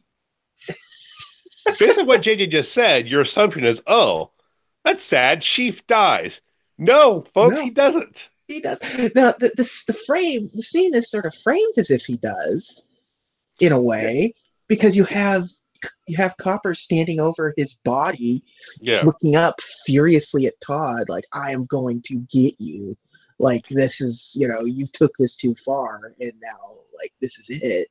based 1.79 1.99
on 1.99 2.07
what 2.07 2.21
JJ 2.21 2.49
just 2.51 2.71
said, 2.73 3.07
your 3.07 3.21
assumption 3.21 3.65
is, 3.65 3.81
oh, 3.87 4.31
that's 4.83 5.03
sad. 5.03 5.41
Chief 5.41 5.85
dies. 5.87 6.41
No, 6.77 7.25
folks, 7.33 7.55
No. 7.55 7.63
he 7.63 7.69
doesn't. 7.69 8.29
He 8.47 8.59
does. 8.59 8.79
Now, 9.15 9.31
the, 9.39 9.51
the 9.55 9.83
the 9.87 9.97
frame, 10.05 10.49
the 10.53 10.63
scene 10.63 10.93
is 10.95 11.09
sort 11.09 11.25
of 11.25 11.33
framed 11.43 11.73
as 11.77 11.91
if 11.91 12.03
he 12.03 12.17
does, 12.17 12.83
in 13.59 13.71
a 13.71 13.81
way, 13.81 14.33
because 14.67 14.95
you 14.97 15.05
have 15.05 15.47
you 16.07 16.17
have 16.17 16.35
Copper 16.37 16.75
standing 16.75 17.19
over 17.19 17.53
his 17.57 17.75
body, 17.85 18.43
Yeah. 18.81 19.01
looking 19.03 19.35
up 19.35 19.55
furiously 19.85 20.45
at 20.47 20.59
Todd, 20.61 21.09
like 21.09 21.25
I 21.33 21.51
am 21.51 21.65
going 21.65 22.01
to 22.03 22.15
get 22.31 22.53
you. 22.59 22.97
Like 23.39 23.67
this 23.69 23.99
is, 24.01 24.31
you 24.35 24.47
know, 24.47 24.61
you 24.61 24.87
took 24.87 25.11
this 25.17 25.35
too 25.35 25.55
far, 25.65 26.13
and 26.19 26.33
now 26.41 26.77
like 26.97 27.11
this 27.21 27.37
is 27.39 27.47
it. 27.49 27.87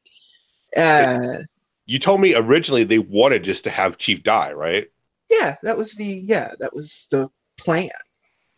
Uh, 0.76 1.38
You 1.86 1.98
told 1.98 2.20
me 2.20 2.34
originally 2.34 2.84
they 2.84 2.98
wanted 2.98 3.42
just 3.44 3.64
to 3.64 3.70
have 3.70 3.98
Chief 3.98 4.22
die, 4.22 4.52
right? 4.52 4.88
yeah, 5.30 5.56
that 5.62 5.76
was 5.76 5.94
the 5.94 6.04
yeah, 6.04 6.54
that 6.60 6.74
was 6.74 7.08
the 7.10 7.28
plan. 7.58 7.90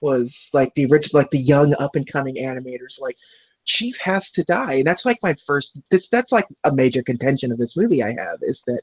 Was 0.04 0.50
like 0.52 0.72
the 0.74 0.86
original, 0.90 1.20
like 1.22 1.30
the 1.30 1.38
young 1.54 1.74
up 1.84 1.96
and 1.96 2.06
coming 2.06 2.36
animators 2.36 3.00
like 3.00 3.16
Chief 3.64 3.96
has 3.98 4.30
to 4.32 4.44
die, 4.44 4.74
and 4.74 4.86
that's 4.86 5.06
like 5.06 5.18
my 5.22 5.34
first. 5.46 5.78
This 5.90 6.10
that's 6.10 6.32
like 6.32 6.46
a 6.64 6.74
major 6.82 7.02
contention 7.02 7.50
of 7.50 7.58
this 7.58 7.76
movie. 7.76 8.02
I 8.02 8.10
have 8.10 8.38
is 8.42 8.62
that 8.66 8.82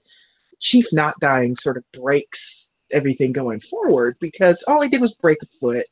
Chief 0.60 0.86
not 0.92 1.20
dying 1.20 1.56
sort 1.56 1.78
of 1.78 1.84
breaks 1.92 2.72
everything 2.92 3.34
going 3.34 3.60
forward 3.60 4.18
because 4.20 4.64
all 4.68 4.82
he 4.82 4.90
did 4.90 5.02
was 5.02 5.14
break 5.14 5.38
a 5.44 5.48
foot. 5.60 5.86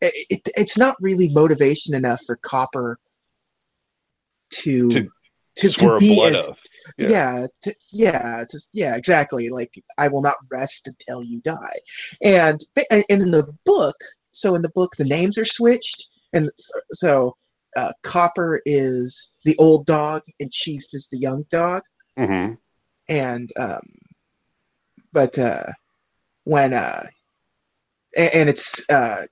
It, 0.00 0.14
it, 0.30 0.40
it's 0.56 0.78
not 0.78 0.96
really 1.00 1.28
motivation 1.30 1.94
enough 1.94 2.22
for 2.26 2.36
Copper 2.36 2.98
to 4.50 4.88
To 4.90 5.10
to, 5.56 5.68
to 5.70 5.98
be 5.98 6.14
blood 6.14 6.36
oath. 6.36 6.60
yeah, 6.98 7.08
yeah, 7.08 7.46
to, 7.62 7.74
yeah, 7.90 8.44
just, 8.50 8.68
yeah, 8.72 8.96
exactly. 8.96 9.48
Like 9.48 9.72
I 9.98 10.08
will 10.08 10.22
not 10.22 10.36
rest 10.50 10.88
until 10.88 11.22
you 11.22 11.40
die, 11.40 11.78
and 12.22 12.60
and 12.90 13.04
in 13.08 13.30
the 13.30 13.46
book, 13.64 13.96
so 14.34 14.54
in 14.54 14.62
the 14.62 14.68
book 14.70 14.92
the 14.96 15.04
names 15.04 15.38
are 15.38 15.44
switched, 15.46 16.08
and 16.32 16.50
so 16.92 17.36
uh, 17.76 17.92
Copper 18.02 18.60
is 18.66 19.34
the 19.44 19.56
old 19.58 19.86
dog 19.86 20.22
and 20.40 20.50
Chief 20.52 20.82
is 20.92 21.08
the 21.10 21.18
young 21.18 21.44
dog, 21.50 21.82
hmm 22.18 22.54
and 23.08 23.50
um, 23.56 23.86
but 25.12 25.38
uh, 25.38 25.66
when 26.44 26.72
uh, 26.72 27.06
a- 28.16 28.36
and 28.36 28.48
it's 28.48 28.88
uh, 28.90 29.22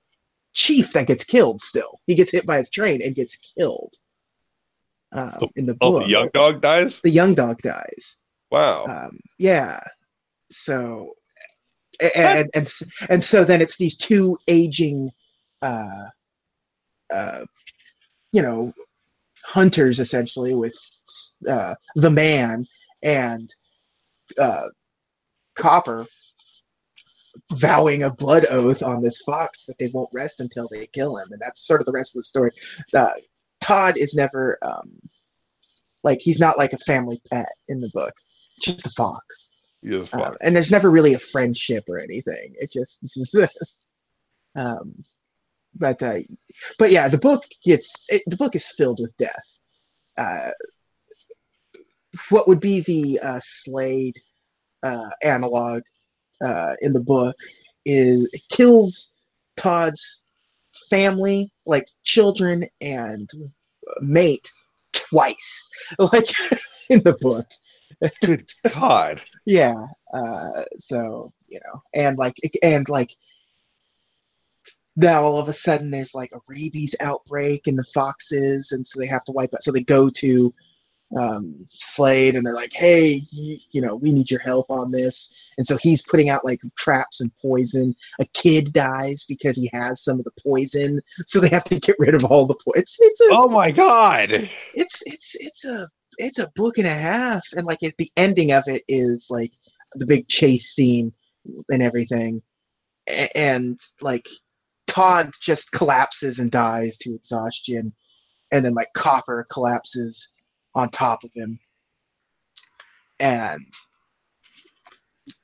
Chief 0.53 0.93
that 0.93 1.07
gets 1.07 1.23
killed. 1.25 1.61
Still, 1.61 1.99
he 2.07 2.15
gets 2.15 2.31
hit 2.31 2.45
by 2.45 2.59
a 2.59 2.65
train 2.65 3.01
and 3.01 3.15
gets 3.15 3.35
killed. 3.57 3.93
Uh, 5.11 5.37
Oh, 5.41 5.49
in 5.55 5.65
the 5.65 5.77
Oh, 5.81 5.91
book, 5.91 6.03
the 6.03 6.09
young 6.09 6.29
dog 6.33 6.61
dies. 6.61 6.99
the 7.03 7.09
young 7.09 7.33
dog 7.35 7.61
dies. 7.61 8.17
Wow. 8.51 8.85
Um, 8.85 9.19
yeah. 9.39 9.79
So, 10.51 11.13
and, 12.15 12.49
and 12.53 12.71
and 13.09 13.23
so 13.23 13.43
then 13.43 13.61
it's 13.61 13.77
these 13.77 13.97
two 13.97 14.37
aging, 14.47 15.11
uh, 15.61 16.05
uh, 17.13 17.45
you 18.31 18.41
know, 18.41 18.73
hunters 19.43 19.99
essentially 19.99 20.55
with 20.55 20.75
uh, 21.47 21.75
the 21.95 22.09
man 22.09 22.65
and 23.01 23.49
uh, 24.39 24.67
Copper 25.55 26.05
vowing 27.53 28.03
a 28.03 28.11
blood 28.13 28.45
oath 28.49 28.83
on 28.83 29.01
this 29.01 29.21
fox 29.21 29.65
that 29.65 29.77
they 29.79 29.89
won't 29.93 30.09
rest 30.13 30.39
until 30.41 30.67
they 30.71 30.87
kill 30.87 31.17
him, 31.17 31.27
and 31.31 31.41
that's 31.41 31.65
sort 31.65 31.81
of 31.81 31.85
the 31.85 31.91
rest 31.91 32.15
of 32.15 32.19
the 32.19 32.23
story. 32.23 32.51
Uh, 32.93 33.09
Todd 33.61 33.97
is 33.97 34.13
never 34.13 34.57
um, 34.61 34.99
like 36.03 36.19
he's 36.21 36.39
not 36.39 36.57
like 36.57 36.73
a 36.73 36.77
family 36.79 37.21
pet 37.31 37.49
in 37.67 37.79
the 37.79 37.89
book, 37.93 38.13
just 38.61 38.85
a 38.85 38.91
fox. 38.91 39.51
Yes, 39.83 40.07
Um, 40.13 40.37
and 40.41 40.55
there's 40.55 40.71
never 40.71 40.89
really 40.89 41.13
a 41.13 41.19
friendship 41.19 41.83
or 41.89 41.99
anything. 41.99 42.55
It 42.59 42.71
just 42.71 43.01
this 43.01 43.17
is, 43.17 43.35
um, 44.55 45.03
but 45.75 46.01
uh, 46.01 46.19
but 46.79 46.91
yeah, 46.91 47.09
the 47.09 47.17
book 47.17 47.43
gets 47.63 48.05
it, 48.09 48.21
the 48.27 48.37
book 48.37 48.55
is 48.55 48.67
filled 48.67 48.99
with 49.01 49.15
death. 49.17 49.59
Uh, 50.17 50.51
what 52.29 52.47
would 52.47 52.59
be 52.59 52.81
the 52.81 53.19
uh, 53.19 53.39
Slade 53.43 54.19
uh, 54.83 55.09
analog 55.21 55.81
uh, 56.45 56.73
in 56.81 56.93
the 56.93 57.01
book 57.01 57.35
is 57.85 58.29
it 58.31 58.43
kills 58.49 59.13
Todd's 59.57 60.23
family, 60.89 61.51
like 61.65 61.87
children 62.03 62.67
and 62.81 63.29
mate, 64.01 64.49
twice, 64.93 65.69
like 65.99 66.29
in 66.89 67.01
the 67.03 67.17
book. 67.19 67.47
Good 68.21 68.49
God. 68.73 69.21
Yeah. 69.45 69.87
Uh, 70.13 70.63
so 70.77 71.31
you 71.47 71.59
know, 71.65 71.81
and 71.93 72.17
like, 72.17 72.35
and 72.61 72.87
like, 72.87 73.11
now 74.95 75.23
all 75.23 75.37
of 75.37 75.49
a 75.49 75.53
sudden 75.53 75.91
there's 75.91 76.13
like 76.13 76.31
a 76.33 76.39
rabies 76.47 76.95
outbreak 76.99 77.67
in 77.67 77.75
the 77.75 77.83
foxes, 77.93 78.71
and 78.71 78.87
so 78.87 78.99
they 78.99 79.07
have 79.07 79.23
to 79.25 79.31
wipe 79.31 79.53
out. 79.53 79.63
So 79.63 79.71
they 79.71 79.83
go 79.83 80.09
to 80.09 80.53
um, 81.17 81.67
Slade, 81.69 82.35
and 82.35 82.45
they're 82.45 82.53
like, 82.53 82.73
"Hey, 82.73 83.21
you, 83.31 83.57
you 83.71 83.81
know, 83.81 83.95
we 83.95 84.11
need 84.11 84.31
your 84.31 84.39
help 84.39 84.69
on 84.69 84.91
this." 84.91 85.33
And 85.57 85.65
so 85.67 85.77
he's 85.77 86.05
putting 86.05 86.29
out 86.29 86.45
like 86.45 86.61
traps 86.77 87.21
and 87.21 87.31
poison. 87.41 87.95
A 88.19 88.25
kid 88.33 88.73
dies 88.73 89.25
because 89.27 89.55
he 89.55 89.69
has 89.73 90.03
some 90.03 90.19
of 90.19 90.25
the 90.25 90.41
poison, 90.41 91.01
so 91.25 91.39
they 91.39 91.49
have 91.49 91.65
to 91.65 91.79
get 91.79 91.95
rid 91.99 92.15
of 92.15 92.23
all 92.25 92.45
the 92.45 92.55
poison. 92.55 92.81
It's 92.81 92.97
it's 92.99 93.21
a 93.21 93.27
Oh 93.31 93.47
my 93.47 93.71
God. 93.71 94.49
it's 94.73 95.03
it's 95.05 95.35
it's 95.39 95.65
a 95.65 95.89
it's 96.17 96.39
a 96.39 96.51
book 96.55 96.77
and 96.77 96.87
a 96.87 96.93
half 96.93 97.43
and 97.55 97.65
like 97.65 97.79
the 97.79 98.11
ending 98.17 98.51
of 98.51 98.63
it 98.67 98.83
is 98.87 99.27
like 99.29 99.51
the 99.93 100.05
big 100.05 100.27
chase 100.27 100.73
scene 100.73 101.13
and 101.69 101.81
everything 101.81 102.41
and 103.35 103.79
like 104.01 104.27
todd 104.87 105.31
just 105.41 105.71
collapses 105.71 106.39
and 106.39 106.51
dies 106.51 106.97
to 106.97 107.13
exhaustion 107.15 107.93
and 108.51 108.63
then 108.63 108.73
like 108.73 108.87
copper 108.93 109.45
collapses 109.51 110.33
on 110.75 110.89
top 110.89 111.23
of 111.23 111.31
him 111.33 111.59
and 113.19 113.61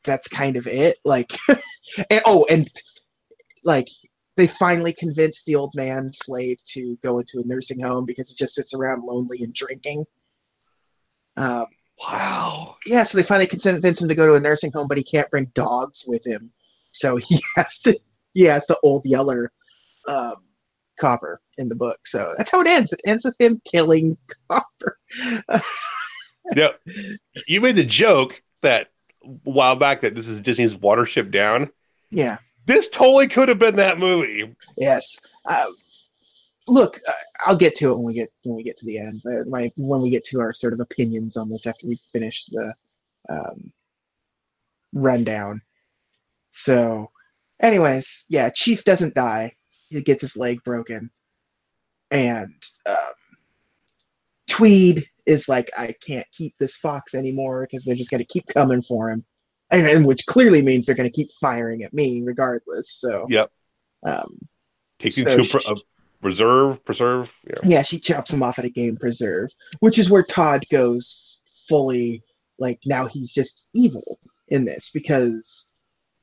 that's 0.04 0.28
kind 0.28 0.56
of 0.56 0.68
it 0.68 0.98
like 1.06 1.32
and 2.10 2.22
oh 2.26 2.46
and 2.50 2.70
like 3.64 3.88
they 4.40 4.48
finally 4.48 4.94
convince 4.94 5.44
the 5.44 5.56
old 5.56 5.74
man 5.76 6.12
Slade 6.14 6.60
to 6.68 6.96
go 7.04 7.20
into 7.20 7.42
a 7.44 7.48
nursing 7.48 7.82
home 7.82 8.06
because 8.06 8.30
he 8.30 8.36
just 8.36 8.56
sits 8.56 8.74
around 8.74 9.04
lonely 9.04 9.44
and 9.44 9.54
drinking. 9.54 10.06
Um, 11.40 11.66
Wow. 12.02 12.76
yeah, 12.86 13.04
so 13.04 13.18
they 13.18 13.24
finally 13.24 13.46
convince 13.48 14.02
him 14.02 14.08
to 14.08 14.16
go 14.16 14.26
to 14.28 14.36
a 14.36 14.40
nursing 14.40 14.72
home, 14.72 14.88
but 14.88 14.98
he 14.98 15.04
can't 15.04 15.30
bring 15.30 15.52
dogs 15.54 16.06
with 16.08 16.26
him, 16.26 16.54
so 16.94 17.16
he 17.18 17.44
has 17.58 17.80
to. 17.80 18.00
Yeah, 18.34 18.56
it's 18.56 18.68
the 18.68 18.78
old 18.84 19.06
yeller 19.06 19.52
um, 20.08 20.36
Copper 20.98 21.42
in 21.58 21.68
the 21.68 21.76
book. 21.76 21.98
So 22.06 22.34
that's 22.38 22.52
how 22.52 22.62
it 22.62 22.68
ends. 22.68 22.94
It 22.94 23.02
ends 23.06 23.26
with 23.26 23.36
him 23.40 23.62
killing 23.66 24.18
Copper. 24.50 24.98
Now, 26.56 26.70
you 27.48 27.60
made 27.62 27.76
the 27.76 27.84
joke 27.84 28.42
that 28.62 28.88
a 29.24 29.28
while 29.44 29.76
back 29.76 30.02
that 30.02 30.16
this 30.16 30.28
is 30.28 30.40
Disney's 30.42 30.76
Watership 30.76 31.32
Down. 31.32 31.70
yeah. 32.12 32.38
This 32.68 32.88
totally 32.88 33.28
could 33.28 33.50
have 33.50 33.58
been 33.58 33.78
that 33.78 33.98
movie. 33.98 34.56
Yes. 34.78 35.18
Uh, 35.44 35.66
look, 36.70 37.00
uh, 37.08 37.12
I'll 37.46 37.58
get 37.58 37.76
to 37.78 37.92
it 37.92 37.96
when 37.96 38.06
we 38.06 38.14
get 38.14 38.30
when 38.44 38.56
we 38.56 38.64
get 38.64 38.78
to 38.78 38.86
the 38.86 38.98
end. 39.00 39.22
My 39.48 39.72
when 39.78 40.02
we 40.02 40.10
get 40.10 40.24
to 40.26 40.40
our 40.40 40.54
sort 40.54 40.74
of 40.74 40.80
opinions 40.80 41.38
on 41.38 41.50
this 41.50 41.68
after 41.68 41.88
we 41.88 42.00
finish 42.12 42.46
the 42.48 42.74
um, 43.30 43.72
rundown. 44.94 45.62
So, 46.52 47.12
anyways, 47.62 48.26
yeah, 48.30 48.50
Chief 48.54 48.84
doesn't 48.84 49.14
die. 49.14 49.56
He 49.90 50.02
gets 50.02 50.22
his 50.22 50.38
leg 50.38 50.64
broken, 50.64 51.10
and 52.12 52.54
um, 52.86 52.96
Tweed 54.50 55.06
is 55.26 55.48
like, 55.48 55.70
I 55.78 55.94
can't 56.06 56.26
keep 56.32 56.58
this 56.58 56.76
fox 56.78 57.14
anymore 57.14 57.62
because 57.64 57.86
they're 57.86 57.96
just 57.96 58.12
gonna 58.12 58.26
keep 58.26 58.46
coming 58.48 58.82
for 58.82 59.10
him, 59.12 59.26
and, 59.72 59.88
and 59.88 60.06
which 60.06 60.26
clearly 60.26 60.62
means 60.62 60.86
they're 60.86 60.96
gonna 60.96 61.10
keep 61.10 61.30
firing 61.40 61.84
at 61.84 61.94
me 61.94 62.24
regardless. 62.24 62.92
So, 63.00 63.28
Yep. 63.30 63.52
um, 64.06 64.38
you 65.02 65.12
So 65.12 65.38
to 65.38 65.44
she- 65.44 65.58
a 65.58 65.76
reserve, 66.22 66.84
preserve. 66.86 67.30
Yeah. 67.46 67.60
yeah, 67.64 67.82
she 67.82 68.00
chops 68.00 68.32
him 68.32 68.44
off 68.44 68.60
at 68.60 68.66
a 68.66 68.70
game 68.70 68.98
preserve, 68.98 69.50
which 69.80 69.98
is 70.00 70.10
where 70.10 70.24
Todd 70.24 70.66
goes 70.72 71.42
fully 71.68 72.24
like 72.58 72.80
now 72.86 73.06
he's 73.08 73.34
just 73.34 73.66
evil 73.74 74.20
in 74.50 74.66
this 74.66 74.90
because, 74.94 75.72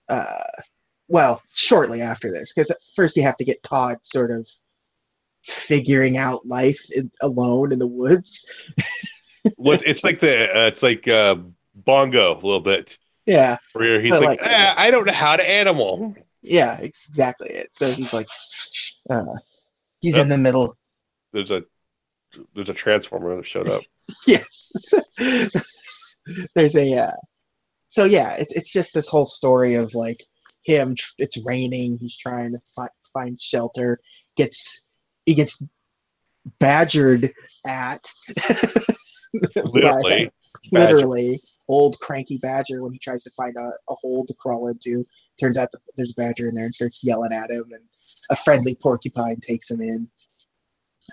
uh, 0.08 0.42
well, 1.08 1.40
shortly 1.54 2.02
after 2.02 2.30
this, 2.30 2.52
because 2.54 2.70
first 2.94 3.16
you 3.16 3.22
have 3.22 3.36
to 3.38 3.44
get 3.44 3.62
Todd 3.62 3.96
sort 4.02 4.30
of 4.30 4.46
figuring 5.44 6.16
out 6.18 6.44
life 6.46 6.84
in, 6.90 7.10
alone 7.22 7.72
in 7.72 7.78
the 7.78 7.86
woods. 7.86 8.50
What 9.54 9.80
it's 9.86 10.02
like 10.02 10.18
the 10.18 10.50
uh, 10.52 10.66
it's 10.66 10.82
like 10.82 11.06
uh, 11.06 11.36
Bongo 11.72 12.32
a 12.34 12.34
little 12.34 12.58
bit. 12.58 12.98
Yeah, 13.26 13.58
Where 13.74 14.00
he's 14.00 14.10
like, 14.10 14.22
like- 14.22 14.40
"Ah, 14.42 14.74
I 14.76 14.90
don't 14.90 15.06
know 15.06 15.12
how 15.12 15.36
to 15.36 15.48
animal. 15.48 16.16
yeah, 16.42 16.76
exactly 16.78 17.50
it. 17.50 17.70
So 17.74 17.92
he's 17.92 18.12
like, 18.12 18.26
uh, 19.08 19.36
he's 20.00 20.14
in 20.14 20.28
the 20.28 20.38
middle. 20.38 20.76
There's 21.32 21.50
a 21.50 21.62
there's 22.54 22.68
a 22.68 22.74
transformer 22.74 23.36
that 23.36 23.46
showed 23.46 23.68
up. 23.68 23.82
yes. 24.26 24.70
There's 26.54 26.74
a 26.74 26.92
uh, 26.96 27.12
so 27.88 28.04
yeah, 28.04 28.34
it's 28.34 28.52
it's 28.52 28.72
just 28.72 28.92
this 28.94 29.08
whole 29.08 29.26
story 29.26 29.74
of 29.74 29.94
like 29.94 30.24
him. 30.64 30.96
tr- 30.96 31.12
It's 31.18 31.44
raining. 31.46 31.98
He's 31.98 32.16
trying 32.18 32.52
to 32.52 32.58
fi- 32.74 32.88
find 33.12 33.40
shelter. 33.40 34.00
Gets 34.36 34.86
he 35.24 35.34
gets 35.34 35.62
badgered 36.58 37.32
at. 37.64 38.04
Literally. 39.54 40.26
by- 40.26 40.30
literally, 40.72 41.40
old 41.68 41.98
cranky 42.00 42.38
badger 42.38 42.82
when 42.82 42.92
he 42.92 42.98
tries 42.98 43.22
to 43.24 43.30
find 43.36 43.54
a, 43.56 43.70
a 43.88 43.94
hole 43.94 44.24
to 44.26 44.34
crawl 44.34 44.68
into. 44.68 45.06
Turns 45.38 45.58
out 45.58 45.70
that 45.72 45.80
there's 45.96 46.12
a 46.16 46.20
badger 46.20 46.48
in 46.48 46.54
there 46.54 46.64
and 46.64 46.74
starts 46.74 47.04
yelling 47.04 47.32
at 47.32 47.50
him, 47.50 47.64
and 47.70 47.88
a 48.30 48.36
friendly 48.36 48.74
porcupine 48.74 49.40
takes 49.40 49.70
him 49.70 49.80
in. 49.80 50.08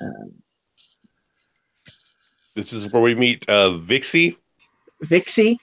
Um, 0.02 0.34
This 2.56 2.72
is 2.74 2.94
where 2.94 3.02
we 3.02 3.16
meet 3.16 3.48
uh, 3.50 3.78
Vixie. 3.80 4.38
Vixie, 5.04 5.58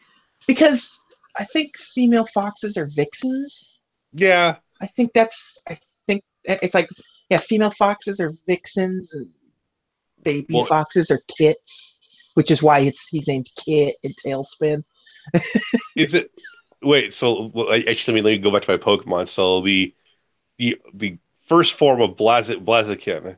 because 0.47 1.01
I 1.37 1.45
think 1.45 1.77
female 1.77 2.27
foxes 2.27 2.77
are 2.77 2.89
vixens. 2.95 3.79
Yeah, 4.13 4.57
I 4.81 4.87
think 4.89 5.13
that's. 5.15 5.59
I 5.69 5.79
think 6.07 6.25
it's 6.45 6.75
like 6.75 6.89
yeah, 7.29 7.39
female 7.39 7.71
foxes 7.71 8.21
are 8.21 8.33
vixens, 8.47 9.15
and 9.15 9.31
baby 10.23 10.55
Well- 10.55 10.67
foxes 10.67 11.11
are 11.11 11.21
kits, 11.39 11.99
which 12.35 12.51
is 12.51 12.63
why 12.63 12.81
it's 12.81 13.07
he's 13.09 13.29
named 13.29 13.49
Kit 13.57 13.95
in 14.03 14.13
TaleSpin. 14.13 14.83
is 15.97 16.13
it? 16.15 16.31
Wait, 16.83 17.15
so 17.15 17.51
well, 17.55 17.73
actually, 17.73 18.15
let 18.15 18.15
me, 18.15 18.23
let 18.23 18.31
me 18.33 18.39
go 18.39 18.51
back 18.51 18.63
to 18.63 18.73
my 18.73 18.79
Pokemon. 18.79 19.29
So 19.29 19.61
the 19.63 19.95
the 20.59 20.77
the 20.95 21.19
first 21.51 21.75
form 21.75 22.01
of 22.01 22.17
Blazi- 22.17 22.65
Blaziken, 22.65 23.37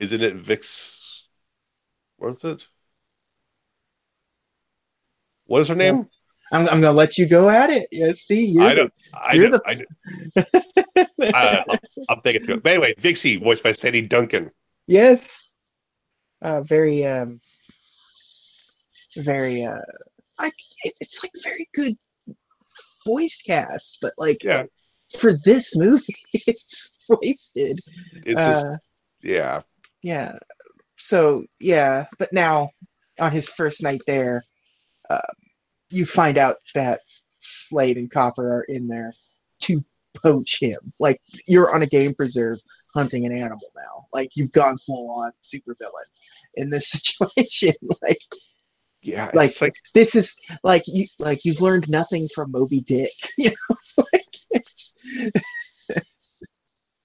isn't 0.00 0.20
it 0.22 0.34
Vix? 0.34 0.76
What 2.18 2.36
is 2.38 2.44
it? 2.44 2.66
What 5.46 5.62
is 5.62 5.68
her 5.68 5.76
name? 5.76 6.08
I'm, 6.52 6.68
I'm 6.68 6.80
gonna 6.80 6.92
let 6.92 7.18
you 7.18 7.28
go 7.28 7.48
at 7.48 7.70
it. 7.70 7.88
Yeah, 7.92 8.12
see, 8.14 8.46
you're 8.46 8.64
I 8.64 8.74
don't. 8.74 8.92
I 9.14 9.32
you're 9.34 9.50
don't. 9.50 9.62
I 9.66 9.74
don't 9.74 9.88
the- 10.34 11.36
uh, 11.36 11.62
I'll, 11.68 11.78
I'll 12.08 12.20
it. 12.24 12.62
But 12.62 12.72
anyway, 12.72 12.94
Vixie, 12.98 13.36
voiced 13.36 13.62
by 13.62 13.72
Sandy 13.72 14.02
Duncan. 14.02 14.50
yes, 14.88 15.52
uh, 16.42 16.62
very, 16.62 17.04
um, 17.06 17.40
very, 19.16 19.64
uh, 19.64 19.78
I, 20.38 20.48
it- 20.84 20.94
it's 21.00 21.22
like 21.22 21.32
very 21.44 21.68
good 21.74 21.94
voice 23.06 23.42
cast, 23.46 23.98
but 24.02 24.14
like 24.18 24.42
Yeah. 24.42 24.64
for 25.20 25.32
this 25.44 25.76
movie, 25.76 26.14
it's 26.32 26.95
wasted. 27.22 27.80
It's 28.24 28.40
just 28.40 28.66
Uh, 28.66 28.76
yeah. 29.22 29.62
yeah. 30.02 30.38
So 30.96 31.44
yeah, 31.60 32.06
but 32.18 32.32
now 32.32 32.70
on 33.18 33.32
his 33.32 33.48
first 33.48 33.82
night 33.82 34.02
there, 34.06 34.42
uh, 35.10 35.20
you 35.90 36.06
find 36.06 36.38
out 36.38 36.56
that 36.74 37.00
Slade 37.40 37.96
and 37.96 38.10
Copper 38.10 38.46
are 38.58 38.64
in 38.68 38.88
there 38.88 39.12
to 39.62 39.84
poach 40.16 40.58
him. 40.60 40.92
Like 40.98 41.20
you're 41.46 41.74
on 41.74 41.82
a 41.82 41.86
game 41.86 42.14
preserve 42.14 42.58
hunting 42.94 43.26
an 43.26 43.32
animal 43.32 43.70
now. 43.76 44.06
Like 44.12 44.30
you've 44.36 44.52
gone 44.52 44.78
full 44.78 45.10
on 45.10 45.32
supervillain 45.42 46.08
in 46.54 46.70
this 46.70 46.88
situation. 46.90 47.74
like 48.02 48.18
Yeah. 49.02 49.30
Like- 49.34 49.60
like 49.60 49.74
this 49.94 50.14
is 50.14 50.34
like 50.64 50.84
you 50.86 51.06
like 51.18 51.44
you've 51.44 51.60
learned 51.60 51.88
nothing 51.88 52.28
from 52.34 52.52
Moby 52.52 52.80
Dick. 52.80 53.10
You 53.36 53.50
know, 53.50 53.76
like 54.12 54.24
it's 54.50 54.94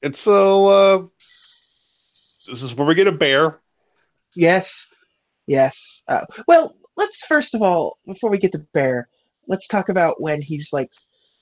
and 0.03 0.15
so 0.15 0.67
uh, 0.67 1.03
this 2.47 2.61
is 2.61 2.73
where 2.73 2.87
we 2.87 2.95
get 2.95 3.07
a 3.07 3.11
bear. 3.11 3.59
Yes, 4.35 4.93
yes. 5.47 6.03
Uh, 6.07 6.25
well, 6.47 6.75
let's 6.97 7.25
first 7.25 7.55
of 7.55 7.61
all, 7.61 7.97
before 8.05 8.29
we 8.29 8.37
get 8.37 8.51
to 8.53 8.65
Bear, 8.73 9.09
let's 9.47 9.67
talk 9.67 9.89
about 9.89 10.21
when 10.21 10.41
he's 10.41 10.69
like, 10.71 10.91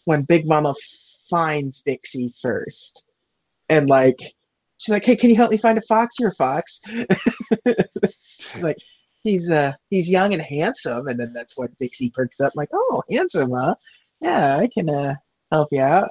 when 0.06 0.24
Big 0.24 0.48
Mama 0.48 0.74
finds 1.30 1.82
Dixie 1.82 2.34
first, 2.42 3.06
and 3.70 3.90
like, 3.90 4.18
she's 4.78 4.92
like, 4.94 5.06
"Hey, 5.06 5.16
can 5.16 5.30
you 5.30 5.36
help 5.36 5.52
me 5.52 5.58
find 5.58 5.78
a 5.78 5.82
fox? 5.82 6.18
You're 6.20 6.32
a 6.32 6.36
fox." 6.36 6.82
she's 8.40 8.62
like, 8.62 8.78
"He's 9.22 9.50
uh, 9.50 9.74
he's 9.90 10.10
young 10.10 10.34
and 10.34 10.42
handsome," 10.42 11.08
and 11.08 11.20
then 11.20 11.34
that's 11.34 11.58
when 11.58 11.70
Dixie 11.80 12.12
perks 12.14 12.40
up, 12.40 12.56
like, 12.56 12.70
"Oh, 12.74 13.04
handsome, 13.10 13.52
huh? 13.52 13.76
Yeah, 14.22 14.58
I 14.58 14.68
can 14.68 14.90
uh 14.90 15.16
help 15.52 15.70
you 15.72 15.82
out." 15.82 16.10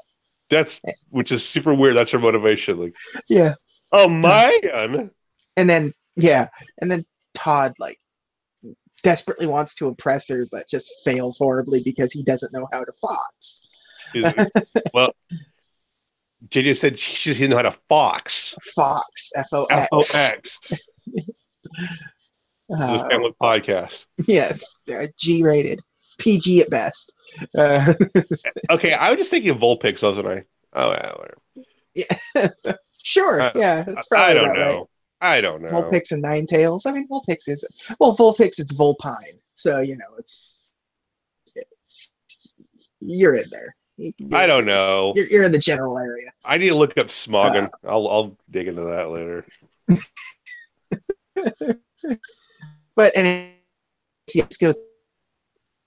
That's 0.50 0.80
which 1.10 1.30
is 1.32 1.44
super 1.44 1.74
weird. 1.74 1.96
That's 1.96 2.10
her 2.10 2.18
motivation. 2.18 2.78
Like, 2.78 2.94
Yeah, 3.28 3.54
oh 3.92 4.08
man. 4.08 5.10
and 5.56 5.68
then 5.70 5.92
yeah, 6.16 6.48
and 6.80 6.90
then 6.90 7.04
Todd 7.34 7.74
like 7.78 7.98
desperately 9.02 9.46
wants 9.46 9.74
to 9.76 9.88
impress 9.88 10.28
her, 10.28 10.46
but 10.50 10.68
just 10.68 10.92
fails 11.04 11.38
horribly 11.38 11.82
because 11.84 12.12
he 12.12 12.24
doesn't 12.24 12.52
know 12.52 12.66
how 12.72 12.84
to 12.84 12.92
fox. 13.00 13.68
well, 14.94 15.12
JJ 16.48 16.76
said 16.78 16.98
she 16.98 17.34
didn't 17.34 17.50
know 17.50 17.56
how 17.56 17.62
to 17.62 17.76
fox. 17.88 18.54
Fox, 18.74 19.30
F 19.36 19.46
O 19.52 19.64
F 19.70 19.88
O 19.92 19.98
X. 20.00 20.14
X. 20.14 20.40
This 22.70 22.80
is 22.80 22.84
a 22.84 22.84
Uh, 23.04 23.08
family 23.08 23.34
podcast. 23.42 24.04
yes, 24.26 24.62
uh, 24.92 25.06
G 25.18 25.42
rated, 25.42 25.80
PG 26.18 26.62
at 26.62 26.70
best. 26.70 27.12
Uh, 27.56 27.94
Okay, 28.70 28.92
I 28.92 29.10
was 29.10 29.18
just 29.18 29.30
thinking 29.30 29.50
of 29.50 29.58
Vulpix, 29.58 30.02
wasn't 30.02 30.26
I? 30.26 30.44
Oh, 30.74 30.90
yeah, 30.92 31.12
whatever. 31.14 31.38
yeah. 31.94 32.72
sure, 33.02 33.40
Uh, 33.40 33.52
yeah, 33.54 33.82
that's 33.82 34.06
probably 34.08 34.32
I 34.32 34.34
don't 34.34 34.54
know. 34.54 34.78
right. 34.78 34.84
I 35.20 35.40
don't 35.40 35.62
know. 35.62 35.68
Vulpix 35.68 36.12
and 36.12 36.22
Ninetales. 36.22 36.82
I 36.86 36.92
mean, 36.92 37.08
Vulpix 37.08 37.48
is 37.48 37.64
well, 37.98 38.16
Vulpix 38.16 38.60
is 38.60 38.70
Vulpine, 38.70 39.40
so 39.56 39.80
you 39.80 39.96
know 39.96 40.04
it's, 40.18 40.72
it's 41.56 42.12
you're 43.00 43.34
in 43.34 43.44
there. 43.50 43.74
I 44.32 44.46
don't 44.46 44.64
know. 44.64 45.12
You're, 45.16 45.26
you're 45.26 45.42
in 45.44 45.50
the 45.50 45.58
general 45.58 45.98
area. 45.98 46.30
I 46.44 46.56
need 46.56 46.68
to 46.68 46.76
look 46.76 46.96
up 46.98 47.08
Smoggin. 47.08 47.68
Uh, 47.84 47.88
I'll 47.88 48.06
I'll 48.08 48.38
dig 48.50 48.68
into 48.68 48.82
that 48.84 49.10
later. 49.10 49.44
But 52.94 53.16
and 53.16 53.50
has 54.34 54.56
go 54.56 54.74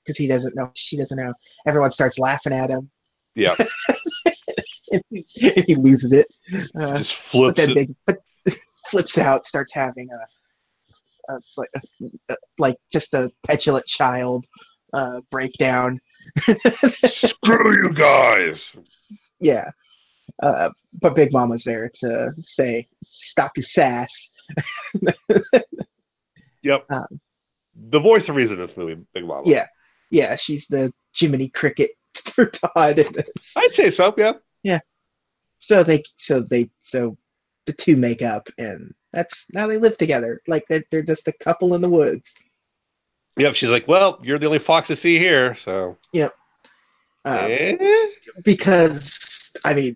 because 0.03 0.17
he 0.17 0.27
doesn't 0.27 0.55
know. 0.55 0.71
She 0.73 0.97
doesn't 0.97 1.17
know. 1.17 1.33
Everyone 1.65 1.91
starts 1.91 2.19
laughing 2.19 2.53
at 2.53 2.69
him. 2.69 2.89
Yeah, 3.35 3.55
and 4.91 5.03
he, 5.09 5.75
loses 5.75 6.11
it. 6.11 6.27
Uh, 6.75 6.97
just 6.97 7.15
but 7.31 7.55
flips 7.55 7.57
then 7.57 7.69
it. 7.71 7.75
big, 7.75 7.95
but 8.05 8.17
flips 8.89 9.17
out, 9.17 9.45
starts 9.45 9.73
having 9.73 10.09
a, 10.11 11.33
a, 11.33 11.39
like, 11.57 11.69
a, 12.29 12.35
like 12.57 12.77
just 12.91 13.13
a 13.13 13.31
petulant 13.47 13.85
child 13.85 14.45
uh, 14.93 15.21
breakdown. 15.31 15.99
Screw 16.39 17.83
you 17.83 17.93
guys. 17.93 18.71
yeah. 19.39 19.69
Uh, 20.41 20.69
but 20.99 21.15
Big 21.15 21.31
Mama's 21.31 21.63
there 21.63 21.91
to 21.93 22.31
say, 22.41 22.87
"Stop 23.03 23.51
your 23.55 23.63
sass." 23.63 24.33
Yep. 26.63 26.85
Um, 26.89 27.19
the 27.89 27.99
voice 27.99 28.29
of 28.29 28.35
reason 28.35 28.59
in 28.59 28.65
this 28.65 28.77
movie, 28.77 29.01
Big 29.13 29.25
Mama. 29.25 29.43
Yeah. 29.45 29.67
Yeah, 30.11 30.35
she's 30.35 30.67
the 30.67 30.93
Jiminy 31.15 31.49
Cricket 31.49 31.91
for 32.35 32.45
Todd. 32.45 32.99
I'd 33.57 33.71
say 33.73 33.91
so. 33.93 34.13
Yeah. 34.17 34.33
Yeah. 34.63 34.79
So 35.59 35.83
they, 35.83 36.03
so 36.17 36.41
they, 36.41 36.69
so 36.83 37.17
the 37.65 37.73
two 37.73 37.95
make 37.95 38.21
up, 38.21 38.47
and 38.57 38.93
that's 39.13 39.47
now 39.53 39.67
they 39.67 39.77
live 39.77 39.97
together. 39.97 40.41
Like 40.47 40.65
they're, 40.69 40.83
they're 40.91 41.01
just 41.03 41.27
a 41.27 41.33
couple 41.33 41.73
in 41.75 41.81
the 41.81 41.89
woods. 41.89 42.33
Yep. 43.37 43.55
She's 43.55 43.69
like, 43.69 43.87
well, 43.87 44.19
you're 44.21 44.37
the 44.39 44.45
only 44.47 44.59
fox 44.59 44.87
to 44.89 44.95
see 44.95 45.17
here, 45.17 45.55
so. 45.63 45.97
Um, 47.23 47.51
Eh? 47.51 47.77
because 48.43 49.53
I 49.63 49.73
mean, 49.75 49.95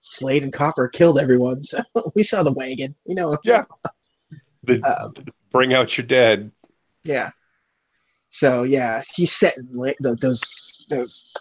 Slade 0.00 0.44
and 0.44 0.52
Copper 0.52 0.88
killed 0.88 1.18
everyone, 1.18 1.62
so 1.64 1.82
we 2.14 2.22
saw 2.22 2.42
the 2.42 2.52
wagon. 2.52 2.94
You 3.04 3.14
know. 3.16 3.38
Yeah. 3.44 3.64
The, 4.64 4.80
Um, 4.82 5.14
bring 5.52 5.74
out 5.74 5.96
your 5.96 6.06
dead. 6.06 6.50
yeah. 7.04 7.30
So 8.30 8.62
yeah, 8.62 9.02
he's 9.14 9.32
setting 9.32 9.68
le- 9.72 9.94
those 10.00 10.86
those 10.90 11.32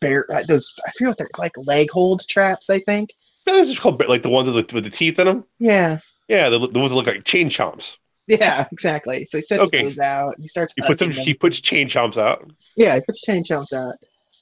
bear 0.00 0.26
uh, 0.30 0.42
those 0.46 0.74
I 0.86 0.90
forget 0.92 1.08
what 1.08 1.18
they're 1.18 1.28
like 1.38 1.52
leg 1.56 1.90
hold 1.90 2.26
traps. 2.28 2.70
I 2.70 2.80
think. 2.80 3.10
Those 3.46 3.76
are 3.76 3.80
called 3.80 4.02
like 4.08 4.22
the 4.22 4.30
ones 4.30 4.48
with 4.50 4.68
the, 4.68 4.74
with 4.74 4.84
the 4.84 4.90
teeth 4.90 5.18
in 5.18 5.26
them. 5.26 5.44
Yeah. 5.58 5.98
Yeah, 6.28 6.48
the, 6.48 6.58
the 6.58 6.78
ones 6.78 6.90
that 6.90 6.94
look 6.96 7.06
like 7.06 7.24
chain 7.24 7.50
chomps. 7.50 7.96
Yeah. 8.26 8.66
Exactly. 8.72 9.26
So 9.26 9.38
he 9.38 9.42
sets 9.42 9.62
Okay. 9.64 9.84
those 9.84 9.98
out. 9.98 10.34
And 10.36 10.42
he 10.42 10.48
starts. 10.48 10.72
He 10.74 10.82
puts 10.82 11.00
them. 11.00 11.10
He 11.10 11.34
puts 11.34 11.60
chain 11.60 11.88
chomps 11.88 12.16
out. 12.16 12.50
Yeah, 12.76 12.94
he 12.94 13.00
puts 13.02 13.20
chain 13.22 13.44
chomps 13.44 13.72
out. 13.74 13.96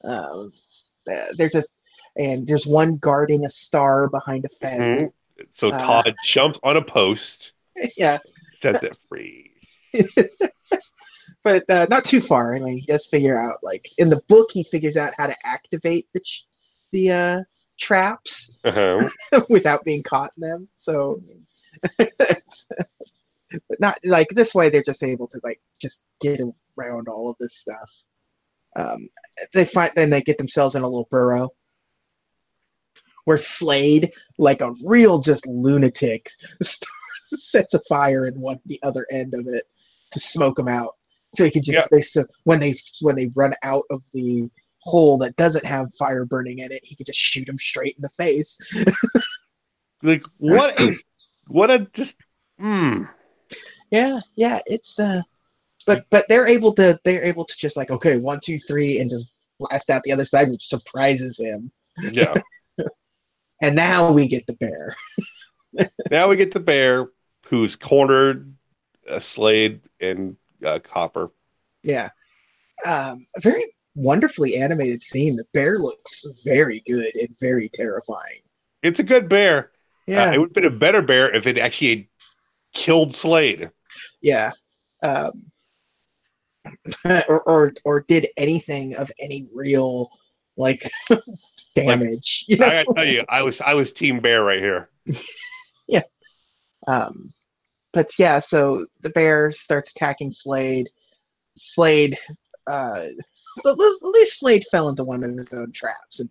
Um, 0.05 0.53
uh, 1.13 1.27
there's 1.37 1.55
a 1.57 1.65
and 2.17 2.47
there's 2.47 2.67
one 2.67 2.97
guarding 2.99 3.45
a 3.45 3.51
star 3.51 4.09
behind 4.09 4.45
a 4.45 4.49
fence. 4.51 5.03
Mhm. 5.03 5.13
So 5.55 5.71
Uh, 5.71 5.79
Todd 5.79 6.15
jumps 6.25 6.61
on 6.63 6.77
a 6.77 6.83
post, 6.83 7.53
Yeah. 7.97 8.19
sets 8.63 8.85
it 8.85 8.97
free. 9.09 9.51
but 11.45 11.69
uh, 11.69 11.87
not 11.91 12.05
too 12.05 12.21
far. 12.21 12.55
I 12.55 12.61
mean, 12.61 12.79
he 12.79 12.87
does 12.87 13.07
figure 13.07 13.39
out 13.39 13.57
like 13.63 13.89
in 13.99 14.09
the 14.11 14.23
book 14.29 14.51
he 14.53 14.65
figures 14.65 14.97
out 14.97 15.15
how 15.17 15.27
to 15.27 15.37
activate 15.45 16.09
the 16.13 16.21
ch- 16.21 16.47
the 16.93 17.11
uh, 17.11 17.41
traps 17.79 18.59
Uh-huh. 18.65 19.09
without 19.49 19.85
being 19.85 20.03
caught 20.03 20.33
in 20.37 20.43
them. 20.49 20.69
So, 20.77 21.21
but 21.99 22.43
not 23.81 23.99
like 24.05 24.29
this 24.31 24.55
way. 24.55 24.71
They're 24.71 24.83
just 24.83 25.03
able 25.03 25.29
to 25.29 25.41
like 25.43 25.61
just 25.81 26.05
get 26.21 26.41
around 26.79 27.09
all 27.09 27.31
of 27.31 27.37
this 27.39 27.57
stuff. 27.57 27.91
Um, 28.75 29.09
they 29.53 29.65
find 29.65 29.93
then 29.95 30.11
they 30.11 30.23
get 30.23 30.39
themselves 30.39 30.75
in 30.75 30.83
a 30.83 30.87
little 30.89 31.09
burrow 31.11 31.51
where 33.25 33.39
Slade, 33.39 34.13
like 34.39 34.61
a 34.63 34.75
real 34.85 35.21
just 35.21 35.47
lunatic, 35.47 36.31
sets 37.35 37.75
a 37.75 37.81
fire 37.89 38.27
in 38.27 38.41
one 38.41 38.61
the 38.67 38.81
other 38.83 39.07
end 39.11 39.35
of 39.35 39.47
it 39.47 39.65
to 40.13 40.21
smoke 40.21 40.57
them 40.57 40.69
out. 40.69 40.97
So 41.35 41.45
he 41.45 41.51
can 41.51 41.63
just 41.63 41.79
Yeah. 41.79 41.87
they 41.91 42.03
so 42.03 42.25
when 42.45 42.61
they 42.61 42.75
when 43.01 43.17
they 43.17 43.31
run 43.35 43.55
out 43.63 43.85
of 43.91 44.03
the 44.13 44.51
hole 44.81 45.17
that 45.19 45.37
doesn't 45.37 45.65
have 45.65 45.95
fire 45.95 46.25
burning 46.25 46.59
in 46.59 46.73
it, 46.73 46.85
he 46.85 46.95
can 46.97 47.07
just 47.07 47.19
shoot 47.19 47.47
them 47.47 47.59
straight 47.59 47.97
in 47.97 48.03
the 48.03 48.11
face. 48.11 48.59
Like 50.03 50.25
what? 50.39 50.81
A, 50.81 50.97
what 51.47 51.71
a 51.71 51.87
just. 51.93 52.17
Hmm. 52.59 53.05
Yeah, 53.91 54.21
yeah, 54.35 54.59
it's 54.67 54.99
uh, 54.99 55.23
but 55.87 56.05
but 56.11 56.27
they're 56.29 56.49
able 56.49 56.75
to 56.75 56.99
they're 57.05 57.23
able 57.23 57.45
to 57.45 57.55
just 57.57 57.77
like 57.77 57.91
okay 57.91 58.17
one 58.17 58.41
two 58.43 58.59
three 58.59 58.99
and 58.99 59.09
just 59.09 59.33
blast 59.61 59.91
out 59.91 60.03
the 60.03 60.11
other 60.13 60.25
side, 60.25 60.51
which 60.51 60.67
surprises 60.67 61.39
him. 61.39 61.71
Yeah. 62.03 62.35
And 63.61 63.77
now 63.77 64.11
we 64.11 64.27
get 64.27 64.45
the 64.49 64.55
bear. 64.55 64.97
now 66.11 66.29
we 66.29 66.35
get 66.35 66.53
the 66.53 66.59
bear 66.59 67.11
who's 67.47 67.77
cornered 67.77 68.53
uh, 69.09 69.21
Slade 69.21 69.83
and 70.01 70.37
uh, 70.65 70.79
Copper. 70.81 71.31
Yeah, 71.83 72.11
um, 72.85 73.27
a 73.37 73.41
very 73.41 73.75
wonderfully 73.95 74.57
animated 74.57 75.03
scene. 75.03 75.37
The 75.37 75.45
bear 75.53 75.79
looks 75.79 76.25
very 76.45 76.83
good 76.87 77.15
and 77.17 77.29
very 77.41 77.69
terrifying. 77.69 78.41
It's 78.83 79.01
a 79.01 79.05
good 79.05 79.29
bear. 79.29 79.71
Yeah, 80.07 80.31
Uh, 80.31 80.33
it 80.33 80.39
would 80.39 80.49
have 80.49 80.55
been 80.55 80.65
a 80.67 80.71
better 80.79 81.03
bear 81.03 81.35
if 81.35 81.47
it 81.47 81.59
actually 81.59 82.11
killed 82.75 83.15
Slade. 83.15 83.71
yeah. 84.21 84.53
Um, 85.03 85.51
or, 87.05 87.41
or 87.43 87.73
or 87.85 88.01
did 88.03 88.29
anything 88.37 88.95
of 88.95 89.11
any 89.19 89.49
real 89.53 90.11
like 90.57 90.91
damage. 91.75 92.45
you 92.49 92.57
know? 92.57 92.67
I 92.67 92.71
gotta 92.71 92.95
tell 92.95 93.07
you, 93.07 93.25
I 93.29 93.43
was 93.43 93.61
I 93.61 93.75
was 93.75 93.93
Team 93.93 94.21
Bear 94.21 94.43
right 94.43 94.61
here. 94.61 94.89
Yeah. 95.89 96.03
Um, 96.87 97.33
but 97.93 98.11
yeah, 98.19 98.41
so 98.41 98.87
the 99.01 99.11
bear 99.11 99.53
starts 99.53 99.91
attacking 99.91 100.33
Slade. 100.33 100.89
Slade, 101.57 102.19
uh, 102.67 103.07
at 103.67 103.79
least 104.03 104.41
Slade 104.41 104.65
fell 104.71 104.89
into 104.89 105.05
one 105.05 105.23
of 105.23 105.37
his 105.37 105.53
own 105.53 105.73
traps 105.73 106.21
and 106.21 106.31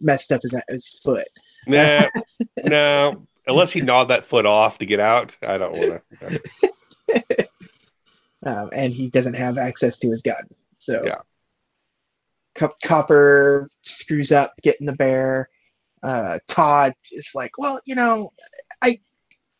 messed 0.00 0.32
up 0.32 0.42
his 0.42 0.54
his 0.68 1.00
foot. 1.04 1.28
Nah, 1.66 2.08
no, 2.64 3.26
unless 3.46 3.72
he 3.72 3.80
gnawed 3.80 4.08
that 4.08 4.28
foot 4.28 4.46
off 4.46 4.78
to 4.78 4.86
get 4.86 5.00
out, 5.00 5.36
I 5.42 5.58
don't 5.58 5.72
want 5.72 6.02
to. 6.20 6.40
um, 8.46 8.70
and 8.72 8.92
he 8.92 9.10
doesn't 9.10 9.34
have 9.34 9.58
access 9.58 9.98
to 10.00 10.10
his 10.10 10.22
gun. 10.22 10.48
So 10.78 11.02
Yeah. 11.04 11.18
Co- 12.54 12.74
Copper 12.82 13.70
screws 13.82 14.32
up 14.32 14.54
getting 14.62 14.86
the 14.86 14.92
bear. 14.92 15.48
Uh, 16.02 16.38
Todd 16.48 16.94
is 17.12 17.32
like, 17.34 17.58
well, 17.58 17.80
you 17.84 17.94
know, 17.94 18.32
I 18.82 19.00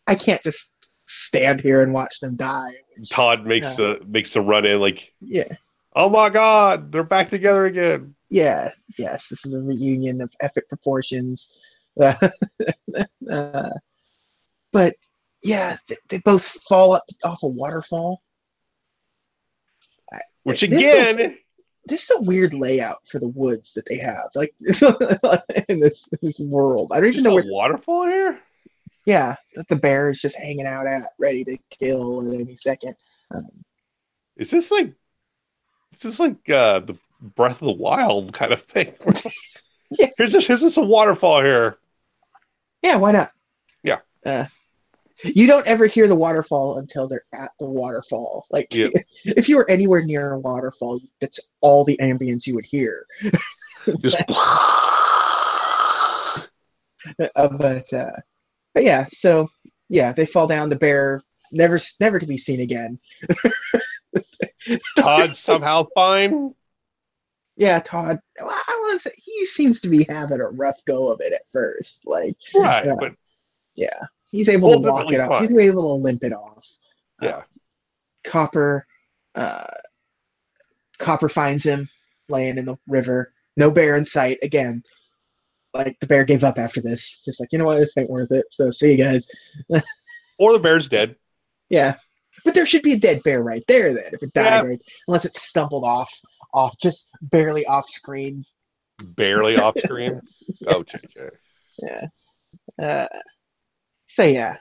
I 0.07 0.15
can't 0.15 0.43
just 0.43 0.73
stand 1.07 1.61
here 1.61 1.83
and 1.83 1.93
watch 1.93 2.21
them 2.21 2.37
die. 2.37 2.73
Which- 2.97 3.11
Todd 3.11 3.47
makes 3.47 3.67
Yeah. 3.69 3.75
the 3.75 4.01
makes 4.07 4.33
the 4.33 4.41
run 4.41 4.67
in 4.67 4.81
like, 4.81 5.13
yeah, 5.21 5.53
oh 5.95 6.09
my 6.11 6.31
god, 6.31 6.91
they're 6.93 7.03
back 7.05 7.31
together 7.31 7.67
again. 7.67 8.15
yeah, 8.29 8.73
yes, 8.99 9.29
this 9.29 9.45
is 9.47 9.55
a 9.55 9.61
reunion 9.61 10.21
of 10.21 10.33
epic 10.41 10.69
proportions. 10.69 11.59
uh, 12.01 13.71
but 14.73 14.95
yeah, 15.43 15.77
they, 15.89 15.97
they 16.09 16.19
both 16.19 16.45
fall 16.69 16.93
up 16.93 17.05
off 17.25 17.43
a 17.43 17.47
waterfall. 17.49 18.23
Which 20.43 20.61
This 20.61 20.71
is- 20.73 20.79
again, 20.79 21.37
this 21.87 22.11
is 22.11 22.17
a 22.19 22.23
weird 22.23 22.53
layout 22.55 22.99
for 23.11 23.19
the 23.19 23.29
woods 23.29 23.75
that 23.75 23.87
they 23.87 23.97
have, 23.99 24.29
like 24.35 24.55
in 25.69 25.81
this 25.81 26.09
this 26.23 26.39
world. 26.41 26.91
I 26.93 27.01
don't 27.01 27.11
even 27.11 27.23
know 27.25 27.31
a 27.33 27.35
where. 27.37 27.45
waterfall 27.49 28.07
here. 28.07 28.39
Yeah, 29.07 29.37
that 29.55 29.69
the 29.69 29.77
bear 29.77 30.11
is 30.11 30.21
just 30.21 30.37
hanging 30.37 30.67
out 30.67 30.87
at, 30.87 31.03
ready 31.19 31.45
to 31.45 31.57
kill 31.71 32.27
at 32.29 32.35
any 32.41 32.57
second. 32.57 32.97
Um, 33.35 33.49
Is 34.37 34.51
this 34.51 34.71
like, 34.71 34.89
is 35.93 35.99
this 36.01 36.19
like 36.19 36.51
uh, 36.51 36.81
the 36.81 36.97
Breath 37.35 37.63
of 37.63 37.69
the 37.69 37.73
Wild 37.73 38.35
kind 38.35 38.53
of 38.53 38.63
thing? 38.63 38.93
Yeah. 39.91 40.09
Here's 40.19 40.33
this, 40.33 40.45
here's 40.49 40.63
this 40.63 40.77
a 40.79 40.83
waterfall 40.83 41.41
here. 41.43 41.79
yeah, 42.83 42.97
why 42.97 43.13
not? 43.13 43.31
Yeah. 43.85 43.99
Uh, 44.25 44.47
you 45.23 45.47
don't 45.47 45.65
ever 45.69 45.87
hear 45.87 46.09
the 46.09 46.17
waterfall 46.17 46.79
until 46.79 47.07
they're 47.07 47.23
at 47.33 47.53
the 47.61 47.67
waterfall. 47.67 48.47
Like, 48.51 48.75
Yeah. 48.75 48.89
if 49.25 49.49
you 49.49 49.57
were 49.57 49.71
anywhere 49.71 50.03
near 50.05 50.33
a 50.33 50.41
waterfall, 50.41 51.01
that's 51.21 51.39
all 51.61 51.85
the 51.85 51.97
ambience 51.99 52.49
you 52.49 52.57
would 52.57 52.65
hear. 52.67 53.07
Just 54.01 54.17
Uh, 57.37 57.49
but 57.57 57.93
uh, 57.93 58.11
but 58.77 58.85
yeah, 58.85 59.07
so 59.11 59.49
yeah, 59.89 60.13
they 60.13 60.27
fall 60.27 60.47
down. 60.47 60.69
The 60.69 60.77
bear 60.77 61.23
never 61.51 61.79
never 61.99 62.19
to 62.19 62.27
be 62.27 62.37
seen 62.37 62.61
again. 62.61 62.99
Todd 64.99 65.37
somehow 65.39 65.87
fine. 65.95 66.55
Yeah, 67.57 67.81
Todd. 67.81 68.21
well, 68.39 68.51
I 68.51 68.91
was. 68.93 69.07
He 69.17 69.47
seems 69.47 69.81
to 69.81 69.89
be 69.89 70.05
having 70.11 70.41
a 70.43 70.49
rough 70.49 70.85
go 70.85 71.09
of 71.09 71.23
it 71.23 71.33
at 71.33 71.41
first. 71.55 72.07
Like, 72.07 72.37
Right, 72.55 72.85
Yeah. 72.85 72.95
but 73.01 73.15
yeah, 73.77 73.99
he's 74.31 74.51
able 74.51 74.73
to 74.73 74.79
walk 74.79 75.11
it 75.11 75.21
off. 75.21 75.41
He's 75.41 75.57
able 75.57 75.97
to 75.97 76.03
limp 76.03 76.23
it 76.23 76.35
off. 76.35 76.67
yeah. 77.23 77.43
Copper, 78.25 78.87
uh, 79.37 79.65
Copper 80.99 81.31
finds 81.31 81.65
him 81.65 81.89
laying 82.29 82.59
in 82.59 82.67
the 82.67 82.77
river. 82.87 83.33
No 83.57 83.71
bear 83.71 83.97
in 83.97 84.05
sight 84.05 84.39
again. 84.43 84.83
Like 85.77 85.99
the 86.01 86.07
bear 86.07 86.25
gave 86.25 86.45
up 86.45 86.59
after 86.59 86.81
this. 86.81 87.23
Just 87.25 87.41
like 87.41 87.53
you 87.53 87.59
know 87.59 87.65
what, 87.67 87.79
this 87.79 87.97
ain't 87.97 88.11
worth 88.11 88.33
it. 88.33 88.47
So 88.51 88.71
see 88.71 88.93
you 88.93 88.99
guys. 89.05 89.29
Or 90.39 90.53
the 90.53 90.59
bear's 90.59 90.87
dead. 90.91 91.17
Yeah, 91.71 91.95
but 92.45 92.53
there 92.53 92.67
should 92.67 92.83
be 92.83 92.93
a 92.93 92.99
dead 92.99 93.23
bear 93.23 93.43
right 93.43 93.65
there 93.69 93.95
then 93.95 94.11
if 94.13 94.23
it 94.23 94.35
died 94.35 94.45
Yeah. 94.45 94.61
right, 94.61 94.81
unless 95.09 95.25
it 95.25 95.35
stumbled 95.35 95.83
off, 95.83 96.13
off 96.53 96.77
just 96.79 97.09
barely 97.23 97.65
off 97.65 97.89
screen. 97.89 98.45
Barely 99.03 99.57
off 99.57 99.75
screen. 99.85 100.21
Oh, 100.67 100.85
JJ. 100.85 101.31
Yeah. 101.83 102.07
Uh, 102.83 103.09
so 104.07 104.25
yeah. 104.25 104.59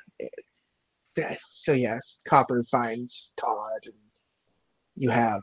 Yeah, 1.17 1.35
So 1.51 1.73
yes, 1.73 2.21
Copper 2.25 2.63
finds 2.71 3.33
Todd, 3.35 3.81
and 3.85 3.93
you 4.95 5.09
have 5.09 5.41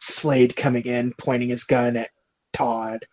Slade 0.00 0.54
coming 0.56 0.84
in, 0.84 1.12
pointing 1.18 1.48
his 1.48 1.64
gun 1.64 1.96
at 1.96 2.10
Todd, 2.52 3.04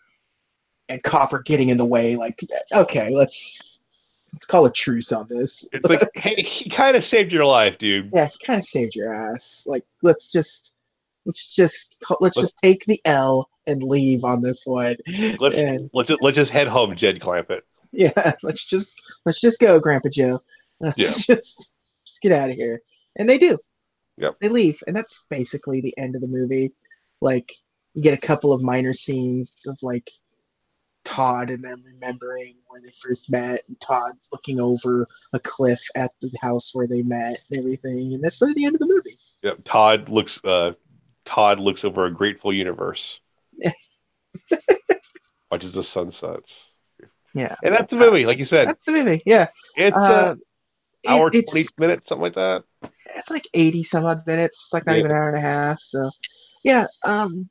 and 0.90 1.02
Copper 1.04 1.42
getting 1.44 1.70
in 1.70 1.78
the 1.78 1.86
way. 1.86 2.16
Like, 2.16 2.40
okay, 2.74 3.10
let's 3.10 3.80
let's 4.34 4.46
call 4.48 4.66
a 4.66 4.72
truce 4.72 5.12
on 5.12 5.28
this. 5.30 5.68
It's 5.72 5.86
like, 5.86 6.02
hey, 6.16 6.36
he 6.44 6.70
kind 6.70 6.98
of 6.98 7.04
saved 7.06 7.32
your 7.32 7.46
life, 7.46 7.78
dude. 7.78 8.12
Yeah, 8.14 8.28
he 8.28 8.46
kind 8.46 8.60
of 8.60 8.66
saved 8.66 8.96
your 8.96 9.14
ass. 9.14 9.64
Like, 9.66 9.84
let's 10.02 10.32
just 10.32 10.76
let's 11.26 11.56
just 11.56 12.04
let's 12.20 12.36
Let's- 12.38 12.50
just 12.52 12.58
take 12.64 12.86
the 12.86 13.00
L 13.06 13.48
and 13.68 13.84
leave 13.84 14.24
on 14.24 14.42
this 14.42 14.64
one. 14.66 14.96
Let's 15.40 15.56
And 15.56 15.90
let's 15.94 16.10
just, 16.10 16.22
let's 16.24 16.38
just 16.38 16.52
head 16.52 16.68
home, 16.68 16.96
Jed 16.96 17.20
Clampett. 17.20 17.62
yeah, 17.92 18.34
let's 18.44 18.66
just 18.66 18.92
let's 19.26 19.40
just 19.42 19.60
go, 19.60 19.80
Grandpa 19.80 20.10
Joe. 20.10 20.42
Let's 20.82 20.98
Yeah. 21.28 21.36
just 21.36 21.74
just 22.06 22.22
get 22.22 22.32
out 22.32 22.50
of 22.50 22.56
here. 22.56 22.82
And 23.18 23.28
they 23.30 23.38
do. 23.38 23.58
Yep. 24.18 24.38
They 24.40 24.48
leave, 24.48 24.82
and 24.88 24.96
that's 24.96 25.26
basically 25.30 25.82
the 25.82 25.94
end 25.98 26.16
of 26.16 26.22
the 26.22 26.28
movie. 26.28 26.74
Like 27.20 27.52
you 27.94 28.02
get 28.02 28.14
a 28.14 28.22
couple 28.22 28.54
of 28.54 28.62
minor 28.62 28.94
scenes 28.94 29.52
of 29.68 29.78
like 29.82 30.10
Todd 31.06 31.50
and 31.50 31.64
them 31.64 31.84
remembering 31.86 32.56
where 32.68 32.82
they 32.82 32.92
first 33.02 33.32
met, 33.32 33.62
and 33.68 33.80
Todd 33.82 34.14
looking 34.32 34.60
over 34.60 35.08
a 35.34 35.40
cliff 35.40 35.82
at 35.96 36.12
the 36.22 36.32
house 36.42 36.72
where 36.74 36.88
they 36.88 37.02
met 37.02 37.40
and 37.50 37.60
everything, 37.60 38.14
and 38.14 38.24
that's 38.24 38.38
sort 38.38 38.52
of 38.52 38.56
the 38.58 38.66
end 38.66 38.76
of 38.76 38.80
the 38.80 38.88
movie. 38.88 39.18
Yep. 39.44 39.60
Todd 39.66 40.10
looks 40.10 40.44
uh 40.44 40.74
Todd 41.26 41.60
looks 41.60 41.84
over 41.86 42.06
a 42.06 42.12
grateful 42.14 42.54
universe. 42.54 43.20
Watches 45.52 45.74
the 45.74 45.84
sunsets. 45.84 46.54
Yeah. 47.34 47.56
And 47.64 47.74
that's 47.74 47.90
the 47.90 47.96
movie, 47.96 48.26
like 48.26 48.38
you 48.38 48.46
said. 48.46 48.68
That's 48.68 48.86
the 48.86 48.92
movie. 48.92 49.22
Yeah. 49.26 49.48
It's 49.76 49.96
Uh, 49.96 50.00
uh, 50.00 50.36
hour 51.08 51.28
it- 51.30 51.36
it's, 51.36 51.52
twenty 51.52 51.68
minutes, 51.80 52.08
something 52.10 52.24
like 52.24 52.36
that. 52.36 52.64
it's 53.16 53.30
like 53.30 53.48
80 53.54 53.84
some 53.84 54.06
odd 54.06 54.26
minutes. 54.28 54.66
It's 54.66 54.74
like 54.74 54.86
not 54.86 54.94
Yeah. 54.94 55.00
even 55.00 55.12
an 55.12 55.18
hour 55.18 55.30
and 55.30 55.38
a 55.38 55.42
half. 55.42 55.80
So, 55.80 56.10
yeah. 56.64 56.86
Um, 57.04 57.50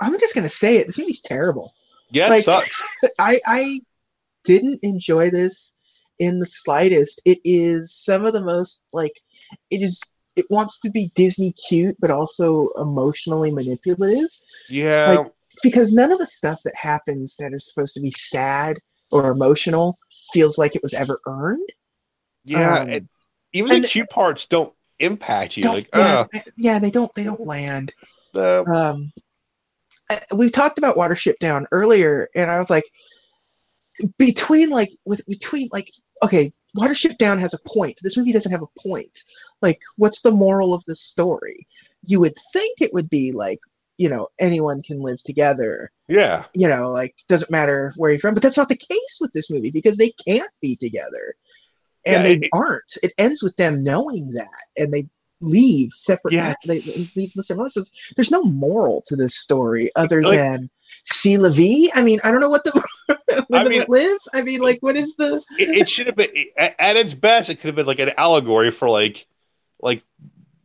I'm 0.00 0.18
just 0.18 0.34
gonna 0.34 0.48
say 0.48 0.76
it. 0.78 0.86
This 0.86 0.98
movie's 0.98 1.22
terrible. 1.22 1.72
Yeah, 2.10 2.26
it 2.26 2.30
Like- 2.30 2.44
sucks. 2.44 2.70
I 3.18 3.40
I 3.46 3.80
didn't 4.44 4.80
enjoy 4.82 5.30
this 5.30 5.74
in 6.18 6.38
the 6.38 6.46
slightest. 6.46 7.20
It 7.24 7.38
is 7.44 7.94
some 7.94 8.24
of 8.24 8.32
the 8.32 8.42
most 8.44 8.84
like 8.92 9.12
it 9.70 9.82
is. 9.82 10.00
It 10.36 10.46
wants 10.50 10.80
to 10.80 10.90
be 10.90 11.12
Disney 11.14 11.52
cute, 11.52 11.96
but 12.00 12.10
also 12.10 12.68
emotionally 12.76 13.52
manipulative. 13.52 14.28
Yeah. 14.68 15.12
like- 15.20 15.32
Because 15.62 15.94
none 15.94 16.10
of 16.10 16.18
the 16.18 16.26
stuff 16.26 16.60
that 16.64 16.74
happens 16.74 17.36
that 17.38 17.52
is 17.52 17.68
supposed 17.68 17.94
to 17.94 18.00
be 18.00 18.10
sad 18.16 18.78
or 19.12 19.30
emotional 19.30 19.96
feels 20.32 20.58
like 20.58 20.74
it 20.74 20.82
was 20.82 20.92
ever 20.92 21.20
earned. 21.28 21.68
yeah. 22.44 22.80
um, 22.80 22.90
and 22.90 23.08
even 23.52 23.82
the 23.82 23.88
cute 23.88 24.10
parts 24.10 24.46
don't 24.46 24.72
impact 24.98 25.56
you. 25.56 25.62
Don't- 25.62 25.74
Like, 25.76 25.88
yeah, 25.94 26.16
uh, 26.34 26.40
yeah, 26.56 26.78
they 26.80 26.90
don't. 26.90 27.14
They 27.14 27.22
don't 27.22 27.46
land. 27.46 27.94
uh, 28.34 28.64
um, 28.64 29.12
I- 30.10 30.22
we 30.34 30.50
talked 30.50 30.78
about 30.78 30.96
Watership 30.96 31.38
Down 31.38 31.66
earlier, 31.72 32.28
and 32.34 32.50
I 32.50 32.58
was 32.58 32.70
like, 32.70 32.84
between 34.18 34.70
like 34.70 34.90
with 35.04 35.24
between 35.26 35.68
like 35.72 35.90
okay, 36.22 36.52
Watership 36.76 37.16
Down 37.18 37.38
has 37.40 37.54
a 37.54 37.58
point. 37.68 37.98
This 38.02 38.16
movie 38.16 38.32
doesn't 38.32 38.52
have 38.52 38.62
a 38.62 38.80
point. 38.88 39.22
Like, 39.62 39.80
what's 39.96 40.22
the 40.22 40.30
moral 40.30 40.74
of 40.74 40.84
this 40.86 41.00
story? 41.02 41.66
You 42.04 42.20
would 42.20 42.34
think 42.52 42.80
it 42.80 42.92
would 42.92 43.08
be 43.08 43.32
like, 43.32 43.60
you 43.96 44.08
know, 44.08 44.28
anyone 44.38 44.82
can 44.82 45.00
live 45.00 45.22
together. 45.22 45.90
yeah. 46.08 46.44
You 46.54 46.68
know, 46.68 46.90
like 46.90 47.14
doesn't 47.28 47.50
matter 47.50 47.92
where 47.96 48.10
you're 48.10 48.20
from. 48.20 48.34
But 48.34 48.42
that's 48.42 48.56
not 48.58 48.68
the 48.68 48.76
case 48.76 49.18
with 49.20 49.32
this 49.32 49.50
movie 49.50 49.70
because 49.70 49.96
they 49.96 50.10
can't 50.26 50.50
be 50.60 50.76
together, 50.76 51.34
and 52.04 52.16
Yeah, 52.16 52.22
they 52.22 52.34
it- 52.46 52.50
aren't. 52.52 52.98
It 53.02 53.12
ends 53.18 53.42
with 53.42 53.56
them 53.56 53.82
knowing 53.84 54.32
that, 54.32 54.48
and 54.76 54.92
they 54.92 55.08
leave 55.44 55.90
separate. 55.94 56.34
Yes. 56.34 56.56
They, 56.66 56.80
they 56.80 57.08
leave 57.16 57.32
the 57.34 57.86
there's 58.16 58.30
no 58.30 58.42
moral 58.44 59.02
to 59.06 59.16
this 59.16 59.36
story 59.36 59.90
other 59.96 60.22
Like- 60.22 60.38
than 60.38 60.70
see 61.06 61.36
la 61.36 61.50
vie. 61.50 61.90
I 61.94 62.02
mean, 62.02 62.20
I 62.24 62.30
don't 62.30 62.40
know 62.40 62.48
what 62.48 62.64
the 62.64 62.82
live 63.28 63.48
I 63.52 63.68
mean- 63.68 63.84
live. 63.88 64.18
I 64.32 64.42
mean, 64.42 64.60
like, 64.60 64.78
what 64.82 64.96
is 64.96 65.14
the? 65.16 65.36
It, 65.58 65.68
it 65.80 65.90
should 65.90 66.06
have 66.06 66.16
been 66.16 66.30
at, 66.56 66.74
at 66.78 66.96
its 66.96 67.14
best. 67.14 67.50
It 67.50 67.56
could 67.56 67.68
have 67.68 67.76
been 67.76 67.86
like 67.86 67.98
an 67.98 68.12
allegory 68.16 68.70
for 68.72 68.88
like, 68.88 69.26
like 69.80 70.02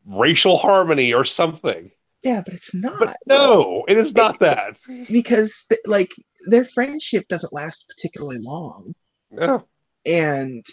racial 0.05 0.57
harmony 0.57 1.13
or 1.13 1.25
something. 1.25 1.91
Yeah, 2.23 2.41
but 2.43 2.53
it's 2.53 2.73
not. 2.73 2.99
But 2.99 3.17
no, 3.27 3.85
it 3.87 3.97
is 3.97 4.13
not 4.13 4.39
that. 4.39 4.75
because 5.09 5.65
th- 5.69 5.81
like 5.85 6.11
their 6.47 6.65
friendship 6.65 7.27
doesn't 7.29 7.53
last 7.53 7.85
particularly 7.95 8.39
long, 8.39 8.93
No. 9.31 9.65
and 10.05 10.65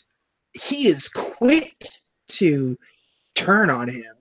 he 0.53 0.89
is 0.89 1.09
quick 1.09 1.87
to 2.29 2.77
turn 3.37 3.71
on 3.71 3.89
him 3.89 4.15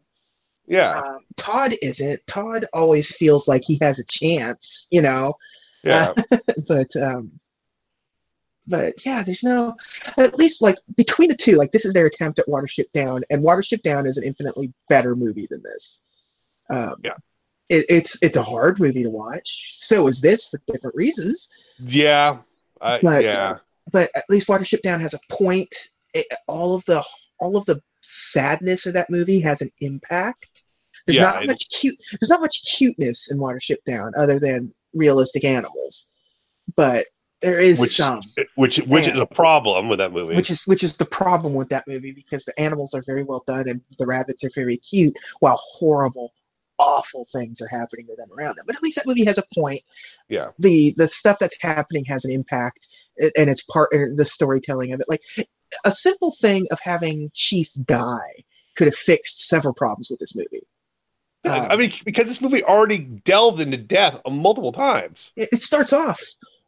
Yeah, 0.67 0.99
Um, 0.99 1.19
Todd 1.37 1.73
isn't. 1.81 2.25
Todd 2.27 2.65
always 2.73 3.11
feels 3.15 3.47
like 3.47 3.63
he 3.65 3.77
has 3.81 3.99
a 3.99 4.05
chance, 4.05 4.87
you 4.91 5.01
know. 5.01 5.35
yeah. 5.83 6.13
but 6.67 6.95
um, 6.95 7.39
but 8.67 9.05
yeah, 9.05 9.21
there's 9.23 9.43
no. 9.43 9.75
At 10.17 10.37
least 10.39 10.61
like 10.61 10.77
between 10.95 11.29
the 11.29 11.37
two, 11.37 11.55
like 11.55 11.71
this 11.71 11.85
is 11.85 11.93
their 11.93 12.07
attempt 12.07 12.39
at 12.39 12.47
Watership 12.47 12.91
Down, 12.93 13.23
and 13.29 13.43
Watership 13.43 13.83
Down 13.83 14.07
is 14.07 14.17
an 14.17 14.23
infinitely 14.23 14.73
better 14.89 15.15
movie 15.15 15.47
than 15.49 15.61
this. 15.63 16.03
Um, 16.69 16.95
Yeah. 17.03 17.13
It, 17.69 17.85
it's 17.89 18.17
it's 18.23 18.37
a 18.37 18.43
hard 18.43 18.79
movie 18.79 19.03
to 19.03 19.09
watch. 19.09 19.75
So 19.77 20.07
is 20.07 20.21
this 20.21 20.49
for 20.49 20.59
different 20.67 20.95
reasons. 20.95 21.49
yeah. 21.79 22.37
I, 22.81 22.99
But- 23.01 23.23
yeah. 23.23 23.57
but 23.91 24.09
at 24.15 24.25
least 24.29 24.47
Watership 24.47 24.81
Down 24.81 24.99
has 25.01 25.13
a 25.13 25.19
point. 25.31 25.73
It, 26.13 26.25
all 26.47 26.73
of 26.75 26.83
the 26.85 27.03
all 27.39 27.57
of 27.57 27.65
the 27.65 27.81
sadness 28.01 28.85
of 28.85 28.93
that 28.93 29.09
movie 29.09 29.39
has 29.39 29.61
an 29.61 29.71
impact. 29.79 30.63
There's 31.05 31.17
Yeah, 31.17 31.23
not 31.31 31.47
much 31.47 31.69
cute. 31.69 31.95
There's 32.19 32.29
not 32.29 32.41
much 32.41 32.63
cuteness 32.77 33.31
in 33.31 33.37
Watership 33.37 33.83
Down 33.85 34.13
other 34.17 34.39
than 34.39 34.73
realistic 34.93 35.43
animals, 35.43 36.09
but 36.75 37.05
there 37.41 37.59
is 37.59 37.79
Which- 37.79 37.95
some, 37.95 38.21
Which 38.55 38.77
which 38.77 39.07
is 39.07 39.19
a 39.19 39.25
problem 39.25 39.87
with 39.89 39.99
that 39.99 40.11
movie. 40.11 40.35
which 40.35 40.49
is 40.49 40.65
which 40.65 40.83
is 40.83 40.97
the 40.97 41.05
problem 41.05 41.53
with 41.53 41.69
that 41.69 41.87
movie 41.87 42.11
because 42.11 42.45
the 42.45 42.59
animals 42.59 42.93
are 42.93 43.03
very 43.05 43.23
well 43.23 43.43
done 43.45 43.67
and 43.69 43.81
the 43.99 44.05
rabbits 44.05 44.43
are 44.43 44.51
very 44.55 44.77
cute, 44.77 45.15
while 45.41 45.59
horrible, 45.61 46.33
awful 46.79 47.27
things 47.31 47.61
are 47.61 47.67
happening 47.67 48.05
to 48.07 48.15
them 48.15 48.29
around 48.37 48.55
them. 48.55 48.65
But 48.65 48.75
at 48.77 48.81
least 48.83 48.95
that 48.95 49.05
movie 49.05 49.25
has 49.25 49.37
a 49.37 49.43
point 49.53 49.81
yeah. 50.29 50.47
the 50.59 50.93
the 50.97 51.07
stuff 51.07 51.37
that's 51.39 51.57
happening 51.61 52.05
has 52.05 52.25
an 52.25 52.31
impact 52.31 52.87
and 53.19 53.49
it's 53.49 53.63
part 53.65 53.91
and 53.93 54.17
the 54.17 54.25
storytelling 54.25 54.91
of 54.93 54.99
it 54.99 55.07
like 55.07 55.21
a 55.83 55.91
simple 55.91 56.35
thing 56.39 56.67
of 56.71 56.79
having 56.79 57.29
chief 57.33 57.69
die 57.85 58.43
could 58.75 58.87
have 58.87 58.95
fixed 58.95 59.47
several 59.47 59.73
problems 59.73 60.09
with 60.09 60.19
this 60.19 60.35
movie 60.35 60.65
I 61.45 61.67
Um, 61.67 61.79
mean, 61.79 61.93
because 62.03 62.27
this 62.27 62.41
movie 62.41 62.63
already 62.63 62.97
delved 62.99 63.59
into 63.61 63.77
death 63.77 64.19
multiple 64.29 64.71
times 64.73 65.31
it, 65.35 65.49
it 65.51 65.61
starts 65.61 65.93
off 65.93 66.19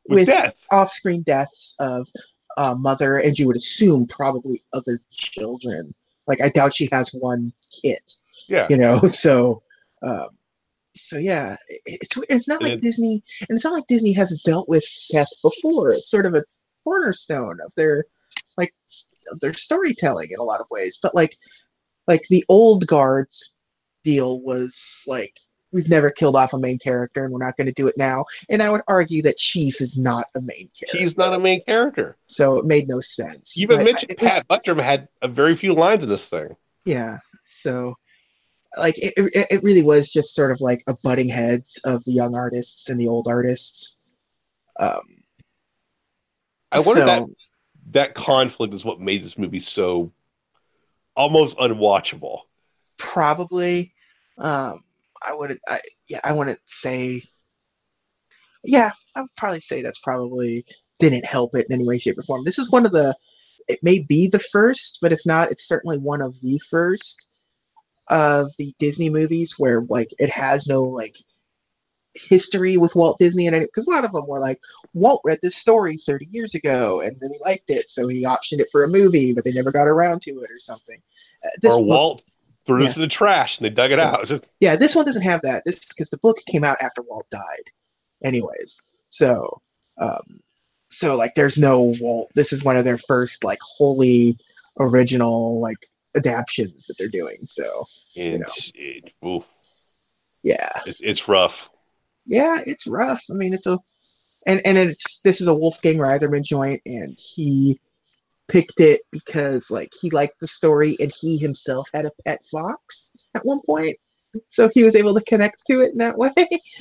with, 0.08 0.20
with 0.20 0.28
death. 0.28 0.54
off-screen 0.72 1.24
deaths 1.24 1.76
of 1.80 2.08
uh, 2.58 2.76
mother 2.76 3.18
and 3.18 3.38
you 3.38 3.48
would 3.48 3.56
assume 3.56 4.08
probably 4.08 4.62
other 4.74 5.00
children 5.12 5.91
like 6.28 6.41
i 6.41 6.50
doubt 6.50 6.74
she 6.76 6.89
has 6.91 7.10
one 7.12 7.54
kid 7.82 8.00
Yeah. 8.48 8.68
you 8.70 8.78
know 8.78 9.02
so 9.08 9.62
um 10.02 10.30
so 10.95 11.18
yeah 11.18 11.58
it- 11.70 11.82
it's 11.86 12.18
it's 12.30 12.48
not 12.48 12.62
like 12.64 12.74
it- 12.74 12.82
disney 12.82 13.24
and 13.48 13.56
it's 13.56 13.64
not 13.66 13.74
like 13.74 13.88
disney 13.88 14.14
hasn't 14.14 14.41
dealt 14.43 14.68
with 14.70 14.86
death 15.12 15.30
before 15.43 15.91
it's 15.91 16.10
sort 16.10 16.26
of 16.26 16.34
a 16.36 16.43
cornerstone 16.84 17.60
of 17.66 17.74
their 17.76 18.06
like 18.57 18.73
their 19.41 19.53
storytelling 19.53 20.30
in 20.32 20.39
a 20.39 20.43
lot 20.43 20.61
of 20.61 20.69
ways 20.69 20.99
but 21.01 21.13
like 21.15 21.36
like 22.07 22.23
the 22.30 22.43
old 22.49 22.88
guards 22.88 23.57
deal 24.03 24.41
was 24.41 25.03
like 25.07 25.34
we've 25.73 25.89
never 25.89 26.09
killed 26.09 26.36
off 26.36 26.53
a 26.53 26.57
main 26.57 26.80
character 26.80 27.25
and 27.25 27.34
we're 27.34 27.45
not 27.45 27.57
going 27.57 27.67
to 27.67 27.73
do 27.73 27.88
it 27.88 27.95
now 27.97 28.23
and 28.49 28.63
i 28.63 28.69
would 28.69 28.82
argue 28.88 29.21
that 29.21 29.38
chief 29.38 29.82
is 29.82 29.97
not 29.97 30.25
a 30.36 30.41
main 30.41 30.69
character 30.80 30.97
He's 30.97 31.17
not 31.17 31.34
a 31.34 31.39
main 31.39 31.61
character. 31.65 32.15
so 32.28 32.57
it 32.57 32.65
made 32.65 32.88
no 32.88 33.01
sense 33.01 33.57
You 33.57 33.63
even 33.63 33.78
But 33.80 33.84
mentioned 33.86 34.11
it 34.11 34.17
Pat 34.17 34.47
Buttram 34.47 34.82
had 34.82 35.09
a 35.21 35.28
very 35.28 35.57
few 35.57 35.73
lines 35.73 36.03
in 36.03 36.09
this 36.09 36.23
thing. 36.23 36.55
Yeah. 36.86 37.17
So, 37.45 37.95
like, 38.78 38.97
it, 38.97 39.13
it, 39.17 39.47
it 39.49 39.63
really 39.63 39.84
was 39.84 40.09
just 40.11 40.34
sort 40.34 40.51
of 40.51 40.61
like 40.61 40.84
a 40.88 40.93
butting 41.03 41.28
heads 41.28 41.80
of 41.84 42.03
the 42.05 42.11
young 42.11 42.34
artists 42.36 42.89
and 42.89 42.99
the 42.99 43.07
old 43.09 43.28
artists. 43.28 44.01
Um, 44.80 45.01
I 46.71 46.80
wonder 46.80 47.01
so, 47.01 47.05
that 47.05 47.23
that 47.92 48.16
conflict 48.16 48.74
is 48.74 48.86
what 48.86 49.00
made 49.00 49.24
this 49.24 49.38
movie 49.38 49.60
so 49.60 50.12
almost 51.16 51.58
unwatchable. 51.58 52.42
probably, 52.98 53.94
um, 54.38 54.84
I 55.22 55.34
would, 55.34 55.60
I, 55.68 55.80
yeah, 56.08 56.20
I 56.24 56.34
wouldn't 56.34 56.60
say, 56.66 57.24
yeah, 58.64 58.92
I 59.16 59.22
would 59.22 59.36
probably 59.36 59.62
say 59.62 59.82
that's 59.82 60.00
probably 60.00 60.66
didn't 61.00 61.26
help 61.26 61.56
it 61.56 61.68
in 61.70 61.74
any 61.74 61.86
way, 61.86 62.00
shape, 62.00 62.18
or 62.18 62.24
form. 62.24 62.44
This 62.44 62.60
is 62.60 62.72
one 62.72 62.86
of 62.86 62.92
the, 62.92 63.16
it 63.68 63.80
may 63.84 64.00
be 64.00 64.30
the 64.30 64.40
first, 64.40 65.00
but 65.02 65.12
if 65.12 65.20
not, 65.26 65.52
it's 65.52 65.68
certainly 65.68 65.98
one 65.98 66.22
of 66.22 66.40
the 66.42 66.60
first 66.70 67.28
of 68.10 68.52
the 68.58 68.74
Disney 68.80 69.10
movies 69.10 69.56
where 69.58 69.82
like 69.90 70.10
it 70.18 70.30
has 70.30 70.68
no 70.68 70.84
like 70.84 71.16
history 72.20 72.78
with 72.78 72.95
Walt 72.95 73.18
Disney 73.20 73.47
and 73.47 73.59
because 73.61 73.88
a 73.88 73.89
lot 73.91 74.05
of 74.05 74.11
them 74.11 74.28
were 74.28 74.39
like 74.39 74.59
Walt 74.93 75.22
read 75.24 75.39
this 75.41 75.55
story 75.55 75.97
30 75.97 76.26
years 76.26 76.55
ago 76.55 77.01
and 77.01 77.18
really 77.22 77.39
liked 77.43 77.70
it, 77.70 77.89
so 77.89 78.07
he 78.07 78.24
optioned 78.24 78.59
it 78.59 78.70
for 78.72 78.84
a 78.84 78.88
movie, 78.88 79.34
but 79.34 79.43
they 79.43 79.53
never 79.53 79.72
got 79.72 79.88
around 79.88 80.22
to 80.24 80.32
it 80.41 80.51
or 80.51 80.59
something. 80.59 80.99
Uh, 81.45 81.49
this 81.61 81.76
or 81.76 81.80
book- 81.82 81.88
Walt 81.89 82.22
threw 82.65 82.82
yeah. 82.82 82.88
this 82.88 82.95
in 82.97 83.01
the 83.01 83.07
trash 83.07 83.57
and 83.57 83.65
they 83.65 83.70
dug 83.70 83.91
it 83.91 83.99
Yeah. 83.99 84.11
out. 84.11 84.45
yeah, 84.59 84.76
this 84.76 84.95
one 84.95 85.05
doesn't 85.05 85.22
have 85.22 85.41
that. 85.43 85.63
This 85.65 85.80
because 85.86 86.09
the 86.09 86.18
book 86.18 86.38
came 86.45 86.63
out 86.63 86.82
after 86.82 87.01
Walt 87.01 87.28
died, 87.32 87.63
anyways. 88.24 88.82
So, 89.09 89.61
um, 89.97 90.41
so 90.89 91.15
like, 91.15 91.34
there's 91.36 91.57
no 91.57 91.95
Walt. 92.01 92.30
This 92.36 92.51
is 92.53 92.63
one 92.63 92.78
of 92.78 92.84
their 92.86 92.97
first 92.97 93.43
like 93.43 93.59
wholly 93.61 94.38
original 94.80 95.59
like 95.59 95.78
adaptions 96.15 96.88
that 96.88 96.97
they're 96.97 97.07
doing. 97.07 97.38
So, 97.45 97.86
And 98.15 98.39
know. 98.41 98.47
it, 98.74 99.11
oof, 99.26 99.43
yeah, 100.43 100.82
it's, 100.86 100.99
it's 101.01 101.22
rough. 101.28 101.70
Yeah, 102.28 102.61
it's 102.65 102.88
rough. 102.88 103.23
I 103.32 103.34
mean, 103.34 103.53
it's 103.53 103.67
a 103.67 103.80
and 104.45 104.61
and 104.65 104.78
it's 104.78 105.21
this 105.21 105.41
is 105.41 105.47
a 105.47 105.55
Wolfgang 105.55 105.97
Reitherman 105.97 106.43
joint, 106.43 106.82
and 106.86 107.17
he 107.17 107.80
picked 108.47 108.80
it 108.80 109.01
because 109.11 109.71
like 109.71 109.91
he 109.99 110.09
liked 110.09 110.39
the 110.39 110.47
story, 110.47 110.95
and 110.99 111.11
he 111.11 111.38
himself 111.38 111.89
had 111.93 112.05
a 112.05 112.11
pet 112.25 112.41
fox 112.51 113.11
at 113.34 113.45
one 113.45 113.61
point, 113.65 113.97
so 114.49 114.69
he 114.73 114.84
was 114.84 114.95
able 114.95 115.13
to 115.15 115.21
connect 115.21 115.65
to 115.67 115.82
it 115.82 115.93
in 115.93 115.97
that 115.97 116.17
way. 116.19 116.32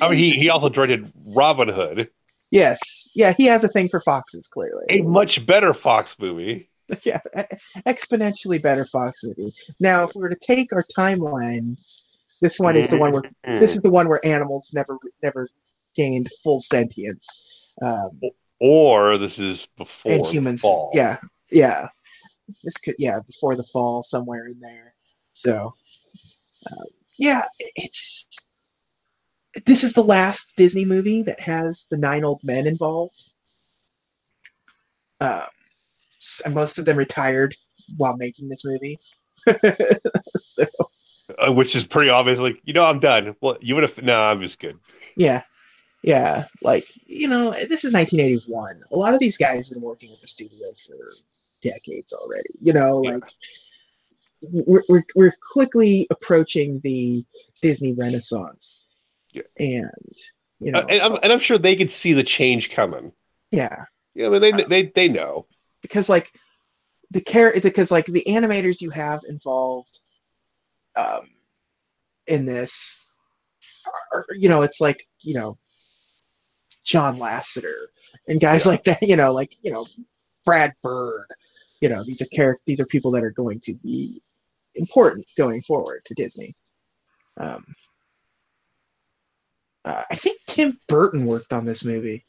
I 0.01 0.11
mean, 0.11 0.19
he, 0.19 0.33
he 0.33 0.49
also 0.51 0.69
directed 0.69 1.11
Robin 1.25 1.69
Hood, 1.69 2.11
yes, 2.51 3.11
yeah, 3.15 3.33
he 3.33 3.47
has 3.47 3.65
a 3.65 3.69
thing 3.69 3.89
for 3.89 4.01
foxes, 4.01 4.49
clearly. 4.49 4.85
a 4.91 5.03
much 5.03 5.45
better 5.47 5.75
Fox 5.75 6.17
movie. 6.19 6.71
yeah, 7.03 7.21
exponentially 7.85 8.63
better 8.63 8.85
fox 8.85 9.25
movie. 9.25 9.53
Now, 9.81 10.05
if 10.05 10.15
we 10.15 10.23
were 10.23 10.29
to 10.29 10.37
take 10.37 10.73
our 10.73 10.85
timelines, 10.97 12.03
this 12.41 12.59
one 12.59 12.77
is 12.77 12.91
the 12.91 12.99
one 12.99 13.13
where 13.13 13.23
this 13.45 13.75
is 13.75 13.81
the 13.81 13.91
one 13.91 14.09
where 14.09 14.25
animals 14.25 14.73
never 14.75 14.99
never 15.23 15.49
gained 15.95 16.31
full 16.43 16.61
sentience. 16.61 17.73
Um, 17.83 18.11
Or 18.61 19.19
this 19.19 19.39
is 19.39 19.67
before 19.77 20.13
and 20.13 20.25
the 20.25 20.29
humans. 20.31 20.61
fall. 20.61 20.91
Yeah, 20.95 21.19
yeah. 21.51 21.89
This 22.63 22.77
could, 22.77 22.95
yeah, 22.99 23.21
before 23.27 23.57
the 23.57 23.65
fall, 23.73 24.03
somewhere 24.03 24.47
in 24.47 24.61
there. 24.61 24.95
So, 25.33 25.75
um, 26.71 26.87
yeah, 27.19 27.43
it's. 27.59 28.27
This 29.65 29.85
is 29.85 29.95
the 29.95 30.05
last 30.05 30.53
Disney 30.57 30.85
movie 30.85 31.23
that 31.23 31.41
has 31.41 31.87
the 31.91 31.97
nine 31.97 32.25
old 32.25 32.41
men 32.45 32.67
involved. 32.67 33.17
Um, 35.19 35.47
and 36.45 36.55
most 36.55 36.79
of 36.79 36.85
them 36.85 36.99
retired 36.99 37.57
while 37.97 38.17
making 38.19 38.49
this 38.49 38.65
movie. 38.65 38.99
so, 40.41 40.67
Uh, 41.31 41.53
which 41.53 41.75
is 41.75 41.85
pretty 41.85 42.09
obvious. 42.11 42.39
Like, 42.39 42.61
you 42.65 42.73
know, 42.73 42.85
I'm 42.85 43.01
done. 43.01 43.35
Well, 43.41 43.57
you 43.61 43.75
would 43.75 43.83
have. 43.83 44.01
No, 44.03 44.15
I'm 44.21 44.41
just 44.41 44.61
good. 44.61 44.79
yeah, 45.17 45.43
yeah, 46.03 46.45
like 46.63 46.85
you 47.07 47.27
know, 47.29 47.51
this 47.51 47.85
is 47.85 47.93
1981. 47.93 48.81
A 48.93 48.97
lot 48.97 49.13
of 49.15 49.19
these 49.21 49.37
guys 49.37 49.69
have 49.69 49.75
been 49.75 49.83
working 49.83 50.13
at 50.13 50.21
the 50.21 50.27
studio 50.29 50.69
for 50.87 50.97
decades 51.63 52.13
already. 52.13 52.51
You 52.61 52.73
know, 52.75 53.03
Yeah. 53.03 53.11
like 53.15 53.25
we're, 54.43 54.83
we're 54.89 55.03
we're 55.15 55.35
quickly 55.53 56.07
approaching 56.11 56.81
the 56.85 57.25
Disney 57.63 57.95
Renaissance, 57.95 58.85
Yeah. 59.33 59.43
and 59.59 59.91
you 60.61 60.73
know, 60.73 60.81
Uh, 60.81 60.87
and, 60.89 61.03
I'm, 61.03 61.17
and 61.23 61.33
I'm 61.33 61.39
sure 61.41 61.59
they 61.59 61.77
could 61.77 61.91
see 61.91 62.13
the 62.13 62.23
change 62.23 62.71
coming. 62.71 63.13
yeah, 63.51 63.85
Yeah, 64.15 64.27
I 64.27 64.31
mean, 64.31 64.41
they 64.41 64.65
they 64.65 64.93
they 64.95 65.09
know. 65.09 65.47
because 65.83 66.09
like 66.09 66.31
the 67.11 67.21
care 67.21 67.53
because 67.61 67.91
like 67.91 68.07
the 68.07 68.25
animators 68.29 68.81
you 68.81 68.91
have 68.91 69.23
involved 69.29 69.99
um, 70.97 71.27
in 72.27 72.47
this 72.47 73.13
are, 74.13 74.27
you 74.37 74.49
know 74.49 74.63
it's 74.63 74.81
like 74.81 75.07
you 75.21 75.35
know 75.35 75.59
John 76.85 77.19
Lasseter 77.19 77.89
and 78.29 78.41
guys 78.41 78.65
Yeah. 78.65 78.73
like 78.73 78.85
that 78.85 79.03
you 79.03 79.17
know 79.17 79.33
like 79.33 79.53
you 79.63 79.71
know 79.73 79.87
Brad 80.45 80.75
Bird 80.83 81.27
you 81.81 81.89
know 81.89 82.03
these 82.05 82.23
are 82.23 82.27
characters 82.27 82.63
these 82.67 82.81
are 82.81 82.87
people 82.87 83.11
that 83.13 83.25
are 83.25 83.31
going 83.33 83.61
to 83.61 83.75
be 83.75 84.23
important 84.75 85.27
going 85.37 85.63
forward 85.63 86.03
to 86.07 86.15
Disney 86.15 86.55
um, 87.39 87.65
uh, 89.85 90.03
I 90.11 90.17
think 90.17 90.41
Tim 90.47 90.79
Burton 90.89 91.25
worked 91.27 91.53
on 91.53 91.65
this 91.65 91.85
movie 91.85 92.27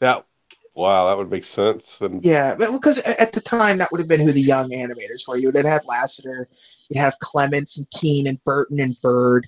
That 0.00 0.26
wow, 0.74 1.06
that 1.06 1.16
would 1.18 1.30
make 1.30 1.44
sense. 1.44 2.00
And 2.00 2.24
Yeah, 2.24 2.56
because 2.56 2.98
at 2.98 3.32
the 3.32 3.40
time 3.40 3.78
that 3.78 3.90
would 3.92 4.00
have 4.00 4.08
been 4.08 4.20
who 4.20 4.32
the 4.32 4.40
young 4.40 4.70
animators 4.70 5.26
were. 5.28 5.36
You 5.36 5.48
would 5.48 5.54
have 5.54 5.64
had 5.64 5.82
Lasseter, 5.84 6.46
you'd 6.88 6.98
have 7.00 7.18
Clements 7.20 7.78
and 7.78 7.88
Keane 7.90 8.26
and 8.26 8.42
Burton 8.44 8.80
and 8.80 9.00
Bird. 9.02 9.46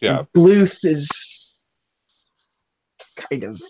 yeah, 0.00 0.18
And 0.20 0.32
Bluth 0.32 0.84
is 0.84 1.54
kind 3.16 3.44
of 3.44 3.60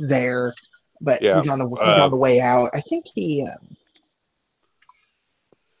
there, 0.00 0.54
but 1.00 1.20
Yeah. 1.22 1.36
he's 1.36 1.48
on 1.48 1.58
the 1.58 1.68
he's 1.68 1.78
Uh, 1.78 2.02
on 2.04 2.10
the 2.10 2.16
way 2.16 2.40
out. 2.40 2.70
I 2.74 2.80
think 2.80 3.06
he. 3.14 3.46
Um, 3.46 3.76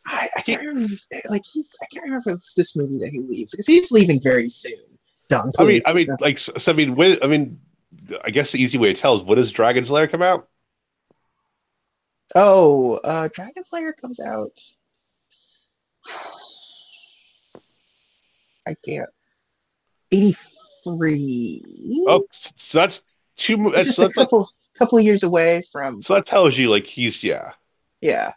I, 0.06 0.28
I 0.36 0.42
can't 0.42 0.62
remember. 0.62 0.88
Like 1.28 1.42
he's, 1.50 1.72
I 1.80 1.86
can't 1.92 2.04
remember 2.04 2.30
if 2.30 2.36
it's 2.38 2.54
this 2.54 2.76
movie 2.76 2.98
that 2.98 3.10
he 3.10 3.20
leaves 3.20 3.52
because 3.52 3.66
he's 3.66 3.90
leaving 3.92 4.20
very 4.20 4.48
soon. 4.48 4.74
Don. 5.28 5.52
I 5.58 5.64
mean, 5.64 5.82
I 5.86 5.92
mean, 5.92 6.08
like, 6.18 6.40
so, 6.40 6.52
I 6.66 6.72
mean, 6.72 6.96
when, 6.96 7.18
I 7.22 7.28
mean, 7.28 7.60
I 8.24 8.30
guess 8.30 8.50
the 8.50 8.58
easy 8.60 8.76
way 8.78 8.92
to 8.92 9.00
tell 9.00 9.14
is 9.16 9.22
when 9.22 9.38
does 9.38 9.52
Dragon's 9.52 9.90
Lair 9.90 10.08
come 10.08 10.22
out? 10.22 10.48
oh, 12.34 12.94
uh, 12.94 13.28
Dragon's 13.32 13.72
Lair 13.72 13.92
comes 13.92 14.18
out. 14.20 14.50
I 18.66 18.74
can't. 18.84 19.08
Eighty-three. 20.12 22.04
Oh, 22.08 22.24
so 22.56 22.78
that's 22.78 23.00
two. 23.36 23.70
That's, 23.74 23.86
just 23.88 23.98
a 23.98 24.02
that's 24.02 24.16
like, 24.16 24.26
couple, 24.26 24.48
couple 24.76 24.98
of 24.98 25.04
years 25.04 25.22
away 25.22 25.62
from. 25.72 26.02
so 26.02 26.14
that 26.14 26.26
tells 26.26 26.56
you 26.58 26.68
like 26.70 26.84
he's 26.86 27.22
yeah. 27.22 27.52
Yeah. 28.00 28.32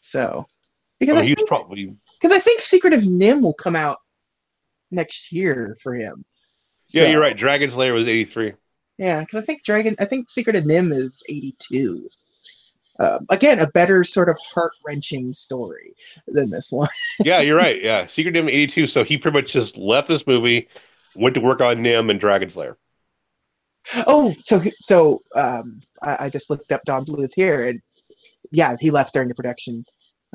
So 0.00 0.46
I 0.48 0.52
because 1.00 1.14
mean, 1.16 1.24
I 1.24 1.26
he's 1.28 1.36
think, 1.36 1.48
probably 1.48 1.96
because 2.20 2.36
I 2.36 2.40
think 2.40 2.62
Secret 2.62 2.92
of 2.92 3.00
NIMH 3.02 3.42
will 3.42 3.54
come 3.54 3.76
out 3.76 3.98
next 4.90 5.32
year 5.32 5.76
for 5.82 5.94
him. 5.94 6.24
yeah. 6.90 7.02
So- 7.02 7.08
You're 7.08 7.20
right. 7.20 7.36
Dragon's 7.36 7.74
Lair 7.74 7.94
was 7.94 8.06
eighty 8.08 8.24
three. 8.26 8.52
Yeah, 8.96 9.20
because 9.20 9.42
I 9.42 9.44
think 9.44 9.64
Dragon, 9.64 9.96
I 9.98 10.04
think 10.04 10.30
Secret 10.30 10.54
of 10.54 10.62
NIMH 10.64 10.92
is 10.96 11.24
82. 11.28 12.08
Um, 13.00 13.26
again, 13.28 13.58
a 13.58 13.66
better 13.68 14.04
sort 14.04 14.28
of 14.28 14.38
heart 14.38 14.72
wrenching 14.86 15.32
story 15.32 15.94
than 16.28 16.50
this 16.50 16.70
one. 16.70 16.88
Yeah, 17.24 17.40
you're 17.40 17.56
right. 17.56 17.82
Yeah, 17.82 18.06
Secret 18.06 18.34
NIMH 18.34 18.48
eighty 18.50 18.66
two. 18.68 18.86
So 18.86 19.02
he 19.04 19.18
pretty 19.18 19.38
much 19.40 19.52
just 19.52 19.76
left 19.76 20.08
this 20.08 20.26
movie, 20.26 20.68
went 21.16 21.34
to 21.34 21.40
work 21.40 21.60
on 21.60 21.78
NIMH 21.78 22.10
and 22.10 22.20
Dragon's 22.20 22.56
Lair. 22.56 22.76
Oh, 24.06 24.32
so 24.38 24.62
so 24.76 25.18
um, 25.34 25.82
I, 26.02 26.26
I 26.26 26.30
just 26.30 26.50
looked 26.50 26.72
up 26.72 26.82
Don 26.84 27.04
Bluth 27.04 27.32
here, 27.34 27.68
and 27.68 27.80
yeah, 28.50 28.76
he 28.80 28.90
left 28.90 29.12
during 29.12 29.28
the 29.28 29.34
production 29.34 29.84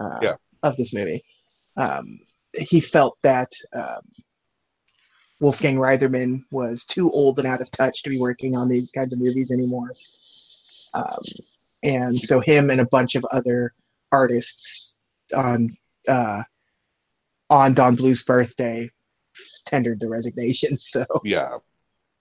uh, 0.01 0.19
Yeah. 0.21 0.35
of 0.63 0.75
this 0.77 0.93
movie. 0.93 1.23
Um, 1.77 2.19
he 2.53 2.79
felt 2.81 3.17
that 3.23 3.51
um, 3.73 4.01
Wolfgang 5.39 5.77
Reitherman 5.77 6.41
was 6.51 6.85
too 6.85 7.09
old 7.11 7.39
and 7.39 7.47
out 7.47 7.61
of 7.61 7.71
touch 7.71 8.03
to 8.03 8.09
be 8.09 8.19
working 8.19 8.55
on 8.57 8.67
these 8.67 8.91
kinds 8.91 9.13
of 9.13 9.19
movies 9.19 9.51
anymore. 9.51 9.93
Um, 10.93 11.21
and 11.83 12.21
so 12.21 12.39
him 12.39 12.69
and 12.69 12.81
a 12.81 12.85
bunch 12.85 13.15
of 13.15 13.25
other 13.25 13.73
artists 14.11 14.95
on 15.33 15.69
uh, 16.07 16.43
on 17.49 17.73
Don 17.73 17.95
Bluth's 17.95 18.23
birthday 18.23 18.89
tendered 19.65 19.99
the 19.99 20.09
resignation. 20.09 20.77
So 20.77 21.05
Yeah. 21.23 21.59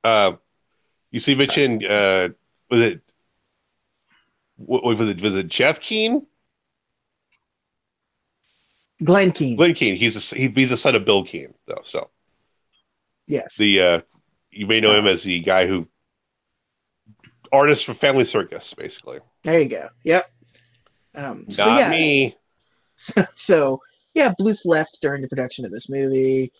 Uh, 0.04 0.32
you 1.10 1.20
see, 1.20 1.34
mentioned 1.34 1.84
uh, 1.84 2.28
was 2.70 2.80
it 2.80 3.00
what 4.56 4.84
was 4.84 5.08
it? 5.08 5.20
Was 5.22 5.36
it 5.36 5.48
Jeff 5.48 5.80
Keen? 5.80 6.26
Glen 9.02 9.30
Keane, 9.30 9.56
Glen 9.56 9.74
Keane. 9.74 9.94
He's 9.96 10.16
a, 10.16 10.36
he, 10.36 10.48
he's 10.48 10.70
the 10.70 10.76
son 10.76 10.96
of 10.96 11.04
Bill 11.04 11.24
Keane, 11.24 11.54
though. 11.66 11.82
So 11.84 12.10
yes, 13.26 13.56
the 13.56 13.80
uh, 13.80 14.00
you 14.50 14.66
may 14.66 14.80
know 14.80 14.96
him 14.96 15.06
as 15.06 15.22
the 15.22 15.40
guy 15.40 15.66
who 15.66 15.86
artist 17.52 17.84
for 17.84 17.94
Family 17.94 18.24
Circus, 18.24 18.74
basically. 18.74 19.20
There 19.42 19.60
you 19.60 19.68
go. 19.68 19.88
Yep. 20.04 20.24
Um, 21.14 21.44
Not 21.46 21.54
so 21.54 21.76
yeah, 21.76 21.90
me. 21.90 22.36
So, 23.00 23.24
so 23.36 23.82
yeah, 24.12 24.34
Bluth 24.40 24.62
left 24.64 24.98
during 25.00 25.22
the 25.22 25.28
production 25.28 25.64
of 25.64 25.70
this 25.70 25.88
movie. 25.88 26.52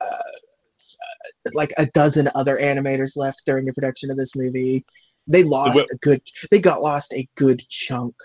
Uh, 0.00 0.06
uh, 0.06 1.50
like 1.52 1.72
a 1.76 1.86
dozen 1.86 2.28
other 2.34 2.58
animators 2.58 3.16
left 3.16 3.42
during 3.46 3.64
the 3.64 3.72
production 3.72 4.10
of 4.10 4.16
this 4.16 4.34
movie. 4.34 4.84
They 5.28 5.44
lost 5.44 5.78
a 5.78 5.96
good. 6.02 6.20
They 6.50 6.58
got 6.58 6.82
lost 6.82 7.12
a 7.12 7.28
good 7.36 7.62
chunk 7.68 8.16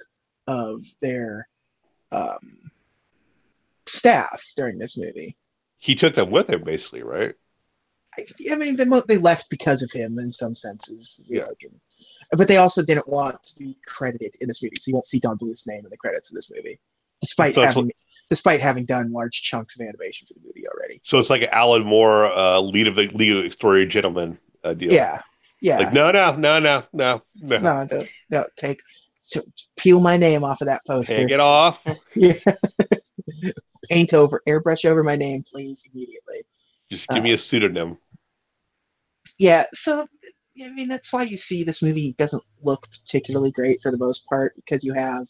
of 0.47 0.84
their 0.99 1.47
um, 2.11 2.72
staff 3.86 4.41
during 4.55 4.80
this 4.80 4.97
movie. 4.97 5.38
He 5.78 5.93
took 5.93 6.15
them 6.15 6.32
with 6.32 6.49
him, 6.49 6.63
basically, 6.63 7.03
right? 7.03 7.36
I, 8.17 8.26
I 8.51 8.55
mean, 8.55 8.76
they 8.76 8.86
they 9.07 9.17
left 9.17 9.49
because 9.49 9.84
of 9.84 9.91
him 9.91 10.20
in 10.20 10.32
some 10.32 10.55
senses. 10.55 11.22
Yeah. 11.30 11.45
And- 11.61 11.80
but 12.32 12.47
they 12.47 12.57
also 12.57 12.84
didn't 12.84 13.07
want 13.07 13.41
to 13.43 13.55
be 13.57 13.77
credited 13.86 14.36
in 14.41 14.47
this 14.47 14.61
movie, 14.61 14.75
so 14.80 14.89
you 14.89 14.93
won't 14.93 15.07
see 15.07 15.19
Don 15.19 15.38
Bluth's 15.38 15.67
name 15.67 15.84
in 15.84 15.89
the 15.89 15.97
credits 15.97 16.30
of 16.30 16.36
this 16.36 16.51
movie, 16.53 16.80
despite 17.21 17.55
So 17.55 17.61
having 17.61 17.91
despite 18.30 18.61
having 18.61 18.86
done 18.86 19.11
large 19.11 19.41
chunks 19.41 19.80
of 19.80 19.88
animation 19.88 20.27
for 20.27 20.36
the 20.36 20.41
movie 20.45 20.67
already. 20.67 21.01
So 21.03 21.17
it's 21.17 21.32
like 21.32 21.41
an 21.41 21.49
Alan 21.51 21.84
Moore, 21.84 22.32
uh, 22.32 22.59
lead 22.59 22.88
of 22.88 22.95
the 22.95 23.07
League 23.07 23.32
of 23.32 23.43
Extraordinary 23.45 23.89
Gentlemen 23.89 24.38
uh, 24.63 24.73
deal. 24.73 24.93
Yeah, 24.93 25.21
yeah. 25.61 25.80
Like 25.80 25.93
no, 25.93 26.11
no, 26.11 26.36
no, 26.36 26.59
no, 26.59 26.84
no, 26.93 27.21
no. 27.41 27.57
no, 27.57 27.88
don't, 27.88 28.09
no, 28.30 28.45
take 28.55 28.82
so, 29.21 29.41
peel 29.77 29.99
my 29.99 30.17
name 30.17 30.43
off 30.43 30.61
of 30.61 30.67
that 30.67 30.82
poster. 30.88 31.15
Take 31.15 31.32
it 31.32 31.39
off. 31.39 31.80
Yeah. 32.15 32.34
Paint 33.88 34.13
over, 34.13 34.41
airbrush 34.47 34.86
over 34.86 35.03
my 35.03 35.15
name, 35.15 35.43
please, 35.49 35.89
immediately. 35.91 36.43
Just 36.91 37.07
give 37.07 37.23
me 37.23 37.32
a 37.32 37.38
pseudonym. 37.38 37.97
Yeah, 39.38 39.65
so 39.73 40.05
I 40.62 40.70
mean 40.70 40.88
that's 40.89 41.14
why 41.14 41.24
you 41.24 41.38
see 41.38 41.64
this 41.64 41.82
movie 41.82 42.16
doesn't 42.18 42.43
look 42.62 42.88
particularly 42.91 43.52
great 43.52 43.82
for 43.82 43.91
the 43.91 43.97
most 43.97 44.28
part 44.28 44.54
because 44.56 44.84
you 44.84 44.93
have 44.93 45.28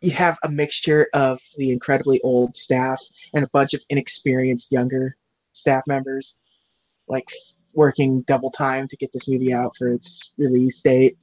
you 0.00 0.10
have 0.12 0.38
a 0.42 0.48
mixture 0.48 1.08
of 1.12 1.40
the 1.56 1.72
incredibly 1.72 2.20
old 2.22 2.56
staff 2.56 3.00
and 3.34 3.44
a 3.44 3.50
bunch 3.52 3.74
of 3.74 3.82
inexperienced 3.90 4.70
younger 4.70 5.16
staff 5.52 5.82
members 5.86 6.38
like 7.08 7.28
working 7.72 8.22
double 8.22 8.50
time 8.50 8.86
to 8.88 8.96
get 8.96 9.12
this 9.12 9.28
movie 9.28 9.52
out 9.52 9.76
for 9.76 9.92
its 9.92 10.32
release 10.38 10.80
date 10.82 11.18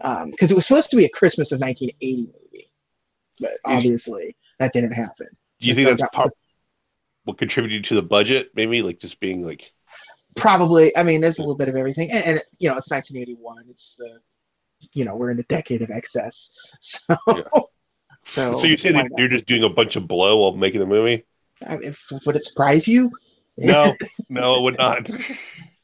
um, 0.00 0.30
because 0.30 0.50
it 0.50 0.54
was 0.54 0.66
supposed 0.66 0.90
to 0.90 0.96
be 0.96 1.04
a 1.04 1.10
Christmas 1.10 1.52
of 1.52 1.60
1980 1.60 2.32
movie 2.32 2.68
but 3.40 3.52
obviously 3.64 4.36
that 4.58 4.72
didn't 4.72 4.92
happen 4.92 5.28
Do 5.60 5.66
you 5.66 5.74
think 5.74 5.88
that's 5.88 6.02
part 6.12 6.32
what 7.28 7.36
contributed 7.36 7.84
to 7.84 7.94
the 7.94 8.02
budget? 8.02 8.50
Maybe 8.54 8.80
like 8.80 9.00
just 9.00 9.20
being 9.20 9.44
like 9.44 9.70
Probably. 10.38 10.96
I 10.96 11.02
mean, 11.02 11.20
there's 11.20 11.38
a 11.38 11.42
little 11.42 11.56
bit 11.56 11.68
of 11.68 11.76
everything, 11.76 12.10
and, 12.10 12.24
and 12.24 12.42
you 12.58 12.68
know, 12.68 12.76
it's 12.76 12.90
1981. 12.90 13.64
It's 13.68 13.96
the, 13.96 14.20
you 14.92 15.04
know, 15.04 15.16
we're 15.16 15.30
in 15.30 15.38
a 15.38 15.44
decade 15.44 15.82
of 15.82 15.90
excess. 15.90 16.54
So, 16.80 17.16
Yeah. 17.28 17.42
so. 18.26 18.60
so 18.60 18.66
you're 18.66 18.78
saying 18.78 18.96
that 18.96 19.10
you're 19.16 19.28
just 19.28 19.46
doing 19.46 19.64
a 19.64 19.68
bunch 19.68 19.96
of 19.96 20.06
blow 20.06 20.38
while 20.38 20.52
making 20.52 20.80
the 20.80 20.86
movie? 20.86 21.24
I 21.66 21.76
mean, 21.76 21.96
would 22.26 22.36
it 22.36 22.44
surprise 22.44 22.86
you? 22.86 23.10
No, 23.56 23.94
no, 24.28 24.56
it 24.56 24.62
would 24.62 24.78
not. 24.78 25.10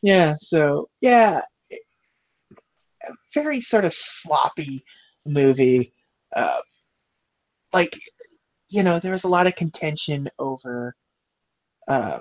Yeah. 0.03 0.37
So 0.41 0.89
yeah, 1.01 1.41
a 3.03 3.13
very 3.33 3.61
sort 3.61 3.85
of 3.85 3.95
sloppy 3.95 4.85
movie. 5.27 5.93
Um, 6.37 6.63
like, 7.73 7.99
you 8.69 8.83
know, 8.83 8.99
there 9.01 9.13
was 9.13 9.25
a 9.25 9.29
lot 9.29 9.47
of 9.47 9.57
contention 9.57 10.29
over 10.39 10.95
um, 11.89 12.21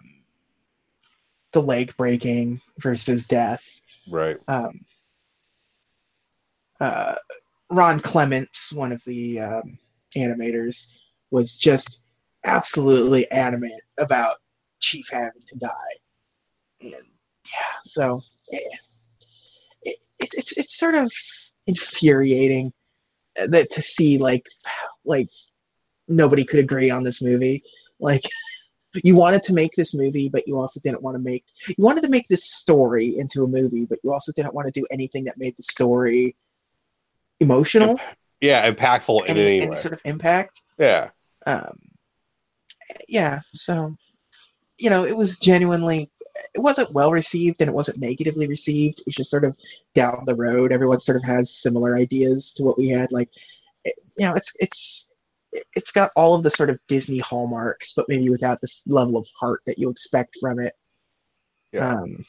the 1.53 1.61
leg 1.61 1.95
breaking 1.97 2.61
versus 2.79 3.27
death. 3.27 3.63
Right. 4.09 4.37
um, 4.47 4.79
uh, 6.79 7.15
Ron 7.69 7.99
Clements, 8.01 8.73
one 8.73 8.91
of 8.91 9.03
the 9.05 9.39
um, 9.39 9.79
animators, 10.15 10.91
was 11.31 11.57
just 11.57 12.01
absolutely 12.43 13.29
adamant 13.31 13.81
about 13.97 14.35
Chief 14.79 15.05
having 15.09 15.41
to 15.47 15.59
die, 15.59 15.69
and 16.81 16.91
yeah, 16.91 17.79
so 17.85 18.19
it, 18.49 18.79
it, 19.83 19.97
it's 20.19 20.57
it's 20.57 20.77
sort 20.77 20.95
of 20.95 21.11
infuriating 21.67 22.73
that 23.35 23.71
to 23.71 23.81
see 23.81 24.17
like 24.17 24.45
like 25.05 25.29
nobody 26.09 26.43
could 26.43 26.59
agree 26.59 26.89
on 26.89 27.03
this 27.03 27.21
movie, 27.21 27.63
like. 27.99 28.23
You 28.93 29.15
wanted 29.15 29.43
to 29.43 29.53
make 29.53 29.73
this 29.75 29.95
movie, 29.95 30.29
but 30.29 30.47
you 30.47 30.59
also 30.59 30.79
didn't 30.79 31.01
want 31.01 31.15
to 31.15 31.19
make 31.19 31.45
you 31.67 31.83
wanted 31.83 32.01
to 32.01 32.09
make 32.09 32.27
this 32.27 32.45
story 32.45 33.17
into 33.17 33.43
a 33.43 33.47
movie, 33.47 33.85
but 33.85 33.99
you 34.03 34.13
also 34.13 34.31
didn't 34.31 34.53
want 34.53 34.71
to 34.71 34.79
do 34.79 34.85
anything 34.91 35.23
that 35.25 35.37
made 35.37 35.55
the 35.57 35.63
story 35.63 36.35
emotional 37.39 37.99
Yeah, 38.41 38.69
impactful 38.69 39.25
in 39.25 39.37
any, 39.37 39.61
any 39.61 39.75
sort 39.75 39.93
of 39.93 40.01
impact. 40.05 40.61
Yeah. 40.77 41.09
Um, 41.45 41.79
yeah, 43.07 43.39
so 43.53 43.95
you 44.77 44.89
know, 44.89 45.05
it 45.05 45.15
was 45.15 45.39
genuinely 45.39 46.11
it 46.53 46.59
wasn't 46.59 46.93
well 46.93 47.11
received 47.11 47.61
and 47.61 47.69
it 47.69 47.73
wasn't 47.73 47.99
negatively 47.99 48.47
received. 48.47 48.99
It 48.99 49.05
was 49.05 49.15
just 49.15 49.29
sort 49.29 49.43
of 49.43 49.55
down 49.95 50.23
the 50.25 50.35
road. 50.35 50.71
Everyone 50.71 50.99
sort 50.99 51.15
of 51.15 51.23
has 51.23 51.55
similar 51.55 51.95
ideas 51.95 52.53
to 52.55 52.63
what 52.63 52.77
we 52.77 52.89
had. 52.89 53.11
Like, 53.11 53.29
it, 53.83 53.95
you 54.17 54.25
know, 54.25 54.35
it's 54.35 54.53
it's 54.59 55.12
it's 55.75 55.91
got 55.91 56.11
all 56.15 56.35
of 56.35 56.43
the 56.43 56.51
sort 56.51 56.69
of 56.69 56.79
Disney 56.87 57.19
hallmarks, 57.19 57.93
but 57.93 58.05
maybe 58.09 58.29
without 58.29 58.59
this 58.61 58.83
level 58.87 59.17
of 59.17 59.27
heart 59.39 59.61
that 59.65 59.77
you 59.77 59.89
expect 59.89 60.37
from 60.41 60.59
it. 60.59 60.73
Yeah. 61.71 61.95
Um, 62.01 62.25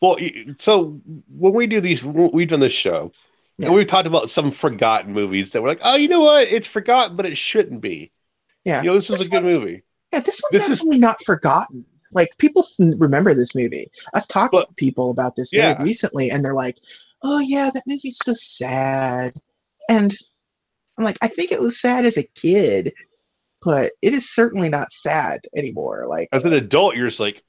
Well, 0.00 0.16
so 0.60 1.00
when 1.28 1.52
we 1.52 1.66
do 1.66 1.80
these, 1.80 2.02
we've 2.04 2.48
done 2.48 2.60
this 2.60 2.72
show, 2.72 3.12
Yeah. 3.58 3.66
and 3.66 3.74
we've 3.74 3.86
talked 3.86 4.06
about 4.06 4.30
some 4.30 4.52
forgotten 4.52 5.12
movies 5.12 5.52
that 5.52 5.62
we're 5.62 5.68
like, 5.68 5.80
oh, 5.82 5.96
you 5.96 6.08
know 6.08 6.20
what? 6.22 6.48
It's 6.48 6.66
forgotten, 6.66 7.16
but 7.16 7.26
it 7.26 7.36
shouldn't 7.36 7.80
be. 7.80 8.10
yeah. 8.64 8.80
You 8.82 8.88
know, 8.90 8.94
this 8.96 9.10
is 9.10 9.26
a 9.26 9.28
good 9.28 9.44
movie. 9.44 9.82
Yeah, 10.12 10.20
this 10.20 10.40
one's 10.50 10.68
This 10.68 10.80
is- 10.80 10.84
not 10.98 11.22
forgotten. 11.24 11.84
Like 12.12 12.30
people 12.38 12.66
remember 12.78 13.34
this 13.34 13.54
movie. 13.54 13.90
I've 14.14 14.26
talked 14.28 14.52
But- 14.52 14.68
to 14.68 14.74
people 14.74 15.10
about 15.10 15.36
this 15.36 15.50
very 15.52 15.72
Yeah. 15.72 15.82
recently, 15.82 16.30
and 16.30 16.42
they're 16.44 16.54
like, 16.54 16.78
"Oh 17.22 17.40
yeah, 17.40 17.70
that 17.70 17.82
movie's 17.86 18.18
so 18.24 18.32
sad." 18.34 19.34
And 19.88 20.14
I'm 20.96 21.04
like, 21.04 21.18
I 21.22 21.28
think 21.28 21.52
it 21.52 21.60
was 21.60 21.80
sad 21.80 22.04
as 22.04 22.16
a 22.16 22.22
kid, 22.22 22.92
but 23.62 23.92
it 24.02 24.12
is 24.14 24.30
certainly 24.30 24.68
not 24.68 24.92
sad 24.92 25.40
anymore. 25.56 26.06
Like 26.08 26.28
As 26.32 26.44
an 26.44 26.52
adult, 26.52 26.96
you're 26.96 27.08
just 27.08 27.20
like, 27.20 27.42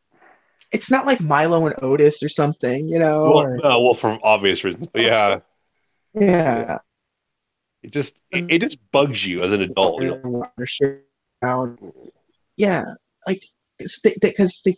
it's 0.72 0.90
not 0.90 1.06
like 1.06 1.22
Milo 1.22 1.66
and 1.66 1.76
Otis 1.82 2.24
or 2.24 2.30
something, 2.30 2.88
you 2.88 3.00
know. 3.00 3.24
well, 3.24 3.42
or- 3.42 3.58
no, 3.58 3.82
well, 3.82 3.96
for 3.96 4.18
obvious 4.24 4.64
reasons, 4.64 4.88
but 4.92 5.02
yeah, 5.02 5.40
yeah. 6.14 6.80
it 7.84 7.92
just 7.92 8.14
it, 8.32 8.50
it 8.50 8.62
just 8.62 8.78
bugs 8.92 9.26
you 9.26 9.42
as 9.42 9.52
an 9.52 9.62
adult. 9.62 10.02
You're 10.02 10.20
like, 10.24 10.50
Yeah, 12.58 12.84
like 13.28 13.44
because 13.78 14.02
they 14.04 14.16
because 14.22 14.62
they 14.66 14.76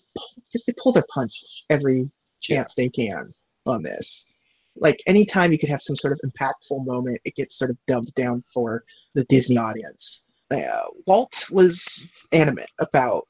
because 0.51 0.65
they 0.65 0.73
pull 0.77 0.91
their 0.91 1.05
punch 1.13 1.63
every 1.69 2.11
chance 2.41 2.75
they 2.75 2.89
can 2.89 3.33
on 3.65 3.83
this. 3.83 4.31
Like 4.79 5.01
anytime 5.07 5.51
you 5.51 5.59
could 5.59 5.69
have 5.69 5.81
some 5.81 5.95
sort 5.95 6.13
of 6.13 6.21
impactful 6.29 6.85
moment, 6.85 7.21
it 7.25 7.35
gets 7.35 7.57
sort 7.57 7.71
of 7.71 7.77
dumbed 7.87 8.13
down 8.15 8.43
for 8.53 8.83
the 9.13 9.25
Disney 9.25 9.57
audience. 9.57 10.27
Uh, 10.51 10.85
Walt 11.05 11.47
was 11.51 12.07
animate 12.31 12.71
about, 12.79 13.27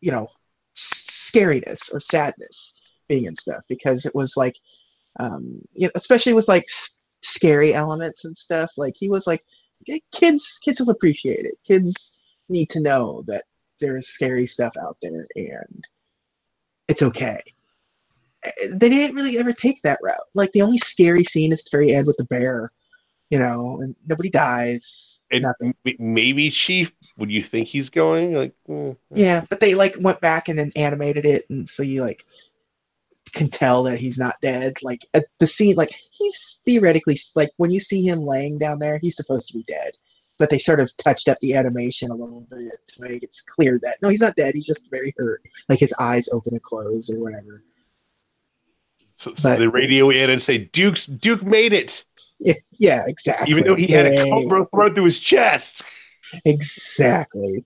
you 0.00 0.12
know, 0.12 0.28
scariness 0.76 1.92
or 1.92 2.00
sadness 2.00 2.80
being 3.08 3.24
in 3.26 3.34
stuff 3.36 3.62
because 3.68 4.06
it 4.06 4.14
was 4.14 4.36
like, 4.36 4.56
um, 5.20 5.60
you 5.72 5.86
know, 5.86 5.92
especially 5.94 6.34
with 6.34 6.48
like 6.48 6.64
s- 6.64 6.98
scary 7.22 7.74
elements 7.74 8.24
and 8.24 8.36
stuff. 8.36 8.70
Like 8.76 8.94
he 8.96 9.08
was 9.08 9.26
like, 9.26 9.44
"Eh, 9.88 10.00
kids, 10.12 10.58
kids 10.64 10.80
will 10.80 10.90
appreciate 10.90 11.44
it. 11.46 11.58
Kids 11.66 12.18
need 12.48 12.70
to 12.70 12.80
know 12.80 13.22
that 13.26 13.44
there's 13.80 14.08
scary 14.08 14.46
stuff 14.46 14.74
out 14.80 14.96
there 15.02 15.26
and 15.36 15.84
it's 16.88 17.02
okay. 17.02 17.40
They 18.70 18.88
didn't 18.88 19.16
really 19.16 19.38
ever 19.38 19.52
take 19.52 19.82
that 19.82 20.00
route. 20.02 20.16
Like 20.34 20.52
the 20.52 20.62
only 20.62 20.78
scary 20.78 21.24
scene 21.24 21.52
is 21.52 21.62
the 21.64 21.70
very 21.72 21.94
end 21.94 22.06
with 22.06 22.16
the 22.16 22.24
bear, 22.24 22.70
you 23.30 23.38
know, 23.38 23.80
and 23.80 23.96
nobody 24.06 24.30
dies. 24.30 25.20
and 25.30 25.42
nothing. 25.42 25.74
maybe 25.98 26.50
Chief, 26.50 26.92
would 27.18 27.30
you 27.30 27.44
think 27.50 27.68
he's 27.68 27.90
going? 27.90 28.34
Like, 28.34 28.54
mm, 28.68 28.96
Yeah, 29.14 29.44
but 29.48 29.60
they 29.60 29.74
like 29.74 29.96
went 29.98 30.20
back 30.20 30.48
and 30.48 30.58
then 30.58 30.72
animated 30.76 31.24
it, 31.24 31.48
and 31.48 31.68
so 31.68 31.82
you 31.82 32.02
like 32.02 32.24
can 33.32 33.48
tell 33.48 33.84
that 33.84 33.98
he's 33.98 34.18
not 34.18 34.34
dead. 34.42 34.76
Like 34.82 35.06
at 35.14 35.26
the 35.38 35.46
scene, 35.46 35.76
like 35.76 35.94
he's 36.10 36.60
theoretically 36.64 37.18
like 37.34 37.50
when 37.56 37.70
you 37.70 37.80
see 37.80 38.02
him 38.02 38.26
laying 38.26 38.58
down 38.58 38.78
there, 38.78 38.98
he's 38.98 39.16
supposed 39.16 39.48
to 39.48 39.54
be 39.54 39.64
dead. 39.64 39.92
But 40.36 40.50
they 40.50 40.58
sort 40.58 40.80
of 40.80 40.94
touched 40.96 41.28
up 41.28 41.38
the 41.40 41.54
animation 41.54 42.10
a 42.10 42.14
little 42.14 42.44
bit 42.50 42.72
to 42.88 43.02
make 43.02 43.22
it 43.22 43.36
clear 43.46 43.78
that 43.82 43.98
no, 44.02 44.08
he's 44.08 44.20
not 44.20 44.36
dead. 44.36 44.54
He's 44.54 44.66
just 44.66 44.90
very 44.90 45.14
hurt. 45.16 45.42
Like 45.68 45.78
his 45.78 45.94
eyes 45.98 46.28
open 46.32 46.54
and 46.54 46.62
close 46.62 47.08
or 47.08 47.20
whatever. 47.20 47.62
So, 49.16 49.34
so 49.34 49.42
But- 49.50 49.58
the 49.58 49.68
radio 49.68 50.10
in 50.10 50.30
and 50.30 50.42
say, 50.42 50.58
Duke's 50.58 51.06
Duke 51.06 51.42
made 51.42 51.72
it, 51.72 52.04
Yeah, 52.78 53.02
exactly. 53.06 53.50
even 53.50 53.64
though 53.64 53.76
he 53.76 53.86
had 53.92 54.06
a 54.06 54.30
cobra 54.30 54.66
thrown 54.74 54.94
through 54.94 55.04
his 55.04 55.18
chest. 55.18 55.82
Exactly. 56.44 57.64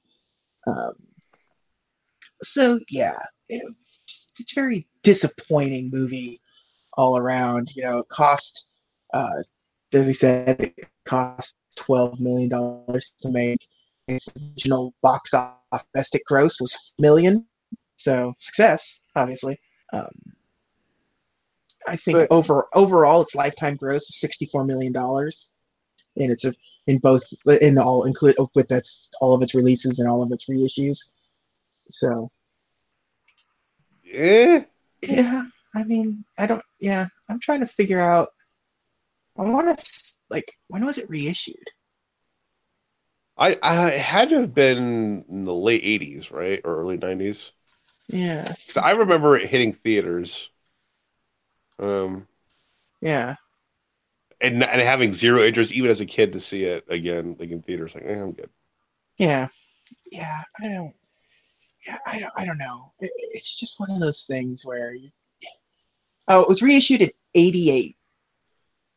Um, 0.66 0.92
so 2.42 2.78
yeah, 2.90 3.18
it, 3.48 3.62
just 4.06 4.40
a 4.40 4.44
very 4.54 4.86
disappointing 5.02 5.90
movie 5.92 6.40
all 6.94 7.16
around. 7.16 7.74
You 7.74 7.84
know, 7.84 7.98
it 7.98 8.08
cost, 8.08 8.68
uh, 9.14 9.42
as 9.92 10.06
we 10.06 10.14
said, 10.14 10.60
it 10.60 10.88
cost 11.06 11.56
twelve 11.76 12.20
million 12.20 12.48
dollars 12.50 13.12
to 13.20 13.30
make. 13.30 13.66
Its 14.06 14.28
original 14.36 14.94
box 15.02 15.34
office 15.34 15.84
domestic 15.92 16.24
gross 16.24 16.60
was 16.62 16.94
million, 16.98 17.44
so 17.96 18.32
success, 18.38 19.02
obviously. 19.14 19.58
Um, 19.92 20.08
I 21.88 21.96
think 21.96 22.18
But- 22.18 22.30
over 22.30 22.66
overall, 22.74 23.22
its 23.22 23.34
lifetime 23.34 23.76
gross 23.76 24.02
is 24.08 24.20
sixty-four 24.20 24.64
million 24.64 24.92
dollars, 24.92 25.50
and 26.16 26.30
it's 26.30 26.44
a 26.44 26.54
in 26.86 26.98
both 26.98 27.22
in 27.46 27.78
all 27.78 28.04
include 28.04 28.36
with 28.54 28.68
that's 28.68 29.10
all 29.20 29.34
of 29.34 29.42
its 29.42 29.54
releases 29.54 29.98
and 29.98 30.08
all 30.08 30.22
of 30.22 30.32
its 30.32 30.48
reissues. 30.48 30.98
So 31.90 32.30
Eh, 34.10 34.64
yeah, 35.02 35.44
I 35.74 35.84
mean, 35.84 36.24
I 36.38 36.46
don't. 36.46 36.62
Yeah, 36.80 37.06
I'm 37.28 37.40
trying 37.40 37.60
to 37.60 37.66
figure 37.66 38.00
out. 38.00 38.30
I 39.36 39.42
want 39.42 39.78
to 39.78 40.12
like 40.30 40.56
when 40.68 40.84
was 40.84 40.98
it 40.98 41.08
reissued? 41.10 41.70
I, 43.36 43.56
I 43.62 43.90
had 43.92 44.30
to 44.30 44.40
have 44.40 44.54
been 44.54 45.24
in 45.28 45.44
the 45.44 45.54
late 45.54 45.84
'80s, 45.84 46.30
right, 46.32 46.60
or 46.64 46.80
early 46.80 46.96
'90s. 46.96 47.50
Yeah. 48.08 48.54
I 48.74 48.92
remember 48.92 49.36
it 49.36 49.50
hitting 49.50 49.74
theaters, 49.74 50.48
um, 51.78 52.26
yeah, 53.00 53.36
and 54.40 54.62
and 54.62 54.80
having 54.82 55.14
zero 55.14 55.44
interest 55.46 55.72
even 55.72 55.90
as 55.90 56.00
a 56.00 56.06
kid 56.06 56.32
to 56.32 56.40
see 56.40 56.64
it 56.64 56.84
again, 56.88 57.36
like 57.38 57.50
in 57.50 57.62
theaters. 57.62 57.92
Like, 57.94 58.04
eh, 58.06 58.20
I'm 58.20 58.32
good. 58.32 58.50
yeah, 59.18 59.48
yeah. 60.10 60.42
I 60.60 60.68
don't. 60.68 60.94
Yeah, 61.86 61.98
I 62.06 62.18
don't. 62.18 62.32
I 62.36 62.44
don't 62.44 62.58
know. 62.58 62.92
It, 63.00 63.10
it's 63.16 63.54
just 63.58 63.78
one 63.80 63.90
of 63.90 64.00
those 64.00 64.24
things 64.24 64.64
where. 64.66 64.92
You, 64.94 65.10
oh, 66.28 66.40
it 66.42 66.48
was 66.48 66.62
reissued 66.62 67.00
in 67.02 67.10
'88, 67.34 67.96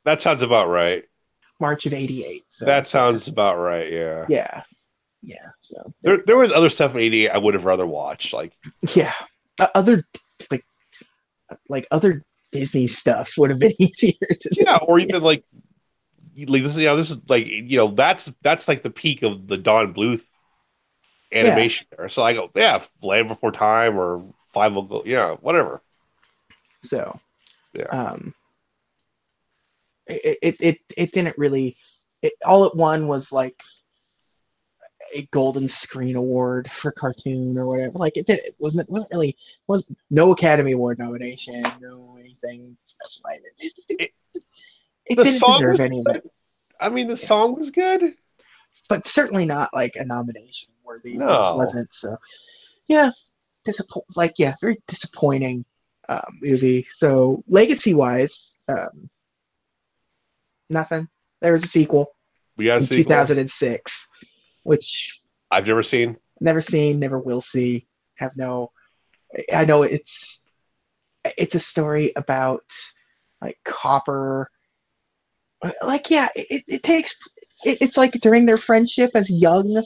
That 0.05 0.21
sounds 0.21 0.41
about 0.41 0.67
right. 0.67 1.03
March 1.59 1.85
of 1.85 1.93
'88. 1.93 2.43
So 2.49 2.65
That 2.65 2.89
sounds 2.91 3.27
about 3.27 3.57
right. 3.57 3.91
Yeah. 3.91 4.25
yeah, 4.27 4.63
yeah. 5.21 5.49
So 5.61 5.93
There 6.01 6.17
there 6.25 6.37
was 6.37 6.51
other 6.51 6.69
stuff 6.69 6.93
in 6.95 7.01
'88 7.01 7.29
I 7.29 7.37
would 7.37 7.53
have 7.53 7.65
rather 7.65 7.85
watched. 7.85 8.33
Like, 8.33 8.53
Yeah, 8.95 9.13
Uh, 9.59 9.67
other 9.75 10.03
like 10.49 10.65
like 11.69 11.87
other 11.91 12.23
Disney 12.51 12.87
stuff 12.87 13.33
would 13.37 13.49
have 13.49 13.59
been 13.59 13.73
easier 13.79 14.27
to. 14.39 14.55
yeah, 14.55 14.77
or 14.77 14.99
even 14.99 15.21
like, 15.21 15.43
like 16.47 16.63
this. 16.63 16.77
You 16.77 16.85
know, 16.85 16.97
this 16.97 17.11
is 17.11 17.17
like 17.27 17.45
you 17.47 17.77
know 17.77 17.93
that's 17.95 18.29
that's 18.41 18.67
like 18.67 18.83
the 18.83 18.89
peak 18.89 19.23
of 19.23 19.47
the 19.47 19.57
Don 19.57 19.93
Bluth 19.93 20.21
animation 21.31 21.85
there. 21.95 22.09
So 22.09 22.21
I 22.21 22.33
go, 22.33 22.49
yeah, 22.55 22.83
Land 23.01 23.27
Before 23.29 23.51
Time 23.51 23.97
or 23.97 24.23
Fievel 24.55 24.87
Go, 24.89 25.03
yeah, 25.05 25.35
whatever. 25.35 25.81
So, 26.83 27.19
Yeah. 27.73 27.91
um, 27.91 28.33
it 30.07 30.37
it 30.41 30.55
it, 30.59 30.77
it 30.97 31.11
didn't 31.11 31.37
really. 31.37 31.77
It, 32.21 32.33
all 32.45 32.65
it 32.65 32.75
won 32.75 33.07
was 33.07 33.31
like 33.31 33.59
a 35.13 35.27
golden 35.31 35.67
screen 35.67 36.15
award 36.15 36.69
for 36.69 36.91
cartoon 36.91 37.57
or 37.57 37.67
whatever. 37.67 37.97
Like 37.97 38.17
it, 38.17 38.27
did, 38.27 38.39
it 38.39 38.55
wasn't 38.59 38.87
it 38.87 38.91
wasn't 38.91 39.11
really 39.11 39.37
was 39.67 39.93
no 40.09 40.31
Academy 40.31 40.71
Award 40.71 40.99
nomination, 40.99 41.63
no 41.79 42.17
anything 42.19 42.77
special. 42.83 43.23
It, 43.59 43.73
it, 43.89 44.11
it, 44.33 44.43
it, 45.05 45.15
didn't 45.15 45.41
deserve 45.55 45.79
any 45.79 45.99
of 45.99 46.15
it, 46.15 46.31
I 46.81 46.89
mean, 46.89 47.07
the 47.07 47.17
song 47.17 47.59
was 47.59 47.69
good. 47.69 48.01
but 48.89 49.07
certainly 49.07 49.45
not 49.45 49.69
like 49.73 49.95
a 49.95 50.03
nomination 50.03 50.69
worthy. 50.83 51.17
No. 51.17 51.53
It 51.53 51.57
wasn't. 51.57 51.93
So, 51.93 52.17
yeah, 52.87 53.11
disappoint. 53.63 54.05
Like 54.15 54.33
yeah, 54.37 54.55
very 54.59 54.77
disappointing 54.87 55.65
uh, 56.09 56.21
movie. 56.41 56.87
So 56.89 57.43
legacy 57.47 57.93
wise, 57.93 58.57
um, 58.67 59.09
nothing. 60.69 61.07
There 61.41 61.53
was 61.53 61.63
a 61.63 61.67
sequel 61.67 62.15
We 62.57 62.65
got 62.65 62.75
a 62.75 62.77
in 62.79 62.87
sequel. 62.87 63.03
2006, 63.03 64.09
which 64.63 65.21
I've 65.49 65.67
never 65.67 65.83
seen. 65.83 66.17
never 66.39 66.61
seen, 66.61 66.99
never 66.99 67.19
will 67.19 67.41
see. 67.41 67.85
Have 68.15 68.31
no. 68.37 68.71
I 69.53 69.65
know 69.65 69.83
it's 69.83 70.43
it's 71.37 71.55
a 71.55 71.59
story 71.59 72.11
about 72.15 72.63
like 73.41 73.57
copper. 73.63 74.49
Like 75.83 76.09
yeah, 76.09 76.29
it, 76.35 76.63
it 76.67 76.83
takes 76.83 77.17
it, 77.63 77.77
it's 77.81 77.97
like 77.97 78.13
during 78.13 78.45
their 78.45 78.57
friendship 78.57 79.11
as 79.15 79.29
young 79.29 79.83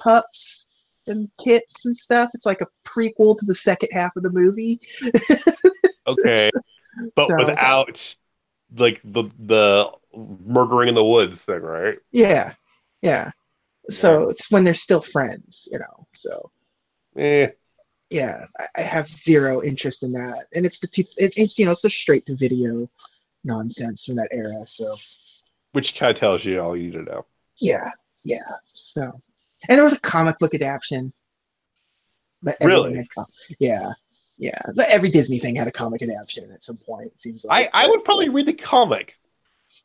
pups 0.00 0.66
and 1.06 1.28
kits 1.42 1.86
and 1.86 1.96
stuff. 1.96 2.30
It's 2.34 2.46
like 2.46 2.60
a 2.60 2.66
prequel 2.86 3.38
to 3.38 3.46
the 3.46 3.54
second 3.54 3.90
half 3.92 4.16
of 4.16 4.22
the 4.22 4.30
movie. 4.30 4.80
Okay, 6.06 6.50
but 7.14 7.28
So- 7.28 7.36
without 7.36 8.16
like 8.76 9.00
the 9.04 9.24
the 9.38 9.90
murdering 10.44 10.88
in 10.88 10.94
the 10.96 11.04
woods 11.04 11.38
thing, 11.38 11.60
right? 11.60 11.98
Yeah, 12.10 12.54
yeah. 13.00 13.30
So 13.88 14.28
it's 14.28 14.50
when 14.50 14.64
they're 14.64 14.74
still 14.74 15.02
friends, 15.02 15.68
you 15.72 15.78
know. 15.78 16.06
So 16.12 16.50
Eh, 17.16 17.52
yeah, 18.10 18.46
I, 18.58 18.66
I 18.76 18.80
have 18.82 19.08
zero 19.08 19.62
interest 19.62 20.02
in 20.02 20.12
that, 20.12 20.46
and 20.54 20.66
it's 20.66 20.80
the 20.80 20.88
it, 21.16 21.34
it's 21.36 21.58
you 21.58 21.64
know 21.64 21.72
it's 21.72 21.84
a 21.84 21.90
straight 21.90 22.26
to 22.26 22.36
video 22.36 22.88
nonsense 23.44 24.04
from 24.04 24.16
that 24.16 24.28
era. 24.32 24.64
So 24.66 24.96
which 25.72 25.94
kind 25.96 26.10
of 26.14 26.18
tells 26.20 26.44
you 26.44 26.60
all 26.60 26.76
you 26.76 26.84
need 26.84 26.92
to 26.92 27.02
know. 27.02 27.26
yeah, 27.58 27.90
yeah. 28.24 28.56
So 28.74 29.02
and 29.68 29.76
there 29.78 29.84
was 29.84 29.94
a 29.94 30.00
comic 30.00 30.38
book 30.38 30.54
adaptation. 30.54 31.12
But 32.42 32.56
Really? 32.60 33.06
com- 33.14 33.26
yeah, 33.58 33.92
yeah. 34.38 34.60
But 34.74 34.88
every 34.88 35.10
Disney 35.10 35.38
thing 35.38 35.56
had 35.56 35.68
a 35.68 35.72
comic 35.72 36.02
adaptation 36.02 36.50
at 36.52 36.62
some 36.62 36.78
point. 36.78 37.06
It 37.08 37.20
seems 37.20 37.44
I 37.48 37.62
like 37.62 37.70
I 37.72 37.86
would 37.86 38.04
probably 38.04 38.28
read 38.30 38.46
the 38.46 38.54
comic. 38.54 39.18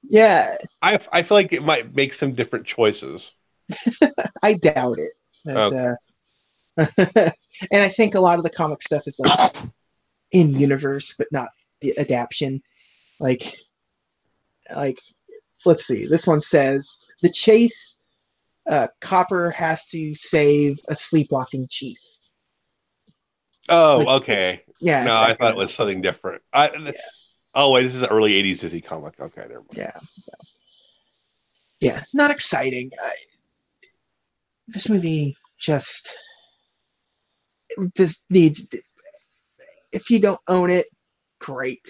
yeah. 0.03 0.57
I 0.81 0.99
I 1.11 1.23
feel 1.23 1.35
like 1.37 1.53
it 1.53 1.63
might 1.63 1.93
make 1.95 2.13
some 2.13 2.33
different 2.35 2.65
choices. 2.65 3.31
I 4.41 4.53
doubt 4.53 4.97
it. 4.99 5.11
But, 5.43 5.73
Okay. 5.73 5.85
uh, 6.77 7.31
and 7.71 7.81
I 7.81 7.89
think 7.89 8.15
a 8.15 8.19
lot 8.19 8.37
of 8.37 8.43
the 8.43 8.49
comic 8.49 8.81
stuff 8.81 9.07
is 9.07 9.19
like 9.19 9.55
in 10.31 10.53
universe, 10.59 11.15
but 11.17 11.27
not 11.31 11.49
the 11.81 11.97
adaptation. 11.97 12.61
Like, 13.19 13.43
like 14.75 14.99
let's 15.65 15.85
see. 15.85 16.05
This 16.05 16.27
one 16.27 16.41
says 16.41 16.99
the 17.21 17.29
chase 17.29 17.99
uh, 18.69 18.87
Copper 18.99 19.51
has 19.51 19.85
to 19.89 20.13
save 20.15 20.79
a 20.87 20.95
sleepwalking 20.95 21.67
chief. 21.69 21.97
Oh, 23.69 23.97
Like- 23.99 24.21
okay. 24.23 24.61
Yeah. 24.81 25.05
No, 25.05 25.11
it's 25.11 25.19
I 25.21 25.35
thought 25.35 25.51
it 25.51 25.57
was 25.57 25.73
something 25.73 26.01
different. 26.01 26.41
I, 26.53 26.69
Oh, 27.57 27.69
wait, 27.71 27.83
this 27.83 27.95
is 27.95 28.01
an 28.01 28.09
early 28.09 28.33
'80s 28.33 28.59
Disney 28.59 28.81
comic. 28.81 29.13
Okay, 29.17 29.43
there. 29.47 29.59
mind. 29.59 29.67
Yeah. 29.77 29.97
So, 30.19 30.31
yeah, 31.79 32.03
not 32.13 32.29
exciting. 32.29 32.91
I, 33.01 33.13
this 34.67 34.89
movie 34.89 35.35
just 35.59 36.15
this 37.95 38.25
needs. 38.29 38.67
If 39.91 40.09
you 40.09 40.19
don't 40.19 40.39
own 40.47 40.69
it, 40.69 40.87
great. 41.39 41.81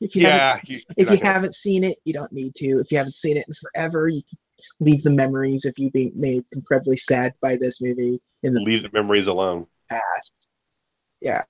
If 0.00 0.16
you 0.16 0.26
haven't, 0.26 0.68
Yeah, 0.68 0.74
you, 0.76 0.80
if 0.96 1.10
you 1.10 1.18
haven't 1.22 1.54
seen 1.54 1.84
it, 1.84 1.98
you 2.04 2.12
don't 2.12 2.32
need 2.32 2.54
to. 2.56 2.80
If 2.80 2.90
you 2.90 2.98
haven't 2.98 3.14
seen 3.14 3.36
it 3.36 3.46
in 3.46 3.54
forever, 3.54 4.08
you 4.08 4.22
can 4.28 4.38
leave 4.80 5.02
the 5.02 5.10
memories 5.10 5.64
of 5.64 5.74
you 5.76 5.90
being 5.90 6.12
made 6.16 6.44
incredibly 6.52 6.96
sad 6.96 7.34
by 7.40 7.56
this 7.56 7.80
movie 7.80 8.20
in 8.42 8.54
the 8.54 8.60
leave 8.60 8.82
the 8.82 8.90
memories 8.92 9.26
alone. 9.28 9.66
past. 9.88 10.48
Yeah. 11.20 11.42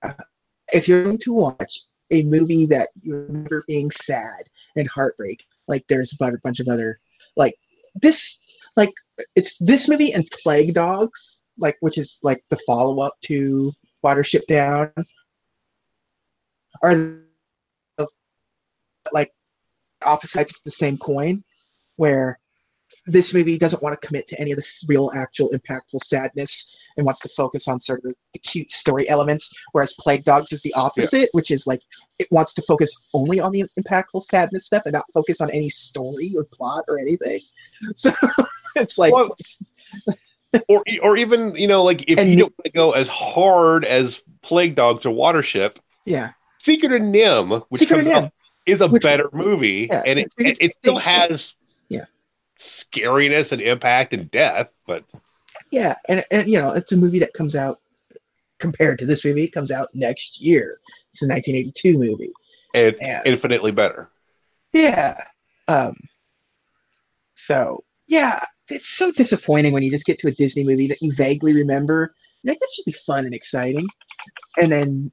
If 0.72 0.88
you're 0.88 1.04
going 1.04 1.18
to 1.18 1.32
watch 1.32 1.80
a 2.10 2.22
movie 2.24 2.66
that 2.66 2.90
you 2.94 3.14
remember 3.14 3.64
being 3.66 3.90
sad 3.90 4.44
and 4.76 4.88
heartbreak, 4.88 5.44
like 5.66 5.84
there's 5.88 6.12
about 6.12 6.34
a 6.34 6.40
bunch 6.44 6.60
of 6.60 6.68
other 6.68 7.00
like 7.36 7.54
this 7.94 8.42
like 8.76 8.92
it's 9.34 9.58
this 9.58 9.88
movie 9.88 10.12
and 10.12 10.28
Plague 10.30 10.74
Dogs, 10.74 11.42
like 11.58 11.76
which 11.80 11.98
is 11.98 12.18
like 12.22 12.42
the 12.48 12.58
follow 12.66 13.00
up 13.00 13.14
to 13.24 13.72
Watership 14.04 14.46
Down, 14.46 14.92
are 16.82 17.18
like 19.12 19.30
opposite 20.04 20.30
sides 20.30 20.52
of 20.52 20.62
the 20.64 20.70
same 20.70 20.96
coin, 20.98 21.44
where 21.96 22.38
this 23.06 23.34
movie 23.34 23.58
doesn't 23.58 23.82
want 23.82 24.00
to 24.00 24.06
commit 24.06 24.28
to 24.28 24.40
any 24.40 24.52
of 24.52 24.58
the 24.58 24.66
real, 24.88 25.10
actual, 25.14 25.50
impactful 25.50 26.00
sadness 26.00 26.78
and 26.96 27.04
wants 27.04 27.20
to 27.20 27.28
focus 27.30 27.66
on 27.66 27.80
sort 27.80 27.98
of 28.00 28.04
the, 28.04 28.14
the 28.32 28.38
cute 28.38 28.70
story 28.70 29.08
elements, 29.08 29.52
whereas 29.72 29.94
Plague 29.98 30.24
Dogs 30.24 30.52
is 30.52 30.62
the 30.62 30.74
opposite, 30.74 31.28
which 31.32 31.50
is 31.50 31.66
like 31.66 31.80
it 32.18 32.28
wants 32.30 32.54
to 32.54 32.62
focus 32.62 33.08
only 33.14 33.40
on 33.40 33.52
the 33.52 33.64
impactful 33.78 34.22
sadness 34.22 34.66
stuff 34.66 34.82
and 34.84 34.92
not 34.92 35.06
focus 35.12 35.40
on 35.40 35.50
any 35.50 35.70
story 35.70 36.32
or 36.36 36.44
plot 36.44 36.84
or 36.88 36.98
anything. 36.98 37.40
So 37.96 38.12
it's 38.76 38.98
like 38.98 39.12
Well, 39.12 39.36
or 40.68 40.84
or 41.02 41.16
even 41.16 41.54
you 41.56 41.66
know 41.66 41.82
like 41.84 42.04
if 42.08 42.18
And 42.18 42.30
you 42.30 42.36
don't 42.38 42.54
want 42.58 42.64
to 42.66 42.70
go 42.72 42.92
as 42.92 43.06
hard 43.08 43.84
as 43.84 44.20
Plague 44.42 44.74
Dogs 44.74 45.06
or 45.06 45.10
Watership, 45.14 45.76
yeah, 46.04 46.32
Secret 46.64 46.92
of 46.92 47.00
NIMH, 47.02 47.64
which 47.68 47.78
Secret 47.80 48.00
of 48.00 48.06
NIMH. 48.06 48.24
up, 48.26 48.32
is 48.66 48.80
a 48.80 48.88
Which- 48.88 49.02
better 49.02 49.28
movie, 49.32 49.88
Yeah, 49.90 50.02
and 50.06 50.18
it, 50.18 50.32
it, 50.38 50.56
it 50.60 50.76
still 50.78 50.98
has 50.98 51.52
Yeah. 51.88 52.04
scariness 52.60 53.52
and 53.52 53.60
impact 53.62 54.12
and 54.12 54.30
death, 54.30 54.68
but 54.86 55.04
Yeah, 55.70 55.96
and, 56.08 56.24
and 56.30 56.48
you 56.48 56.60
know, 56.60 56.70
it's 56.72 56.92
a 56.92 56.96
movie 56.96 57.18
that 57.20 57.32
comes 57.34 57.56
out 57.56 57.78
compared 58.58 58.98
to 59.00 59.06
this 59.06 59.24
movie, 59.24 59.44
it 59.44 59.52
comes 59.52 59.70
out 59.72 59.88
next 59.94 60.40
year. 60.40 60.78
It's 61.12 61.22
a 61.22 61.26
1982 61.26 61.98
movie. 61.98 62.32
and, 62.74 62.94
Yeah. 63.00 63.22
infinitely 63.24 63.72
better. 63.72 64.08
Yeah. 64.72 65.24
Um 65.68 65.96
so 67.34 67.82
yeah, 68.12 68.44
it's 68.68 68.90
so 68.90 69.10
disappointing 69.10 69.72
when 69.72 69.82
you 69.82 69.90
just 69.90 70.04
get 70.04 70.18
to 70.18 70.28
a 70.28 70.32
Disney 70.32 70.64
movie 70.64 70.86
that 70.88 71.00
you 71.00 71.14
vaguely 71.14 71.54
remember. 71.54 72.12
Like, 72.44 72.60
this 72.60 72.74
should 72.74 72.84
be 72.84 72.92
fun 72.92 73.24
and 73.24 73.34
exciting. 73.34 73.86
And 74.58 74.70
then 74.70 75.10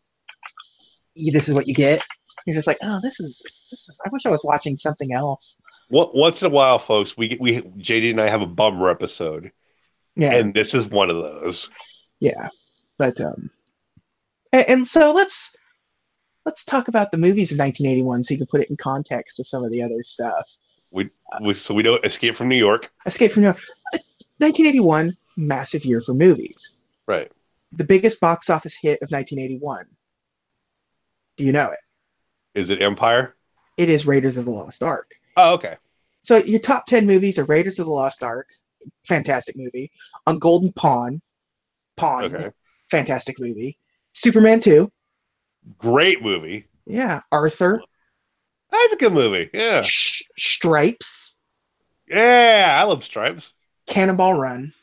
you, 1.15 1.31
this 1.31 1.47
is 1.47 1.55
what 1.55 1.65
you 1.65 1.73
get. 1.73 2.05
You're 2.45 2.57
just 2.57 2.67
like, 2.67 2.79
oh, 2.83 2.99
this 3.01 3.21
is, 3.21 3.41
this 3.71 3.87
is 3.87 3.99
I 4.05 4.09
wish 4.11 4.25
I 4.25 4.29
was 4.29 4.43
watching 4.43 4.75
something 4.75 5.13
else. 5.13 5.61
What 5.87 6.13
once 6.13 6.41
in 6.41 6.47
a 6.47 6.49
while, 6.49 6.77
folks, 6.77 7.15
we 7.15 7.37
we 7.39 7.61
JD 7.61 8.11
and 8.11 8.21
I 8.21 8.29
have 8.29 8.41
a 8.41 8.45
bummer 8.45 8.89
episode, 8.89 9.51
Yeah. 10.17 10.33
and 10.33 10.53
this 10.53 10.73
is 10.73 10.85
one 10.85 11.09
of 11.09 11.15
those. 11.15 11.69
Yeah, 12.19 12.49
but 12.97 13.19
um, 13.21 13.49
and, 14.51 14.69
and 14.69 14.87
so 14.87 15.13
let's 15.13 15.55
let's 16.45 16.65
talk 16.65 16.89
about 16.89 17.11
the 17.11 17.17
movies 17.17 17.51
of 17.51 17.59
1981, 17.59 18.25
so 18.25 18.33
you 18.33 18.37
can 18.39 18.47
put 18.47 18.61
it 18.61 18.69
in 18.69 18.77
context 18.77 19.37
with 19.39 19.47
some 19.47 19.63
of 19.63 19.71
the 19.71 19.83
other 19.83 20.03
stuff. 20.03 20.45
We, 20.91 21.09
so 21.53 21.73
we 21.75 21.83
know 21.83 21.97
Escape 22.03 22.35
from 22.35 22.49
New 22.49 22.57
York, 22.57 22.89
Escape 23.05 23.31
from 23.33 23.41
New 23.43 23.47
York, 23.49 23.59
1981, 24.37 25.15
massive 25.37 25.85
year 25.85 26.01
for 26.01 26.13
movies. 26.13 26.77
right? 27.07 27.31
The 27.73 27.83
biggest 27.83 28.19
box 28.19 28.49
office 28.49 28.75
hit 28.81 28.99
of 29.03 29.11
1981. 29.11 29.85
Do 31.37 31.43
you 31.43 31.51
know 31.51 31.69
it? 31.71 32.59
Is 32.59 32.71
it 32.71 32.81
Empire? 32.81 33.35
It 33.77 33.89
is 33.89 34.07
Raiders 34.07 34.37
of 34.37 34.45
the 34.45 34.51
Lost 34.51 34.81
Ark. 34.81 35.11
Oh, 35.37 35.53
okay. 35.53 35.77
So 36.23 36.37
your 36.37 36.59
top 36.59 36.85
10 36.87 37.05
movies 37.05 37.37
are 37.37 37.45
Raiders 37.45 37.77
of 37.79 37.85
the 37.85 37.91
Lost 37.91 38.23
Ark, 38.23 38.47
fantastic 39.07 39.55
movie. 39.55 39.91
On 40.25 40.39
Golden 40.39 40.73
Pond, 40.73 41.21
Pond, 41.95 42.33
Okay. 42.33 42.49
fantastic 42.89 43.39
movie. 43.39 43.77
Superman 44.13 44.59
2, 44.59 44.91
Great 45.77 46.21
movie. 46.23 46.65
yeah. 46.85 47.21
Arthur, 47.31 47.81
That's 48.71 48.93
a 48.93 48.97
good 48.97 49.13
movie. 49.13 49.49
Yeah. 49.53 49.81
Stripes, 50.39 51.35
Yeah, 52.07 52.77
I 52.79 52.83
love 52.83 53.03
Stripes. 53.03 53.53
Cannonball 53.87 54.35
Run. 54.39 54.73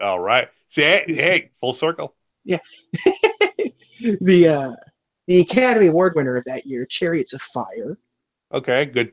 All 0.00 0.18
right. 0.20 0.48
See, 0.70 0.82
hey, 0.82 1.04
hey, 1.08 1.50
full 1.60 1.74
circle. 1.74 2.14
Yeah. 2.44 2.58
the 4.20 4.48
uh, 4.48 4.72
the 5.26 5.40
Academy 5.40 5.86
Award 5.86 6.14
winner 6.16 6.36
of 6.36 6.44
that 6.44 6.66
year, 6.66 6.86
Chariots 6.86 7.32
of 7.34 7.42
Fire. 7.42 7.96
Okay, 8.52 8.86
good, 8.86 9.12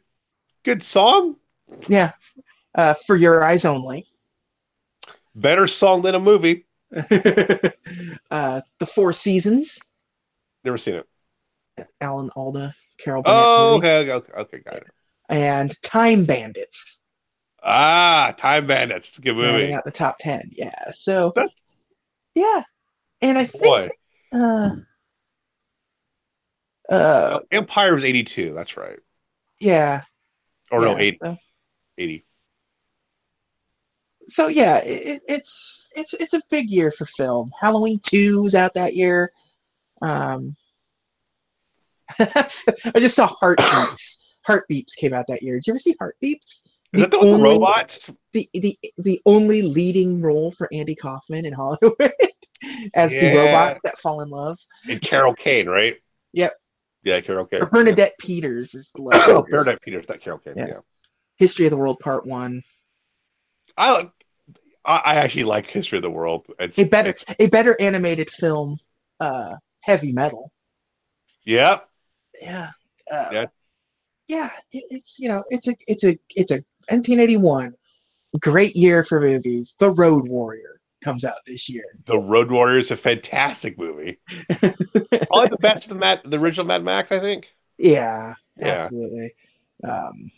good 0.64 0.84
song. 0.84 1.36
Yeah, 1.88 2.14
uh, 2.76 2.96
for 3.06 3.16
your 3.16 3.44
eyes 3.44 3.66
only. 3.66 4.08
Better 5.36 5.68
song 5.68 6.02
than 6.02 6.16
a 6.16 6.20
movie. 6.20 6.66
uh, 6.96 7.02
the 8.80 8.86
Four 8.86 9.14
Seasons. 9.14 9.80
Never 10.64 10.78
seen 10.78 10.96
it. 10.96 11.08
Alan 12.02 12.30
Alda, 12.36 12.76
Carol 12.98 13.22
Burnett 13.24 13.38
Oh, 13.56 13.74
movie. 13.76 13.88
okay, 13.88 14.12
okay, 14.12 14.34
okay, 14.34 14.58
got 14.60 14.76
it. 14.78 14.88
And 15.30 15.82
Time 15.84 16.26
Bandits. 16.26 17.00
Ah, 17.64 18.34
Time 18.38 18.68
Bandits, 18.68 19.18
good 19.20 19.36
movie. 19.38 19.74
out 19.74 19.84
the 19.86 19.92
top 19.92 20.18
ten. 20.20 20.50
Yeah, 20.54 20.92
so 20.94 21.32
That's- 21.36 21.54
yeah, 22.36 22.64
and 23.22 23.38
I 23.38 23.46
think 23.46 23.64
Boy, 23.64 23.90
uh, 24.34 24.70
uh, 26.90 27.40
Empire 27.52 27.96
was 27.96 28.04
eighty-two. 28.04 28.54
That's 28.54 28.78
right. 28.78 29.00
yeah, 29.60 30.02
Or 30.72 30.82
no, 30.82 30.92
yeah, 30.92 30.98
80, 31.04 31.20
so- 31.22 31.38
80. 31.98 32.26
so 34.30 34.48
yeah, 34.48 34.78
it, 34.78 35.22
it's 35.28 35.92
it's 35.96 36.14
it's 36.14 36.34
a 36.34 36.42
big 36.50 36.70
year 36.70 36.92
for 36.92 37.06
film. 37.06 37.52
Halloween 37.60 38.00
two 38.02 38.42
was 38.44 38.56
out 38.56 38.74
that 38.76 38.96
year. 38.96 39.32
Um, 40.02 40.56
I 42.20 42.50
just 43.00 43.16
saw 43.16 43.28
Heartbeeps. 43.28 44.26
Heartbeeps 44.50 44.96
came 44.96 45.14
out 45.14 45.26
that 45.28 45.42
year. 45.44 45.56
Did 45.56 45.68
you 45.68 45.74
ever 45.74 45.80
see 45.80 45.96
Heartbeeps? 46.00 46.64
Is 46.92 47.02
that 47.02 47.12
the 47.12 47.20
with 47.20 47.30
the 47.30 47.38
robots? 47.38 48.10
The, 48.34 48.50
the 48.54 48.76
the 48.98 49.22
only 49.28 49.62
leading 49.62 50.22
role 50.22 50.52
for 50.52 50.68
Andy 50.74 50.96
Kaufman 50.96 51.46
in 51.46 51.54
Hollywood 51.54 51.96
as 52.96 53.12
the 53.12 53.18
Yeah. 53.22 53.34
robots 53.34 53.82
that 53.84 54.00
fall 54.00 54.22
in 54.22 54.30
love. 54.30 54.58
And 54.90 55.00
Carol 55.02 55.36
Kane, 55.36 55.68
right? 55.68 55.96
Yep. 56.34 56.52
Yeah, 57.04 57.22
Carol 57.22 57.46
Kane. 57.46 57.62
Or 57.62 57.68
Bernadette 57.68 58.14
Peters 58.20 58.74
is 58.74 58.92
the 58.96 59.04
Oh. 59.28 59.46
Bernadette 59.50 59.82
Peters, 59.84 60.06
not 60.10 60.22
Carol 60.22 60.40
Kane. 60.40 60.56
Yeah. 60.58 60.68
Yeah. 60.68 60.80
History 61.38 61.66
of 61.68 61.72
the 61.72 61.78
World 61.78 62.00
Part 62.00 62.26
One. 62.26 62.64
I, 63.78 64.10
I 64.84 65.16
actually 65.16 65.44
like 65.44 65.68
History 65.68 66.00
of 66.00 66.02
the 66.02 66.10
World. 66.10 66.46
It's, 66.60 66.78
A 66.78 66.84
better 66.86 67.16
a 67.38 67.48
better 67.48 67.76
animated 67.80 68.30
film. 68.32 68.78
Uh, 69.20 69.56
heavy 69.82 70.12
metal. 70.12 70.52
Yeah. 71.46 71.80
Yeah. 72.42 72.72
Uh, 73.10 73.30
Yeah. 73.32 73.46
Yeah. 74.30 74.50
It, 74.72 74.86
it's 74.90 75.20
you 75.20 75.28
know 75.28 75.44
it's 75.50 75.68
a 75.68 75.76
it's 75.88 76.06
a 76.06 76.18
it's 76.36 76.52
a 76.52 76.64
1981 76.88 77.74
great 78.40 78.76
year 78.76 79.04
for 79.04 79.20
movies. 79.20 79.76
The 79.80 79.92
Road 79.92 80.28
Warrior 80.28 80.80
comes 81.04 81.26
out 81.26 81.36
this 81.46 81.68
year. 81.68 81.84
The 82.08 82.18
Road 82.18 82.52
Warrior 82.52 82.80
is 82.80 82.92
a 82.92 82.98
fantastic 82.98 83.78
movie. 83.78 84.20
Probably 84.60 84.78
the 85.50 85.58
best 85.60 85.86
of 85.86 85.90
the 85.90 85.96
Mad, 85.96 86.20
the 86.26 86.38
original 86.38 86.66
Mad 86.66 86.84
Max, 86.84 87.12
I 87.12 87.20
think. 87.20 87.48
Yeah, 87.78 88.36
Yeah. 88.58 88.66
absolutely. 88.68 89.34
Um, 89.84 90.32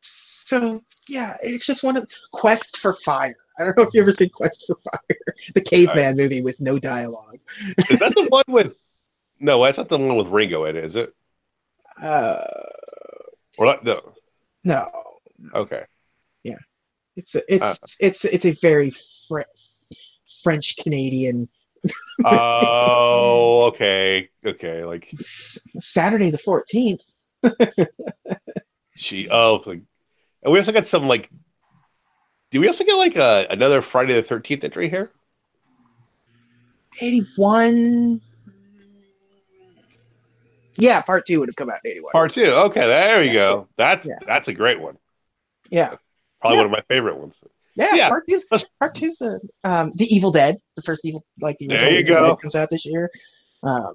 so 0.00 0.82
yeah, 1.08 1.36
it's 1.42 1.66
just 1.66 1.84
one 1.84 1.96
of 1.96 2.08
Quest 2.32 2.78
for 2.78 2.94
Fire. 2.94 3.34
I 3.58 3.64
don't 3.64 3.76
know 3.76 3.82
if 3.84 3.92
you 3.94 4.00
ever 4.00 4.12
seen 4.12 4.30
Quest 4.30 4.64
for 4.66 4.76
Fire, 4.90 5.18
the 5.54 5.60
caveman 5.60 6.16
movie 6.16 6.42
with 6.42 6.60
no 6.60 6.78
dialogue. 6.78 7.38
Is 7.90 7.98
that 7.98 8.14
the 8.14 8.26
one 8.30 8.44
with? 8.48 8.74
No, 9.40 9.62
that's 9.64 9.78
not 9.78 9.88
the 9.88 9.98
one 9.98 10.16
with 10.16 10.28
Ringo 10.28 10.64
in 10.64 10.76
it, 10.76 10.84
is 10.84 10.96
it? 10.96 11.14
Uh, 12.02 12.44
not? 13.58 13.84
No. 13.84 13.98
no, 14.64 15.00
Okay. 15.54 15.84
Yeah, 16.44 16.58
it's 17.16 17.34
a, 17.34 17.42
it's 17.52 17.64
Uh. 17.64 17.86
it's 18.00 18.24
it's 18.24 18.46
a 18.46 18.52
very 18.62 18.92
Fre- 19.28 19.40
French 20.42 20.76
Canadian 20.76 21.48
Oh, 22.24 23.64
okay, 23.74 24.28
okay. 24.44 24.84
Like 24.84 25.08
Saturday 25.80 26.30
the 26.30 26.38
fourteenth. 26.38 27.02
she. 28.96 29.28
Oh, 29.30 29.62
like, 29.66 29.82
and 30.42 30.52
we 30.52 30.58
also 30.58 30.72
got 30.72 30.86
some 30.86 31.06
like 31.06 31.28
Do 32.50 32.60
we 32.60 32.66
also 32.68 32.84
get 32.84 32.94
like 32.94 33.16
a, 33.16 33.46
another 33.50 33.82
Friday 33.82 34.14
the 34.14 34.22
Thirteenth 34.22 34.64
entry 34.64 34.90
here? 34.90 35.12
81. 37.00 38.20
Yeah, 40.78 41.02
part 41.02 41.26
two 41.26 41.40
would 41.40 41.48
have 41.48 41.56
come 41.56 41.68
out 41.70 41.78
in 41.84 41.90
81. 41.90 42.12
Part 42.12 42.32
two. 42.34 42.44
Okay, 42.44 42.80
there 42.86 43.20
we 43.20 43.32
go. 43.32 43.68
That's 43.76 44.06
Yeah. 44.06 44.18
that's 44.26 44.48
a 44.48 44.52
great 44.54 44.80
one. 44.80 44.96
yeah. 45.70 45.96
Probably 46.40 46.56
Yeah. 46.56 46.62
one 46.64 46.66
of 46.66 46.70
my 46.72 46.82
favorite 46.88 47.16
ones. 47.18 47.34
Yeah, 47.74 47.94
Yeah. 47.94 48.08
part 48.08 48.24
two's 48.28 48.46
part 48.78 48.94
two's 48.94 49.18
the 49.18 49.40
um 49.64 49.90
the 49.96 50.04
Evil 50.06 50.30
Dead, 50.32 50.56
the 50.76 50.82
first 50.82 51.04
Evil 51.04 51.24
like 51.40 51.58
the 51.58 51.66
There 51.66 51.90
you 51.90 51.98
Evil 52.00 52.14
go. 52.14 52.26
Dead 52.28 52.40
comes 52.40 52.54
out 52.54 52.70
this 52.70 52.86
year. 52.86 53.10
Um, 53.62 53.94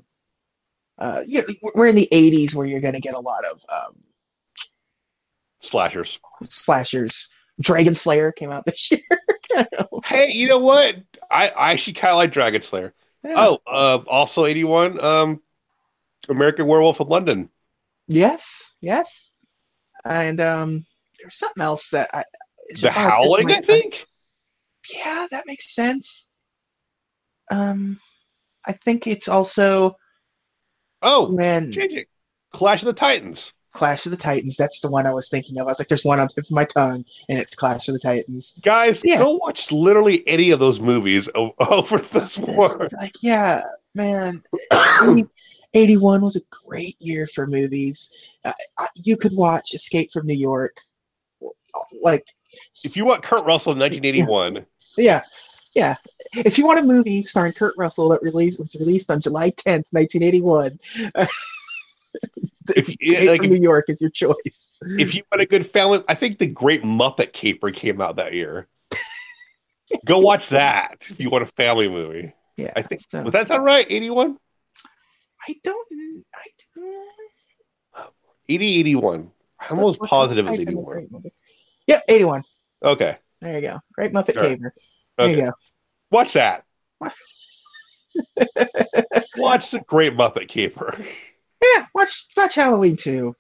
uh, 1.00 1.22
yeah, 1.26 1.42
we're 1.74 1.88
in 1.88 1.96
the 1.96 2.08
'80s 2.12 2.54
where 2.56 2.66
you're 2.68 2.82
going 2.82 2.94
to 2.94 3.00
get 3.00 3.16
a 3.16 3.20
lot 3.20 3.46
of 3.46 3.60
um, 3.70 3.96
Slashers. 5.62 6.20
slashers. 6.44 7.30
Dragon 7.62 7.96
Slayer 7.96 8.32
came 8.32 8.52
out 8.52 8.66
this 8.66 8.92
year. 8.92 9.68
Hey, 10.04 10.32
you 10.32 10.48
know 10.50 10.60
what? 10.60 10.96
I, 11.32 11.48
I 11.50 11.72
actually 11.72 11.94
kind 11.94 12.12
of 12.12 12.18
like 12.18 12.34
Dragon 12.34 12.62
Slayer. 12.62 12.94
Yeah. 13.24 13.36
Oh, 13.38 13.60
uh, 13.66 14.04
also 14.08 14.46
eighty 14.46 14.64
one. 14.66 15.00
Um, 15.04 15.42
American 16.30 16.68
Werewolf 16.68 17.00
in 17.00 17.08
London. 17.08 17.50
yes, 18.08 18.76
yes, 18.82 19.34
and 20.06 20.40
um, 20.42 20.86
there's 21.20 21.38
something 21.38 21.64
else 21.64 21.90
that 21.90 22.10
I. 22.14 22.24
The 22.82 22.90
Howling, 22.92 23.52
I 23.52 23.60
think. 23.62 23.94
Yeah, 24.94 25.28
that 25.32 25.46
makes 25.46 25.74
sense. 25.76 26.30
Um, 27.52 28.00
I 28.66 28.72
think 28.74 29.06
it's 29.06 29.28
also 29.28 29.98
Oh, 31.02 31.28
man. 31.28 31.72
changing. 31.74 32.06
Clash 32.54 32.82
of 32.82 32.86
the 32.86 32.94
Titans. 32.94 33.52
Clash 33.74 34.06
of 34.06 34.12
the 34.12 34.18
Titans. 34.18 34.56
That's 34.56 34.80
the 34.80 34.90
one 34.90 35.06
I 35.06 35.14
was 35.14 35.30
thinking 35.30 35.58
of. 35.60 35.68
I 35.68 35.72
was 35.72 35.80
like, 35.80 35.90
there's 35.90 36.06
one 36.06 36.20
on 36.20 36.28
the 36.28 36.34
tip 36.42 36.46
of 36.46 36.52
my 36.52 36.64
tongue, 36.66 37.04
and 37.28 37.38
it's 37.38 37.54
Clash 37.56 37.88
of 37.90 37.94
the 37.94 38.00
Titans. 38.00 38.58
Guys, 38.64 39.02
Yeah. 39.04 39.18
go 39.18 39.34
watch 39.34 39.72
literally 39.72 40.26
any 40.28 40.52
of 40.52 40.60
those 40.62 40.80
movies 40.80 41.28
over 41.36 41.98
this 41.98 42.38
one. 42.38 42.88
Like, 43.00 43.16
yeah, 43.22 43.64
man. 43.94 44.42
80 44.72 45.26
81 45.74 46.22
was 46.22 46.36
a 46.36 46.42
great 46.66 46.96
year 47.00 47.28
for 47.34 47.48
movies. 47.48 48.12
Uh, 48.46 48.54
you 48.96 49.18
could 49.18 49.36
watch 49.36 49.74
Escape 49.74 50.12
from 50.12 50.28
New 50.28 50.36
York. 50.36 50.78
Like, 52.02 52.26
If 52.84 52.96
you 52.96 53.06
want 53.06 53.24
Kurt 53.24 53.46
Russell 53.46 53.74
in 53.74 53.80
1981, 53.80 54.66
yeah, 54.98 55.24
yeah. 55.74 55.96
If 56.34 56.58
you 56.58 56.66
want 56.66 56.80
a 56.80 56.84
movie 56.84 57.24
starring 57.24 57.54
Kurt 57.54 57.74
Russell 57.78 58.10
that 58.10 58.22
released 58.22 58.60
was 58.60 58.76
released 58.76 59.10
on 59.10 59.22
July 59.22 59.50
10th, 59.52 59.86
1981, 59.92 60.80
If 62.70 62.90
Escape 62.90 63.30
like, 63.30 63.42
from 63.42 63.50
New 63.50 63.62
York 63.62 63.86
is 63.90 64.00
your 64.02 64.10
choice. 64.12 64.36
if 64.82 65.14
you 65.14 65.24
want 65.32 65.42
a 65.42 65.46
good 65.46 65.70
family, 65.72 66.04
I 66.08 66.16
think 66.16 66.40
the 66.40 66.48
Great 66.48 66.84
Muppet 66.84 67.34
Caper 67.34 67.72
came 67.72 68.02
out 68.02 68.18
that 68.18 68.34
year. 68.34 68.68
Go 70.06 70.20
watch 70.20 70.50
that 70.50 70.98
if 71.10 71.20
you 71.20 71.30
want 71.30 71.44
a 71.44 71.52
family 71.54 71.88
movie. 71.88 72.34
Yeah, 72.56 72.72
I 72.76 72.84
think 72.84 73.02
so. 73.02 73.22
was 73.24 73.34
that 73.34 73.48
sound 73.48 73.66
right? 73.66 73.86
81? 73.90 74.38
I 75.48 75.56
don't. 75.64 75.88
I, 77.96 78.06
80, 78.50 78.80
81. 78.80 79.32
I'm 79.60 79.80
almost 79.80 80.02
positive 80.02 80.48
it's 80.48 80.60
81. 80.60 81.08
Yep, 81.88 82.04
81. 82.08 82.44
Okay. 82.84 83.18
There 83.42 83.56
you 83.56 83.62
go. 83.62 83.80
Great 83.94 84.12
Muppet 84.14 84.36
right. 84.36 84.50
Caper. 84.60 84.74
There 85.18 85.28
Okay. 85.28 85.36
you 85.38 85.46
go. 85.48 85.52
Watch 86.12 86.34
that. 86.34 86.64
Watch 89.38 89.64
the 89.72 89.80
Great 89.88 90.14
Muppet 90.16 90.48
Caper. 90.50 90.98
Yeah, 91.62 91.86
watch 91.96 92.26
watch 92.36 92.56
Halloween 92.56 92.98
2. 92.98 93.34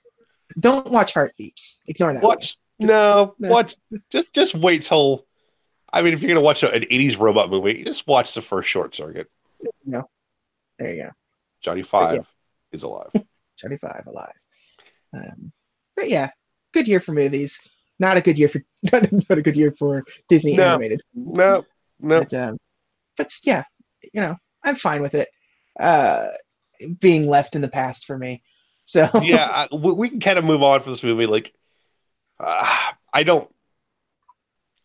Don't 0.59 0.89
watch 0.89 1.13
Heartbeeps. 1.13 1.81
Ignore 1.87 2.13
that. 2.13 2.23
Watch 2.23 2.41
Just- 2.41 2.55
no, 2.79 3.35
no. 3.37 3.49
watch 3.49 3.75
just 4.11 4.33
just 4.33 4.55
wait 4.55 4.83
till 4.83 5.25
I 5.91 6.01
mean 6.01 6.13
if 6.13 6.21
you're 6.21 6.29
gonna 6.29 6.41
watch 6.41 6.63
a- 6.63 6.71
an 6.71 6.83
80s 6.91 7.19
robot 7.19 7.49
movie, 7.49 7.83
just 7.83 8.07
watch 8.07 8.33
the 8.33 8.41
first 8.41 8.67
short 8.69 8.95
circuit. 8.95 9.29
one. 9.83 10.03
There 10.79 10.93
you 10.93 11.03
go. 11.03 11.09
Johnny 11.63 11.83
Five 11.83 12.25
is 12.71 12.83
alive. 12.83 13.09
Johnny 13.57 13.77
Five 13.77 14.03
alive. 14.07 14.33
Um, 15.13 15.51
but 15.95 16.09
yeah, 16.09 16.31
good 16.73 16.87
year 16.87 16.99
for 16.99 17.13
movies. 17.13 17.59
Not 17.99 18.17
a 18.17 18.21
good 18.21 18.37
year 18.37 18.49
for 18.49 18.61
not, 18.91 19.37
a 19.37 19.41
good 19.41 19.55
year 19.55 19.73
for 19.77 20.03
Disney 20.29 20.57
No. 20.57 20.65
animated. 20.65 21.01
No, 21.13 21.65
no. 21.99 22.19
But, 22.19 22.33
um, 22.33 22.57
but 23.17 23.31
yeah, 23.43 23.63
you 24.13 24.21
know, 24.21 24.35
I'm 24.63 24.75
fine 24.75 25.01
with 25.01 25.13
it. 25.15 25.29
Uh, 25.79 26.27
being 26.99 27.27
left 27.27 27.55
in 27.55 27.61
the 27.61 27.69
past 27.69 28.05
for 28.05 28.17
me. 28.17 28.43
So 28.83 29.09
yeah, 29.23 29.45
I, 29.45 29.75
we, 29.75 29.93
we 29.93 30.09
can 30.09 30.19
kind 30.19 30.37
of 30.37 30.43
move 30.43 30.61
on 30.63 30.83
from 30.83 30.91
this 30.91 31.03
movie. 31.03 31.25
Like, 31.25 31.53
uh, 32.39 32.91
I 33.13 33.23
don't, 33.23 33.49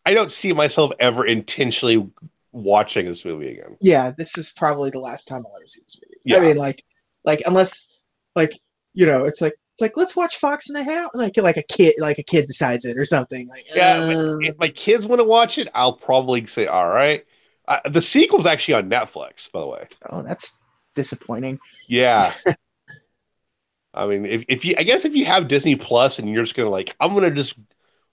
I 0.05 0.13
don't 0.13 0.31
see 0.31 0.53
myself 0.53 0.91
ever 0.99 1.25
intentionally 1.25 2.09
watching 2.51 3.05
this 3.05 3.25
movie 3.25 3.51
again. 3.51 3.77
yeah, 3.81 4.11
this 4.17 4.37
is 4.37 4.53
probably 4.55 4.89
the 4.89 4.99
last 4.99 5.27
time 5.27 5.43
I'll 5.45 5.57
ever 5.57 5.67
see 5.67 5.81
this 5.81 6.01
movie. 6.03 6.08
Yeah. 6.29 6.37
I 6.37 6.41
mean, 6.41 6.57
like, 6.57 6.83
like 7.23 7.41
unless, 7.45 7.87
like, 8.35 8.53
you 8.93 9.05
know, 9.05 9.25
it's 9.25 9.41
like 9.41 9.53
it's 9.73 9.81
like 9.81 9.97
let's 9.97 10.15
watch 10.15 10.37
Fox 10.37 10.69
and 10.69 10.75
the 10.75 10.83
Hound, 10.83 11.11
like 11.13 11.37
like 11.37 11.57
a 11.57 11.63
kid, 11.63 11.95
like 11.99 12.19
a 12.19 12.23
kid 12.23 12.47
decides 12.47 12.85
it 12.85 12.97
or 12.97 13.05
something. 13.05 13.47
Like, 13.47 13.65
Yeah, 13.73 13.97
uh, 13.97 14.37
If 14.41 14.57
my 14.57 14.69
kids 14.69 15.05
want 15.05 15.19
to 15.19 15.23
watch 15.25 15.57
it, 15.57 15.69
I'll 15.73 15.93
probably 15.93 16.45
say, 16.47 16.67
all 16.67 16.87
right. 16.87 17.25
Uh, 17.67 17.79
the 17.89 18.01
sequel's 18.01 18.45
actually 18.45 18.75
on 18.75 18.89
Netflix, 18.89 19.51
by 19.51 19.59
the 19.61 19.67
way. 19.67 19.87
oh, 20.09 20.21
that's 20.23 20.57
disappointing. 20.95 21.59
Yeah. 21.87 22.33
I 23.93 24.05
mean, 24.07 24.25
if, 24.25 24.43
if 24.47 24.65
you, 24.65 24.75
I 24.77 24.83
guess 24.83 25.05
if 25.05 25.13
you 25.13 25.25
have 25.25 25.47
Disney 25.47 25.75
Plus 25.75 26.19
and 26.19 26.29
you're 26.29 26.43
just 26.43 26.55
gonna 26.55 26.69
like, 26.69 26.95
I'm 26.99 27.13
gonna 27.13 27.31
just 27.31 27.55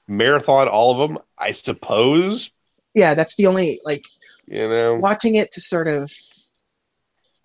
marathon 0.08 0.68
all 0.68 0.92
of 1.02 1.08
them, 1.10 1.18
I 1.38 1.52
suppose. 1.52 2.50
Yeah, 2.94 3.14
that's 3.14 3.36
the 3.36 3.46
only 3.46 3.80
like 3.84 4.04
You 4.46 4.68
know, 4.68 4.94
watching 4.94 5.34
it 5.36 5.52
to 5.52 5.60
sort 5.60 5.88
of 5.88 6.10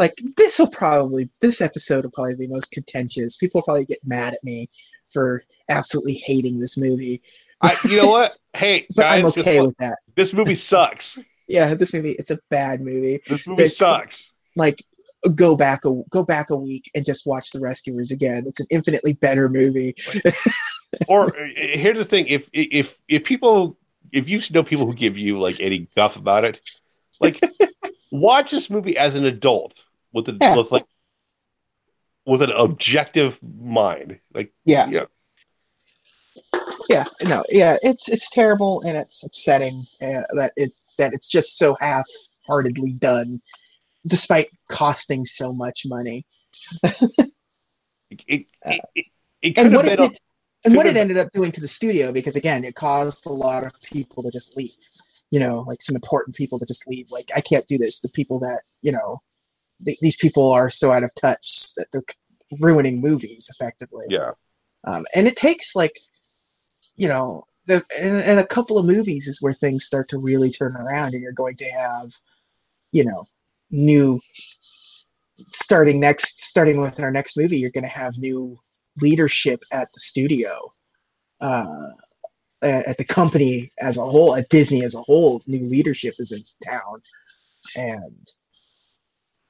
like 0.01 0.19
this 0.35 0.57
will 0.57 0.69
probably 0.69 1.29
this 1.39 1.61
episode 1.61 2.03
will 2.03 2.11
probably 2.11 2.35
be 2.35 2.47
most 2.47 2.71
contentious. 2.71 3.37
People 3.37 3.59
will 3.59 3.65
probably 3.65 3.85
get 3.85 3.99
mad 4.03 4.33
at 4.33 4.43
me 4.43 4.69
for 5.11 5.43
absolutely 5.69 6.13
hating 6.13 6.59
this 6.59 6.77
movie, 6.77 7.21
I, 7.61 7.77
you 7.87 8.01
know 8.01 8.07
what? 8.09 8.37
Hey, 8.53 8.85
but 8.95 9.03
guys, 9.03 9.19
I'm 9.19 9.25
okay 9.27 9.59
what? 9.59 9.67
with 9.67 9.77
that. 9.77 9.99
this 10.15 10.33
movie 10.33 10.55
sucks. 10.71 11.17
Yeah, 11.47 11.73
this 11.73 11.93
movie 11.93 12.11
it's 12.11 12.31
a 12.31 12.39
bad 12.49 12.81
movie. 12.81 13.21
This 13.27 13.47
movie 13.47 13.69
sucks. 13.69 14.15
Like 14.55 14.83
go 15.35 15.55
back 15.55 15.85
a 15.85 16.01
go 16.09 16.23
back 16.25 16.49
a 16.49 16.55
week 16.55 16.91
and 16.95 17.05
just 17.05 17.25
watch 17.25 17.51
The 17.51 17.59
Rescuers 17.59 18.11
again. 18.11 18.43
It's 18.45 18.59
an 18.59 18.67
infinitely 18.69 19.13
better 19.13 19.49
movie. 19.49 19.95
Or 21.07 21.27
uh, 21.27 21.47
here's 21.55 21.97
the 21.97 22.03
thing: 22.03 22.27
if 22.27 22.49
if 22.51 22.97
if 23.07 23.23
people, 23.23 23.77
if 24.11 24.27
you 24.27 24.41
know 24.53 24.61
people 24.61 24.85
who 24.85 24.91
give 24.91 25.17
you 25.17 25.39
like 25.39 25.61
any 25.61 25.87
guff 25.95 26.17
about 26.17 26.43
it, 26.43 26.59
like 27.21 27.39
watch 28.11 28.51
this 28.51 28.69
movie 28.69 28.97
as 28.97 29.15
an 29.15 29.23
adult 29.23 29.73
with 30.13 30.27
a 30.29 30.37
Yeah. 30.39 30.55
with 30.55 30.71
like 30.71 30.85
with 32.25 32.41
an 32.41 32.51
objective 32.51 33.37
mind. 33.41 34.19
Like, 34.33 34.53
Yeah. 34.65 34.87
yeah, 34.89 35.05
Yeah, 36.89 37.05
no, 37.23 37.43
yeah, 37.49 37.77
it's 37.81 38.09
it's 38.09 38.29
terrible 38.29 38.81
and 38.81 38.97
it's 38.97 39.23
upsetting 39.23 39.83
uh, 40.01 40.23
that 40.35 40.51
it 40.55 40.71
that 40.97 41.13
it's 41.13 41.27
just 41.27 41.57
so 41.57 41.75
half-heartedly 41.79 42.93
done, 42.93 43.41
despite 44.05 44.47
costing 44.69 45.25
so 45.25 45.51
much 45.53 45.83
money. 45.85 46.25
it 46.83 48.21
it, 48.27 48.45
it, 48.65 48.81
it, 48.95 49.05
it 49.41 49.57
and 49.57 49.73
what 49.73 49.87
it 49.87 49.99
a- 49.99 50.11
and 50.63 50.75
what 50.75 50.85
it 50.85 50.95
ended 50.95 51.17
up 51.17 51.31
doing 51.33 51.51
to 51.51 51.61
the 51.61 51.67
studio 51.67 52.11
because 52.11 52.35
again 52.35 52.63
it 52.63 52.75
caused 52.75 53.25
a 53.25 53.31
lot 53.31 53.63
of 53.63 53.71
people 53.81 54.21
to 54.21 54.29
just 54.29 54.55
leave 54.57 54.75
you 55.31 55.39
know 55.39 55.61
like 55.61 55.81
some 55.81 55.95
important 55.95 56.35
people 56.35 56.59
to 56.59 56.65
just 56.65 56.87
leave 56.87 57.09
like 57.09 57.31
i 57.35 57.41
can't 57.41 57.65
do 57.67 57.77
this 57.77 58.01
the 58.01 58.09
people 58.09 58.39
that 58.39 58.61
you 58.81 58.91
know 58.91 59.19
th- 59.85 59.99
these 59.99 60.17
people 60.17 60.51
are 60.51 60.69
so 60.69 60.91
out 60.91 61.03
of 61.03 61.11
touch 61.15 61.71
that 61.77 61.87
they're 61.91 62.03
ruining 62.59 63.01
movies 63.01 63.49
effectively. 63.51 64.05
Yeah, 64.09 64.31
um, 64.85 65.05
and 65.15 65.27
it 65.27 65.35
takes 65.35 65.75
like 65.75 65.99
you 66.95 67.07
know 67.07 67.45
there's 67.65 67.85
in, 67.97 68.19
in 68.21 68.39
a 68.39 68.45
couple 68.45 68.77
of 68.77 68.85
movies 68.85 69.27
is 69.27 69.41
where 69.41 69.53
things 69.53 69.85
start 69.85 70.09
to 70.09 70.17
really 70.17 70.51
turn 70.51 70.75
around 70.75 71.13
and 71.13 71.21
you're 71.21 71.31
going 71.31 71.55
to 71.57 71.65
have 71.65 72.11
you 72.91 73.03
know 73.03 73.25
new 73.69 74.19
starting 75.47 75.99
next 75.99 76.43
starting 76.43 76.81
with 76.81 76.99
our 76.99 77.11
next 77.11 77.37
movie 77.37 77.57
you're 77.57 77.71
going 77.71 77.83
to 77.83 77.87
have 77.87 78.13
new 78.17 78.57
leadership 78.99 79.63
at 79.71 79.87
the 79.93 79.99
studio 79.99 80.71
uh 81.39 81.87
at 82.61 82.97
the 82.97 83.05
company 83.05 83.71
as 83.79 83.97
a 83.97 84.03
whole 84.03 84.35
at 84.35 84.49
disney 84.49 84.83
as 84.83 84.93
a 84.93 85.01
whole 85.01 85.41
new 85.47 85.67
leadership 85.67 86.13
is 86.19 86.31
in 86.31 86.43
town. 86.63 87.01
And 87.75 88.27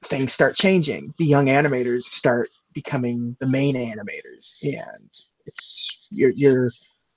things 0.04 0.32
start 0.32 0.54
changing 0.54 1.14
the 1.18 1.24
young 1.24 1.46
animators 1.46 2.02
start 2.02 2.50
becoming 2.74 3.36
the 3.40 3.46
main 3.46 3.74
animators 3.76 4.54
and 4.62 5.10
it's 5.46 6.06
you're 6.10 6.32
you're 6.34 6.70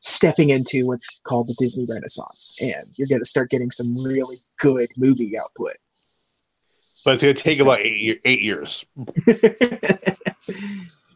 stepping 0.06 0.50
into 0.50 0.86
what's 0.86 1.20
called 1.26 1.48
the 1.48 1.56
Disney 1.58 1.86
Renaissance 1.90 2.56
and 2.60 2.88
you're 2.94 3.08
going 3.08 3.22
to 3.22 3.26
start 3.26 3.50
getting 3.50 3.72
some 3.72 3.98
really 4.04 4.38
good 4.60 4.90
movie 4.98 5.38
output. 5.38 5.78
but 7.04 7.16
it's 7.16 7.24
gonna 7.24 7.34
take 7.34 7.60
about 7.60 7.80
eight, 7.82 7.98
year- 7.98 8.20
eight 8.24 8.42
years. 8.42 8.86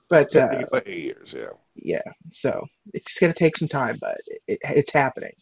but 0.10 0.36
uh, 0.36 0.64
about 0.68 0.88
eight 0.88 1.04
years. 1.04 1.34
Yeah. 1.36 1.50
yeah, 1.76 2.12
so 2.32 2.66
it's 2.94 3.20
going 3.20 3.32
to 3.32 3.38
take 3.38 3.58
some 3.58 3.68
time, 3.68 3.98
but 4.02 4.18
it, 4.26 4.42
it, 4.48 4.60
it's 4.64 4.94
happening. 4.94 5.34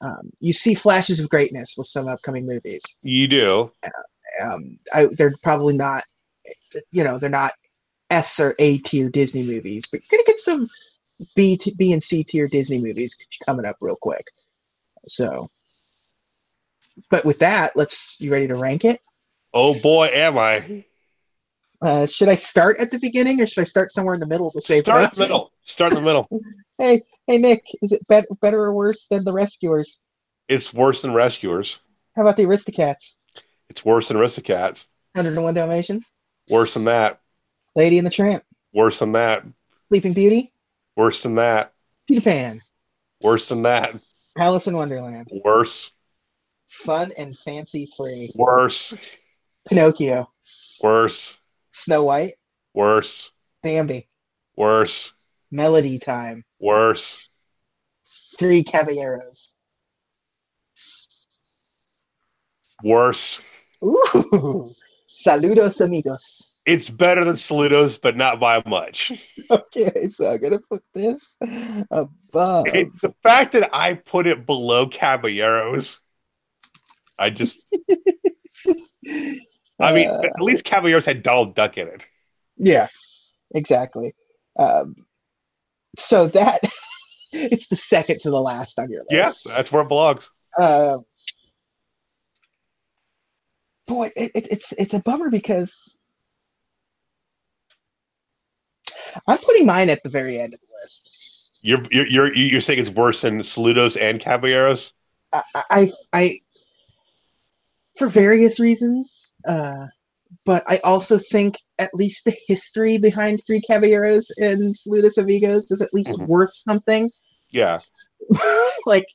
Um, 0.00 0.30
you 0.38 0.52
see 0.52 0.74
flashes 0.74 1.18
of 1.18 1.28
greatness 1.28 1.74
with 1.76 1.88
some 1.88 2.06
upcoming 2.06 2.46
movies. 2.46 2.82
You 3.02 3.26
do. 3.26 3.72
Um, 4.40 4.78
I, 4.92 5.06
they're 5.06 5.34
probably 5.42 5.76
not, 5.76 6.04
you 6.90 7.04
know, 7.04 7.18
they're 7.18 7.30
not 7.30 7.52
S 8.10 8.40
or 8.40 8.54
A 8.58 8.78
tier 8.78 9.08
Disney 9.08 9.44
movies, 9.44 9.84
but 9.90 10.00
you're 10.00 10.18
gonna 10.18 10.26
get 10.26 10.40
some 10.40 10.68
B, 11.34 11.56
t- 11.56 11.74
B 11.76 11.92
and 11.92 12.02
C 12.02 12.24
tier 12.24 12.48
Disney 12.48 12.78
movies 12.78 13.16
coming 13.44 13.64
up 13.64 13.76
real 13.80 13.96
quick. 13.96 14.26
So, 15.06 15.48
but 17.10 17.24
with 17.24 17.40
that, 17.40 17.76
let's. 17.76 18.16
You 18.18 18.32
ready 18.32 18.48
to 18.48 18.54
rank 18.54 18.84
it? 18.84 19.00
Oh 19.52 19.78
boy, 19.80 20.06
am 20.06 20.38
I. 20.38 20.84
Uh, 21.80 22.06
should 22.06 22.28
I 22.28 22.34
start 22.34 22.78
at 22.78 22.90
the 22.90 22.98
beginning 22.98 23.40
or 23.40 23.46
should 23.46 23.60
I 23.60 23.64
start 23.64 23.90
somewhere 23.90 24.14
in 24.14 24.20
the 24.20 24.26
middle 24.26 24.50
to 24.52 24.60
save 24.60 24.84
Start 24.84 25.12
in 25.12 25.18
the 25.18 25.20
middle. 25.20 25.52
Start 25.66 25.92
in 25.92 25.98
the 25.98 26.04
middle. 26.04 26.28
Hey, 26.76 27.02
hey, 27.28 27.38
Nick, 27.38 27.62
is 27.82 27.92
it 27.92 28.04
bet- 28.08 28.26
better 28.40 28.60
or 28.60 28.74
worse 28.74 29.06
than 29.06 29.22
the 29.22 29.32
Rescuers? 29.32 30.00
It's 30.48 30.74
worse 30.74 31.02
than 31.02 31.14
Rescuers. 31.14 31.78
How 32.16 32.22
about 32.22 32.36
the 32.36 32.46
Aristocats? 32.46 33.14
It's 33.70 33.84
worse 33.84 34.08
than 34.08 34.16
Aristocats. 34.16 34.86
101 35.12 35.54
Dalmatians? 35.54 36.10
Worse 36.48 36.74
than 36.74 36.84
that. 36.84 37.20
Lady 37.74 37.98
and 37.98 38.06
the 38.06 38.10
Tramp? 38.10 38.44
Worse 38.72 38.98
than 38.98 39.12
that. 39.12 39.44
Sleeping 39.88 40.12
Beauty? 40.12 40.52
Worse 40.96 41.22
than 41.22 41.36
that. 41.36 41.72
Peter 42.06 42.20
Pan? 42.20 42.62
Worse 43.22 43.48
than 43.48 43.62
that. 43.62 43.94
Alice 44.36 44.66
in 44.66 44.76
Wonderland? 44.76 45.28
Worse. 45.44 45.90
Fun 46.68 47.12
and 47.16 47.36
fancy 47.36 47.88
free? 47.96 48.32
Worse. 48.34 48.92
Pinocchio? 49.68 50.30
Worse. 50.82 51.36
Snow 51.70 52.04
White? 52.04 52.34
Worse. 52.74 53.30
Bambi? 53.62 54.08
Worse. 54.56 55.12
Melody 55.50 55.98
Time? 55.98 56.44
Worse. 56.60 57.30
Three 58.38 58.64
Caballeros? 58.64 59.54
Worse. 62.82 63.40
Ooh! 63.84 64.72
Saludos 65.08 65.80
amigos. 65.80 66.50
It's 66.66 66.88
better 66.88 67.24
than 67.24 67.34
Saludos, 67.34 67.98
but 68.00 68.16
not 68.16 68.40
by 68.40 68.62
much. 68.66 69.12
Okay, 69.50 70.08
so 70.08 70.26
I'm 70.26 70.40
gonna 70.40 70.58
put 70.58 70.82
this 70.94 71.36
above. 71.90 72.66
It's 72.68 73.02
the 73.02 73.14
fact 73.22 73.52
that 73.52 73.68
I 73.74 73.94
put 73.94 74.26
it 74.26 74.46
below 74.46 74.88
Caballeros. 74.88 76.00
I 77.18 77.30
just, 77.30 77.54
I 79.78 79.92
mean, 79.92 80.08
Uh, 80.08 80.22
at 80.36 80.40
least 80.40 80.64
Caballeros 80.64 81.04
had 81.04 81.22
Donald 81.22 81.54
Duck 81.54 81.76
in 81.76 81.88
it. 81.88 82.02
Yeah, 82.56 82.88
exactly. 83.54 84.14
Um, 84.58 84.96
so 85.98 86.28
that 86.28 86.60
it's 87.32 87.68
the 87.68 87.76
second 87.76 88.20
to 88.20 88.30
the 88.30 88.40
last 88.40 88.78
on 88.78 88.90
your 88.90 89.04
list. 89.10 89.46
Yeah, 89.46 89.54
that's 89.54 89.70
where 89.70 89.82
it 89.82 89.88
belongs. 89.88 90.28
Uh, 90.58 90.98
boy, 93.94 94.10
it, 94.16 94.32
it, 94.34 94.48
it's 94.50 94.72
it's 94.72 94.94
a 94.94 94.98
bummer 95.00 95.30
because 95.30 95.96
I'm 99.28 99.38
putting 99.38 99.66
mine 99.66 99.88
at 99.90 100.02
the 100.02 100.08
very 100.08 100.38
end 100.40 100.54
of 100.54 100.60
the 100.60 100.66
list. 100.82 101.50
You're 101.62 101.86
you're 101.90 102.06
you're, 102.06 102.34
you're 102.34 102.60
saying 102.60 102.80
it's 102.80 102.90
worse 102.90 103.22
than 103.22 103.40
Saludos 103.40 104.00
and 104.00 104.20
Caballeros? 104.20 104.92
I, 105.32 105.42
I, 105.70 105.92
I 106.12 106.38
for 107.98 108.08
various 108.08 108.58
reasons, 108.60 109.26
uh, 109.46 109.86
but 110.44 110.64
I 110.66 110.78
also 110.78 111.18
think 111.18 111.56
at 111.78 111.94
least 111.94 112.24
the 112.24 112.36
history 112.46 112.98
behind 112.98 113.42
Three 113.46 113.60
Caballeros 113.60 114.26
and 114.36 114.74
Saludos 114.74 115.18
Amigos 115.18 115.70
is 115.70 115.80
at 115.80 115.94
least 115.94 116.18
Mhm. 116.18 116.26
worth 116.26 116.52
something. 116.52 117.10
Yeah, 117.50 117.80
like 118.86 119.06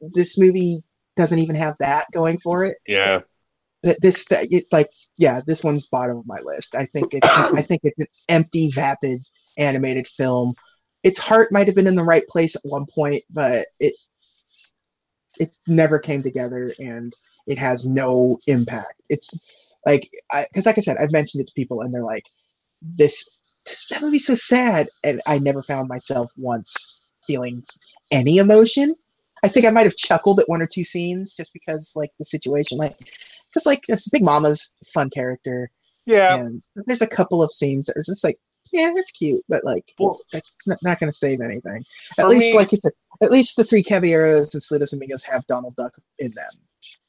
this 0.00 0.38
movie 0.38 0.82
doesn't 1.16 1.38
even 1.38 1.56
have 1.56 1.74
that 1.80 2.04
going 2.12 2.38
for 2.38 2.64
it. 2.64 2.76
yeah. 2.86 3.20
This 3.82 4.26
like 4.72 4.90
yeah, 5.16 5.40
this 5.46 5.62
one's 5.62 5.88
bottom 5.88 6.18
of 6.18 6.26
my 6.26 6.40
list. 6.42 6.74
I 6.74 6.86
think 6.86 7.14
it's 7.14 7.28
I 7.30 7.62
think 7.62 7.82
it's 7.84 7.98
an 7.98 8.06
empty, 8.28 8.70
vapid 8.72 9.22
animated 9.56 10.06
film. 10.06 10.54
Its 11.02 11.18
heart 11.18 11.52
might 11.52 11.66
have 11.68 11.76
been 11.76 11.86
in 11.86 11.94
the 11.94 12.02
right 12.04 12.26
place 12.26 12.56
at 12.56 12.62
one 12.64 12.86
point, 12.92 13.22
but 13.30 13.66
it 13.78 13.94
it 15.38 15.52
never 15.66 15.98
came 15.98 16.22
together 16.22 16.72
and 16.78 17.14
it 17.46 17.58
has 17.58 17.86
no 17.86 18.38
impact. 18.46 19.00
It's 19.08 19.30
like 19.86 20.10
because 20.32 20.66
like 20.66 20.78
I 20.78 20.82
said, 20.82 20.96
I've 20.98 21.12
mentioned 21.12 21.40
it 21.40 21.48
to 21.48 21.54
people 21.54 21.80
and 21.80 21.94
they're 21.94 22.02
like, 22.04 22.24
this, 22.82 23.28
this 23.66 23.86
that 23.88 24.02
movie's 24.02 24.26
so 24.26 24.34
sad, 24.34 24.88
and 25.04 25.20
I 25.26 25.38
never 25.38 25.62
found 25.62 25.88
myself 25.88 26.30
once 26.36 27.10
feeling 27.26 27.62
any 28.10 28.38
emotion. 28.38 28.94
I 29.42 29.48
think 29.48 29.66
I 29.66 29.70
might 29.70 29.86
have 29.86 29.96
chuckled 29.96 30.40
at 30.40 30.48
one 30.48 30.62
or 30.62 30.66
two 30.66 30.84
scenes 30.84 31.36
just 31.36 31.52
because 31.52 31.92
like 31.94 32.10
the 32.18 32.24
situation, 32.24 32.78
like 32.78 32.96
because 33.52 33.66
like 33.66 33.84
it's 33.88 34.08
Big 34.08 34.22
Mama's 34.22 34.74
fun 34.92 35.10
character, 35.10 35.70
Yeah, 36.06 36.36
and 36.36 36.62
there's 36.86 37.02
a 37.02 37.06
couple 37.06 37.42
of 37.42 37.52
scenes 37.52 37.86
that 37.86 37.96
are 37.96 38.04
just 38.04 38.24
like, 38.24 38.38
yeah, 38.72 38.92
it's 38.96 39.10
cute, 39.10 39.44
but 39.48 39.64
like 39.64 39.92
Well- 39.98 40.20
that's 40.32 40.50
not, 40.66 40.78
not 40.82 41.00
going 41.00 41.10
to 41.12 41.18
save 41.18 41.40
anything. 41.40 41.84
At 42.18 42.28
least 42.28 42.52
me- 42.52 42.56
like 42.56 42.72
you 42.72 42.78
said, 42.78 42.92
at 43.22 43.30
least 43.30 43.56
the 43.56 43.64
three 43.64 43.82
Caballeros 43.82 44.54
and 44.54 44.62
Saludos 44.62 44.92
Amigos 44.92 45.22
have 45.24 45.46
Donald 45.46 45.76
Duck 45.76 45.92
in 46.18 46.32
them. 46.34 46.50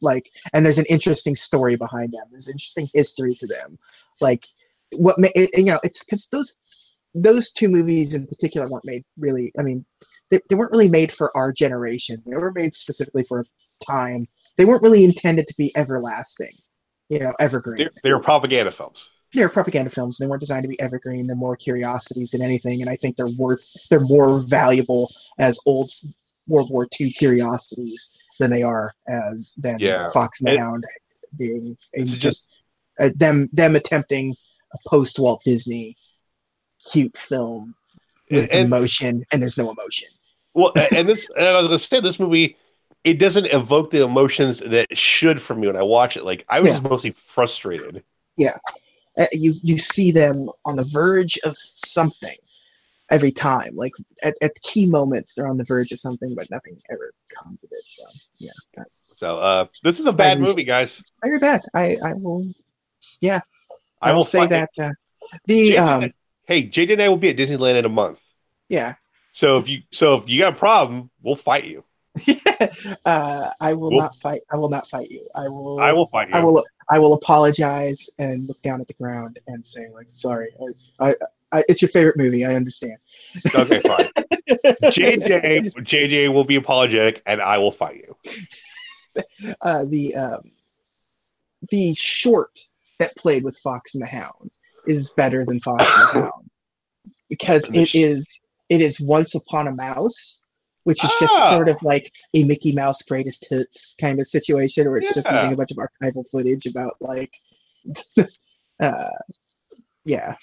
Like, 0.01 0.29
and 0.53 0.65
there's 0.65 0.79
an 0.79 0.85
interesting 0.85 1.35
story 1.35 1.75
behind 1.75 2.13
them. 2.13 2.23
There's 2.31 2.47
interesting 2.49 2.89
history 2.93 3.35
to 3.35 3.47
them. 3.47 3.77
Like, 4.19 4.45
what 4.91 5.15
it, 5.19 5.55
you 5.57 5.65
know, 5.65 5.79
it's 5.83 6.03
because 6.03 6.27
those 6.31 6.57
those 7.13 7.51
two 7.51 7.69
movies 7.69 8.13
in 8.13 8.27
particular 8.27 8.67
weren't 8.67 8.85
made 8.85 9.03
really. 9.17 9.51
I 9.59 9.61
mean, 9.61 9.85
they, 10.31 10.39
they 10.49 10.55
weren't 10.55 10.71
really 10.71 10.89
made 10.89 11.11
for 11.11 11.35
our 11.37 11.51
generation. 11.51 12.21
They 12.25 12.35
were 12.37 12.51
made 12.51 12.75
specifically 12.75 13.23
for 13.23 13.41
a 13.41 13.45
time. 13.85 14.27
They 14.59 14.65
weren't 14.65 14.83
really 14.83 15.05
intended 15.05 15.47
to 15.47 15.55
be 15.57 15.71
everlasting. 15.77 16.51
You 17.07 17.19
know, 17.19 17.33
evergreen 17.39 17.77
they're, 17.77 17.91
they're 18.03 18.19
propaganda 18.19 18.71
films. 18.71 19.07
they're 19.33 19.47
propaganda 19.49 19.89
films. 19.89 20.17
They 20.19 20.27
weren't 20.27 20.41
designed 20.41 20.63
to 20.63 20.67
be 20.69 20.79
evergreen. 20.81 21.25
They're 21.27 21.35
more 21.37 21.55
curiosities 21.55 22.31
than 22.31 22.41
anything, 22.41 22.81
and 22.81 22.89
I 22.89 22.97
think 22.97 23.15
they're 23.15 23.31
worth 23.37 23.61
they're 23.89 23.99
more 24.01 24.41
valuable 24.41 25.09
as 25.39 25.57
old 25.65 25.89
World 26.45 26.69
War 26.69 26.87
II 26.99 27.09
curiosities 27.11 28.15
than 28.37 28.51
they 28.51 28.61
are 28.63 28.93
as 29.07 29.53
than 29.57 29.79
Yeah. 29.79 30.11
Fox 30.11 30.41
and 30.41 30.57
Hound 30.59 30.85
being 31.37 31.77
This 31.93 32.11
just 32.17 32.49
uh, 32.99 33.09
them 33.15 33.49
them 33.53 33.75
attempting 33.77 34.35
a 34.73 34.77
post 34.89 35.17
Walt 35.19 35.41
Disney 35.45 35.95
cute 36.91 37.17
film 37.17 37.75
with 38.29 38.49
And- 38.51 38.65
emotion, 38.65 39.23
and 39.31 39.41
there's 39.41 39.57
no 39.57 39.71
emotion. 39.71 40.09
Well, 40.53 40.73
and 40.75 41.07
this, 41.07 41.29
and 41.35 41.45
I 41.47 41.57
was 41.57 41.67
gonna 41.67 41.79
say, 41.79 42.01
this 42.01 42.19
movie, 42.19 42.57
it 43.03 43.15
doesn't 43.15 43.45
evoke 43.47 43.91
the 43.91 44.03
emotions 44.03 44.59
that 44.59 44.87
it 44.89 44.97
should 44.97 45.41
from 45.41 45.61
me 45.61 45.67
when 45.67 45.75
I 45.77 45.83
watch 45.83 46.17
it. 46.17 46.25
Like 46.25 46.45
I 46.49 46.59
was 46.59 46.69
Yeah. 46.69 46.73
just 46.73 46.83
mostly 46.83 47.15
frustrated. 47.35 48.03
Uh, 49.17 49.25
you 49.33 49.53
you 49.61 49.77
see 49.77 50.11
them 50.11 50.49
on 50.63 50.77
the 50.77 50.83
verge 50.83 51.37
of 51.43 51.55
something 51.57 52.35
every 53.11 53.31
time. 53.31 53.75
Like 53.75 53.91
at, 54.23 54.35
at 54.41 54.51
key 54.61 54.85
moments, 54.85 55.35
they're 55.35 55.47
on 55.47 55.57
the 55.57 55.65
verge 55.65 55.91
of 55.91 55.99
something, 55.99 56.33
but 56.35 56.49
nothing 56.49 56.77
ever 56.89 57.11
comes 57.37 57.63
of 57.65 57.71
it. 57.73 57.83
So 57.87 58.03
yeah, 58.37 58.51
So 59.17 59.39
uh, 59.39 59.65
this 59.83 59.99
is 59.99 60.05
a 60.05 60.13
bad 60.13 60.39
movie, 60.39 60.63
guys. 60.63 60.89
very 61.21 61.39
bad. 61.39 61.65
I 61.73 61.97
I 62.03 62.13
will, 62.13 62.45
yeah, 63.21 63.41
I, 64.01 64.11
I 64.11 64.15
will 64.15 64.23
say 64.23 64.47
that 64.47 64.69
uh, 64.79 64.91
the 65.45 65.77
um 65.77 66.13
Hey, 66.47 66.67
JJ 66.67 66.93
and 66.93 67.01
I 67.01 67.09
will 67.09 67.17
be 67.17 67.29
at 67.29 67.37
Disneyland 67.37 67.77
in 67.77 67.85
a 67.85 67.89
month. 67.89 68.19
yeah. 68.69 68.95
So 69.33 69.57
if 69.57 69.67
you 69.67 69.81
so 69.91 70.15
if 70.15 70.29
you 70.29 70.39
got 70.39 70.53
a 70.53 70.57
problem, 70.57 71.09
we'll 71.21 71.35
fight 71.35 71.65
you. 71.65 71.83
uh, 73.05 73.51
I 73.59 73.73
will 73.73 73.89
Well- 73.91 73.99
not 73.99 74.15
fight. 74.15 74.41
I 74.51 74.57
will 74.57 74.69
not 74.69 74.87
fight 74.87 75.09
you. 75.11 75.27
I 75.35 75.47
will. 75.47 75.79
I 75.79 75.91
will 75.91 76.07
fight 76.07 76.29
you. 76.29 76.35
I 76.35 76.43
will. 76.43 76.65
I 76.91 76.99
will 76.99 77.13
apologize 77.13 78.09
and 78.17 78.47
look 78.47 78.61
down 78.63 78.81
at 78.81 78.87
the 78.87 78.95
ground 78.95 79.39
and 79.47 79.65
say 79.65 79.89
like, 79.93 80.07
sorry. 80.13 80.49
I, 80.99 81.09
I, 81.09 81.13
I 81.51 81.63
it's 81.69 81.81
your 81.81 81.89
favorite 81.89 82.17
movie. 82.17 82.45
I 82.45 82.55
understand. 82.55 82.97
Okay, 83.53 83.79
fine. 83.79 84.09
JJ 84.49 85.73
JJ 85.73 86.33
will 86.33 86.45
be 86.45 86.55
apologetic, 86.55 87.21
and 87.25 87.41
I 87.41 87.59
will 87.59 87.71
fight 87.71 87.97
you. 87.97 89.53
uh, 89.61 89.85
the 89.85 90.15
um, 90.15 90.51
the 91.69 91.93
short 91.95 92.59
that 92.97 93.15
played 93.15 93.43
with 93.43 93.57
Fox 93.57 93.95
and 93.95 94.01
the 94.01 94.07
Hound 94.07 94.51
is 94.87 95.11
better 95.11 95.45
than 95.45 95.59
Fox 95.59 95.83
and 95.83 96.03
the 96.03 96.07
Hound 96.21 96.49
because 97.29 97.69
it 97.71 97.89
is 97.93 98.41
it 98.69 98.81
is 98.81 98.99
Once 98.99 99.35
Upon 99.35 99.67
a 99.67 99.71
Mouse, 99.71 100.38
which 100.83 101.03
is 101.03 101.11
just 101.19 101.33
Ah. 101.33 101.49
sort 101.49 101.69
of 101.69 101.81
like 101.83 102.11
a 102.33 102.43
Mickey 102.43 102.71
Mouse 102.73 103.01
greatest 103.03 103.47
hits 103.49 103.95
kind 103.99 104.19
of 104.19 104.27
situation, 104.27 104.87
where 104.87 104.97
it's 104.97 105.13
just 105.13 105.29
using 105.31 105.53
a 105.53 105.55
bunch 105.55 105.71
of 105.71 105.77
archival 105.77 106.23
footage 106.31 106.65
about 106.65 106.93
like, 106.99 107.31
uh, 108.79 109.09
yeah, 110.05 110.35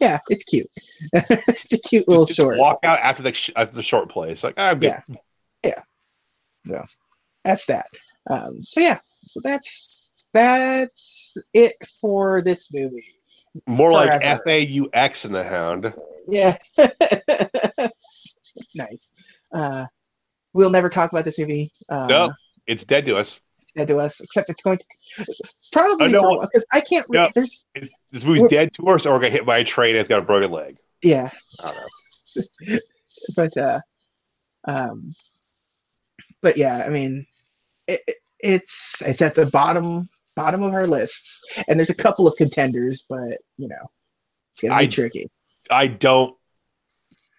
yeah, 0.00 0.18
it's 0.28 0.44
cute. 0.44 0.68
it's 1.12 1.72
a 1.72 1.78
cute 1.78 2.06
little 2.08 2.26
Just 2.26 2.36
short. 2.38 2.58
Walk 2.58 2.78
out 2.84 2.98
after 3.00 3.22
the 3.22 3.32
sh- 3.32 3.50
after 3.56 3.74
the 3.76 3.82
short 3.82 4.08
play. 4.10 4.30
It's 4.32 4.44
like 4.44 4.54
ah, 4.56 4.68
I'm 4.70 4.78
good. 4.80 4.94
Yeah. 5.08 5.16
Yeah. 5.64 5.82
So 6.66 6.84
that's 7.44 7.66
that. 7.66 7.86
Um, 8.28 8.62
so 8.62 8.80
yeah, 8.80 9.00
so 9.22 9.40
that's 9.42 10.12
that's 10.32 11.36
it 11.54 11.72
for 12.00 12.42
this 12.42 12.72
movie. 12.72 13.06
More 13.66 13.90
like 13.90 14.08
Forever. 14.08 14.24
F 14.24 14.46
A 14.46 14.60
U 14.60 14.88
X 14.92 15.24
in 15.24 15.32
the 15.32 15.42
Hound. 15.42 15.92
Yeah, 16.28 16.56
nice. 18.74 19.12
Uh, 19.52 19.86
we'll 20.52 20.70
never 20.70 20.88
talk 20.88 21.10
about 21.12 21.24
this 21.24 21.38
movie. 21.38 21.72
Uh, 21.88 22.06
No. 22.06 22.32
It's 22.66 22.84
dead 22.84 23.06
to 23.06 23.16
us. 23.16 23.40
dead 23.76 23.88
to 23.88 23.98
us, 23.98 24.20
except 24.20 24.48
it's 24.50 24.62
going 24.62 24.78
to 24.78 24.84
probably 25.72 26.06
I 26.06 26.08
know. 26.10 26.22
for 26.22 26.40
because 26.42 26.64
I 26.72 26.80
can't. 26.80 27.06
Re- 27.08 27.18
No. 27.18 27.28
There's 27.34 27.66
It's, 27.74 27.92
this 28.12 28.24
movie's 28.24 28.48
dead 28.48 28.72
to 28.74 28.88
us, 28.88 29.06
or 29.06 29.18
got 29.18 29.32
hit 29.32 29.46
by 29.46 29.58
a 29.58 29.64
train 29.64 29.96
and 29.96 30.00
it's 30.00 30.08
got 30.08 30.20
a 30.22 30.24
broken 30.24 30.50
leg. 30.52 30.76
yeah, 31.02 31.30
I 31.64 31.72
don't 31.72 31.76
know. 32.66 32.78
but 33.36 33.56
uh, 33.56 33.80
um, 34.66 35.14
but 36.42 36.56
yeah, 36.56 36.84
I 36.86 36.90
mean, 36.90 37.26
it, 37.86 38.00
it- 38.06 38.16
it's 38.42 39.02
it's 39.02 39.20
at 39.20 39.34
the 39.34 39.44
bottom 39.46 40.08
bottom 40.34 40.62
of 40.62 40.72
our 40.72 40.86
lists, 40.86 41.42
and 41.68 41.78
there's 41.78 41.90
a 41.90 41.94
couple 41.94 42.26
of 42.26 42.36
contenders, 42.36 43.04
but 43.08 43.38
you 43.58 43.68
know, 43.68 43.90
it's 44.52 44.62
gonna 44.62 44.78
be 44.78 44.84
I- 44.84 44.88
tricky. 44.88 45.30
I 45.70 45.86
don't. 45.88 46.34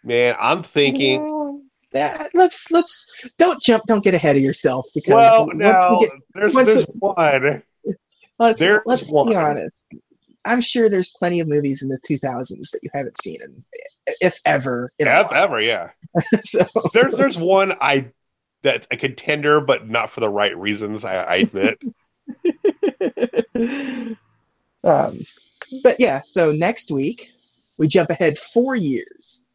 Man, 0.03 0.35
I'm 0.39 0.63
thinking. 0.63 1.21
That, 1.91 2.31
let's 2.33 2.71
let's 2.71 3.11
don't 3.37 3.61
jump, 3.61 3.83
don't 3.85 4.03
get 4.03 4.13
ahead 4.13 4.37
of 4.37 4.41
yourself 4.41 4.85
because 4.95 5.13
Well, 5.13 5.47
now 5.53 5.99
we 5.99 6.05
get, 6.05 6.15
there's 6.33 6.53
there's 6.53 6.87
one. 6.99 7.63
let's, 8.39 8.59
there's 8.59 8.81
let's 8.85 9.11
one. 9.11 9.29
be 9.29 9.35
honest. 9.35 9.85
I'm 10.45 10.61
sure 10.61 10.89
there's 10.89 11.09
plenty 11.09 11.39
of 11.39 11.47
movies 11.47 11.83
in 11.83 11.89
the 11.89 11.99
2000s 12.09 12.71
that 12.71 12.79
you 12.81 12.89
haven't 12.93 13.21
seen, 13.21 13.39
in, 13.43 13.63
if 14.21 14.39
ever. 14.45 14.91
In 14.97 15.07
a 15.07 15.11
Ever, 15.11 15.35
ever, 15.35 15.61
yeah. 15.61 15.89
so 16.43 16.65
There's 16.93 17.13
there's 17.15 17.37
one 17.37 17.73
I 17.79 18.07
that's 18.63 18.87
a 18.91 18.97
contender, 18.97 19.61
but 19.61 19.87
not 19.87 20.11
for 20.11 20.19
the 20.19 20.29
right 20.29 20.55
reasons. 20.57 21.03
I, 21.05 21.15
I 21.15 21.35
admit. 21.37 21.79
um, 24.83 25.19
but 25.83 25.99
yeah, 25.99 26.21
so 26.25 26.51
next 26.51 26.91
week 26.91 27.29
we 27.77 27.87
jump 27.87 28.09
ahead 28.09 28.37
four 28.37 28.75
years. 28.75 29.45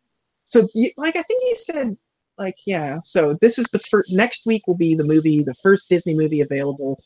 So, 0.48 0.68
like 0.96 1.16
I 1.16 1.22
think 1.22 1.42
you 1.44 1.56
said, 1.56 1.96
like 2.38 2.56
yeah. 2.66 2.98
So 3.04 3.36
this 3.40 3.58
is 3.58 3.66
the 3.72 3.78
first. 3.78 4.12
Next 4.12 4.46
week 4.46 4.66
will 4.66 4.76
be 4.76 4.94
the 4.94 5.04
movie, 5.04 5.42
the 5.42 5.54
first 5.62 5.88
Disney 5.88 6.14
movie 6.14 6.40
available 6.40 7.02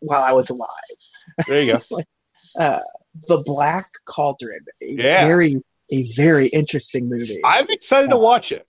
while 0.00 0.22
I 0.22 0.32
was 0.32 0.50
alive. 0.50 0.68
There 1.46 1.60
you 1.60 1.78
go. 1.90 2.00
Uh, 2.56 2.78
the 3.26 3.38
Black 3.44 3.90
Cauldron, 4.06 4.60
a 4.80 4.86
Yeah. 4.86 5.26
very 5.26 5.56
a 5.90 6.12
very 6.14 6.46
interesting 6.48 7.08
movie. 7.08 7.40
I'm 7.44 7.66
excited 7.68 8.10
to 8.10 8.16
watch 8.16 8.52
it. 8.52 8.64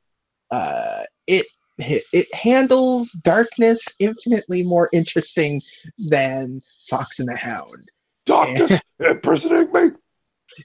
uh, 0.50 1.04
it 1.28 1.46
it 1.78 2.34
handles 2.34 3.12
darkness 3.24 3.86
infinitely 4.00 4.64
more 4.64 4.90
interesting 4.92 5.62
than 6.00 6.62
Fox 6.90 7.20
and 7.20 7.28
the 7.30 7.36
Hound. 7.36 7.90
Darkness 8.26 8.80
impersonating 9.00 9.94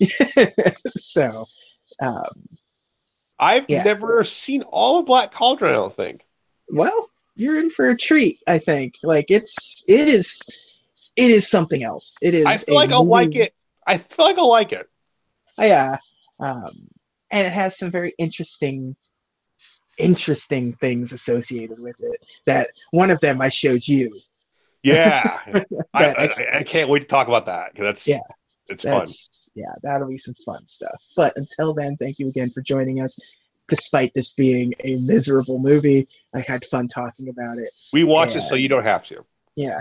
me. 0.01 0.09
so, 0.97 1.45
um, 2.01 2.25
I've 3.41 3.65
Yeah. 3.69 3.83
never 3.83 4.25
seen 4.25 4.63
all 4.63 5.01
of 5.01 5.07
Black 5.07 5.33
Cauldron. 5.33 5.73
I 5.73 5.77
don't 5.77 5.97
think. 5.97 6.25
well, 6.69 7.09
you're 7.37 7.59
in 7.59 7.71
for 7.71 7.89
a 7.89 7.97
treat. 7.97 8.41
I 8.47 8.59
think. 8.59 8.97
Like 9.03 9.31
it's 9.31 9.85
it 9.89 10.07
is 10.09 10.41
it 11.17 11.31
is 11.31 11.49
something 11.49 11.83
else. 11.83 12.17
It 12.21 12.35
is. 12.35 12.47
I 12.47 12.57
feel 12.59 12.75
like 12.75 12.91
I'll 12.91 13.07
like 13.07 13.35
it. 13.35 13.55
I 13.87 13.99
feel 13.99 14.27
like 14.27 14.39
I'll 14.39 14.49
like 14.51 14.73
it. 14.73 14.89
Yeah, 15.59 15.97
um, 16.39 16.71
and 17.31 17.47
it 17.47 17.53
has 17.53 17.79
some 17.79 17.91
very 17.91 18.13
interesting 18.19 18.95
interesting 19.99 20.75
things 20.75 21.13
associated 21.13 21.79
with 21.79 21.97
it. 22.01 22.25
That 22.47 22.69
one 22.91 23.11
of 23.11 23.21
them 23.21 23.41
I 23.41 23.49
showed 23.49 23.87
you. 23.87 24.21
Yeah, 24.83 25.41
I, 25.95 26.05
I, 26.05 26.59
I 26.61 26.63
can't 26.65 26.89
wait 26.89 27.01
to 27.01 27.05
talk 27.07 27.29
about 27.29 27.47
that 27.47 27.73
because 27.73 27.85
that's 27.95 28.07
Yeah. 28.07 28.21
it's 28.69 28.85
fun. 28.85 29.07
Yeah, 29.55 29.73
that'll 29.83 30.09
be 30.09 30.19
some 30.19 30.35
fun 30.45 30.67
stuff. 30.67 31.03
But 31.17 31.37
until 31.37 31.75
then, 31.75 31.97
thank 31.97 32.19
you 32.19 32.29
again 32.29 32.51
for 32.51 32.63
joining 32.63 33.01
us. 33.01 33.19
Despite 33.69 34.13
this 34.15 34.35
being 34.35 34.75
a 34.81 34.97
miserable 34.97 35.59
movie, 35.59 36.09
I 36.35 36.41
had 36.41 36.65
fun 36.65 36.89
talking 36.89 37.29
about 37.29 37.59
it. 37.59 37.71
We 37.93 38.05
watch 38.05 38.35
it 38.35 38.43
so 38.43 38.57
you 38.57 38.69
don't 38.69 38.85
have 38.85 39.07
to. 39.07 39.25
Yeah. 39.55 39.81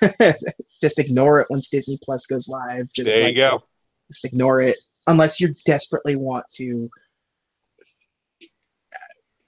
just 0.80 0.98
ignore 0.98 1.40
it 1.40 1.48
once 1.50 1.70
Disney 1.70 1.98
Plus 2.02 2.26
goes 2.26 2.48
live. 2.48 2.92
Just 2.92 3.10
There 3.10 3.24
like, 3.24 3.34
you 3.34 3.40
go. 3.40 3.62
Just 4.08 4.24
ignore 4.24 4.60
it 4.60 4.78
unless 5.06 5.40
you 5.40 5.54
desperately 5.66 6.16
want 6.16 6.46
to 6.54 6.90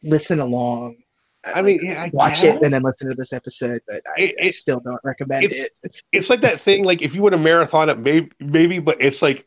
listen 0.02 0.40
along. 0.40 0.99
I 1.44 1.62
mean, 1.62 1.80
yeah, 1.82 2.02
I 2.02 2.10
watch 2.12 2.42
guess. 2.42 2.56
it 2.56 2.62
and 2.62 2.72
then 2.74 2.82
listen 2.82 3.08
to 3.08 3.14
this 3.16 3.32
episode, 3.32 3.80
but 3.88 4.02
I, 4.16 4.20
It- 4.22 4.34
I 4.42 4.48
still 4.50 4.80
don't 4.80 5.00
recommend 5.04 5.44
it's- 5.44 5.68
it. 5.82 6.02
it's 6.12 6.28
like 6.28 6.42
that 6.42 6.60
thing. 6.62 6.84
Like 6.84 7.00
if 7.02 7.14
you 7.14 7.22
want 7.22 7.32
to 7.32 7.38
marathon 7.38 7.88
it, 7.88 7.98
maybe, 7.98 8.30
maybe, 8.40 8.78
but 8.78 9.00
it's 9.00 9.22
like, 9.22 9.46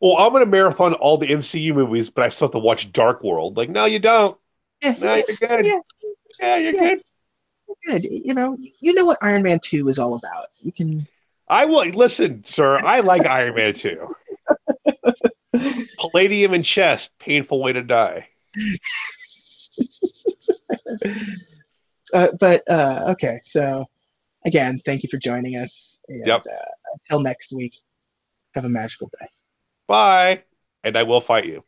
well, 0.00 0.16
I'm 0.18 0.30
going 0.32 0.44
to 0.44 0.50
marathon 0.50 0.94
all 0.94 1.18
the 1.18 1.28
MCU 1.28 1.74
movies, 1.74 2.10
but 2.10 2.24
I 2.24 2.28
still 2.28 2.46
have 2.48 2.52
to 2.52 2.58
watch 2.58 2.92
Dark 2.92 3.22
World. 3.22 3.56
Like, 3.56 3.70
no, 3.70 3.84
you 3.84 3.98
don't. 3.98 4.36
Yeah, 4.82 4.94
No, 5.00 5.14
you're 5.14 5.24
good. 5.48 5.64
yeah, 5.66 5.78
Yeah, 6.40 6.56
you're 6.56 6.74
Yeah. 6.74 6.80
good. 6.94 7.02
good. 7.86 8.04
You 8.04 8.34
know, 8.34 8.58
you 8.80 8.92
know 8.94 9.04
what 9.04 9.18
Iron 9.22 9.42
Man 9.42 9.60
Two 9.62 9.88
is 9.88 9.98
all 9.98 10.14
about. 10.14 10.46
You 10.60 10.72
can 10.72 11.06
I 11.48 11.66
will 11.66 11.84
listen, 11.86 12.42
sir. 12.46 12.78
I 12.84 13.00
like 13.00 13.26
Iron 13.26 13.54
Man 13.54 13.74
Two. 13.74 14.14
Palladium 15.98 16.54
and 16.54 16.64
chest, 16.64 17.10
painful 17.18 17.62
way 17.62 17.72
to 17.72 17.82
die. 17.82 18.28
uh, 22.14 22.28
but 22.38 22.62
uh, 22.68 23.06
okay, 23.10 23.40
so 23.44 23.86
again, 24.44 24.80
thank 24.84 25.02
you 25.02 25.08
for 25.08 25.18
joining 25.18 25.56
us. 25.56 26.00
And, 26.08 26.26
Yep. 26.26 26.42
Uh, 26.46 26.94
until 27.08 27.20
next 27.20 27.52
week, 27.52 27.74
have 28.54 28.64
a 28.64 28.68
magical 28.68 29.10
day. 29.20 29.28
Bye, 29.86 30.44
and 30.82 30.96
I 30.96 31.02
will 31.02 31.20
fight 31.20 31.46
you. 31.46 31.64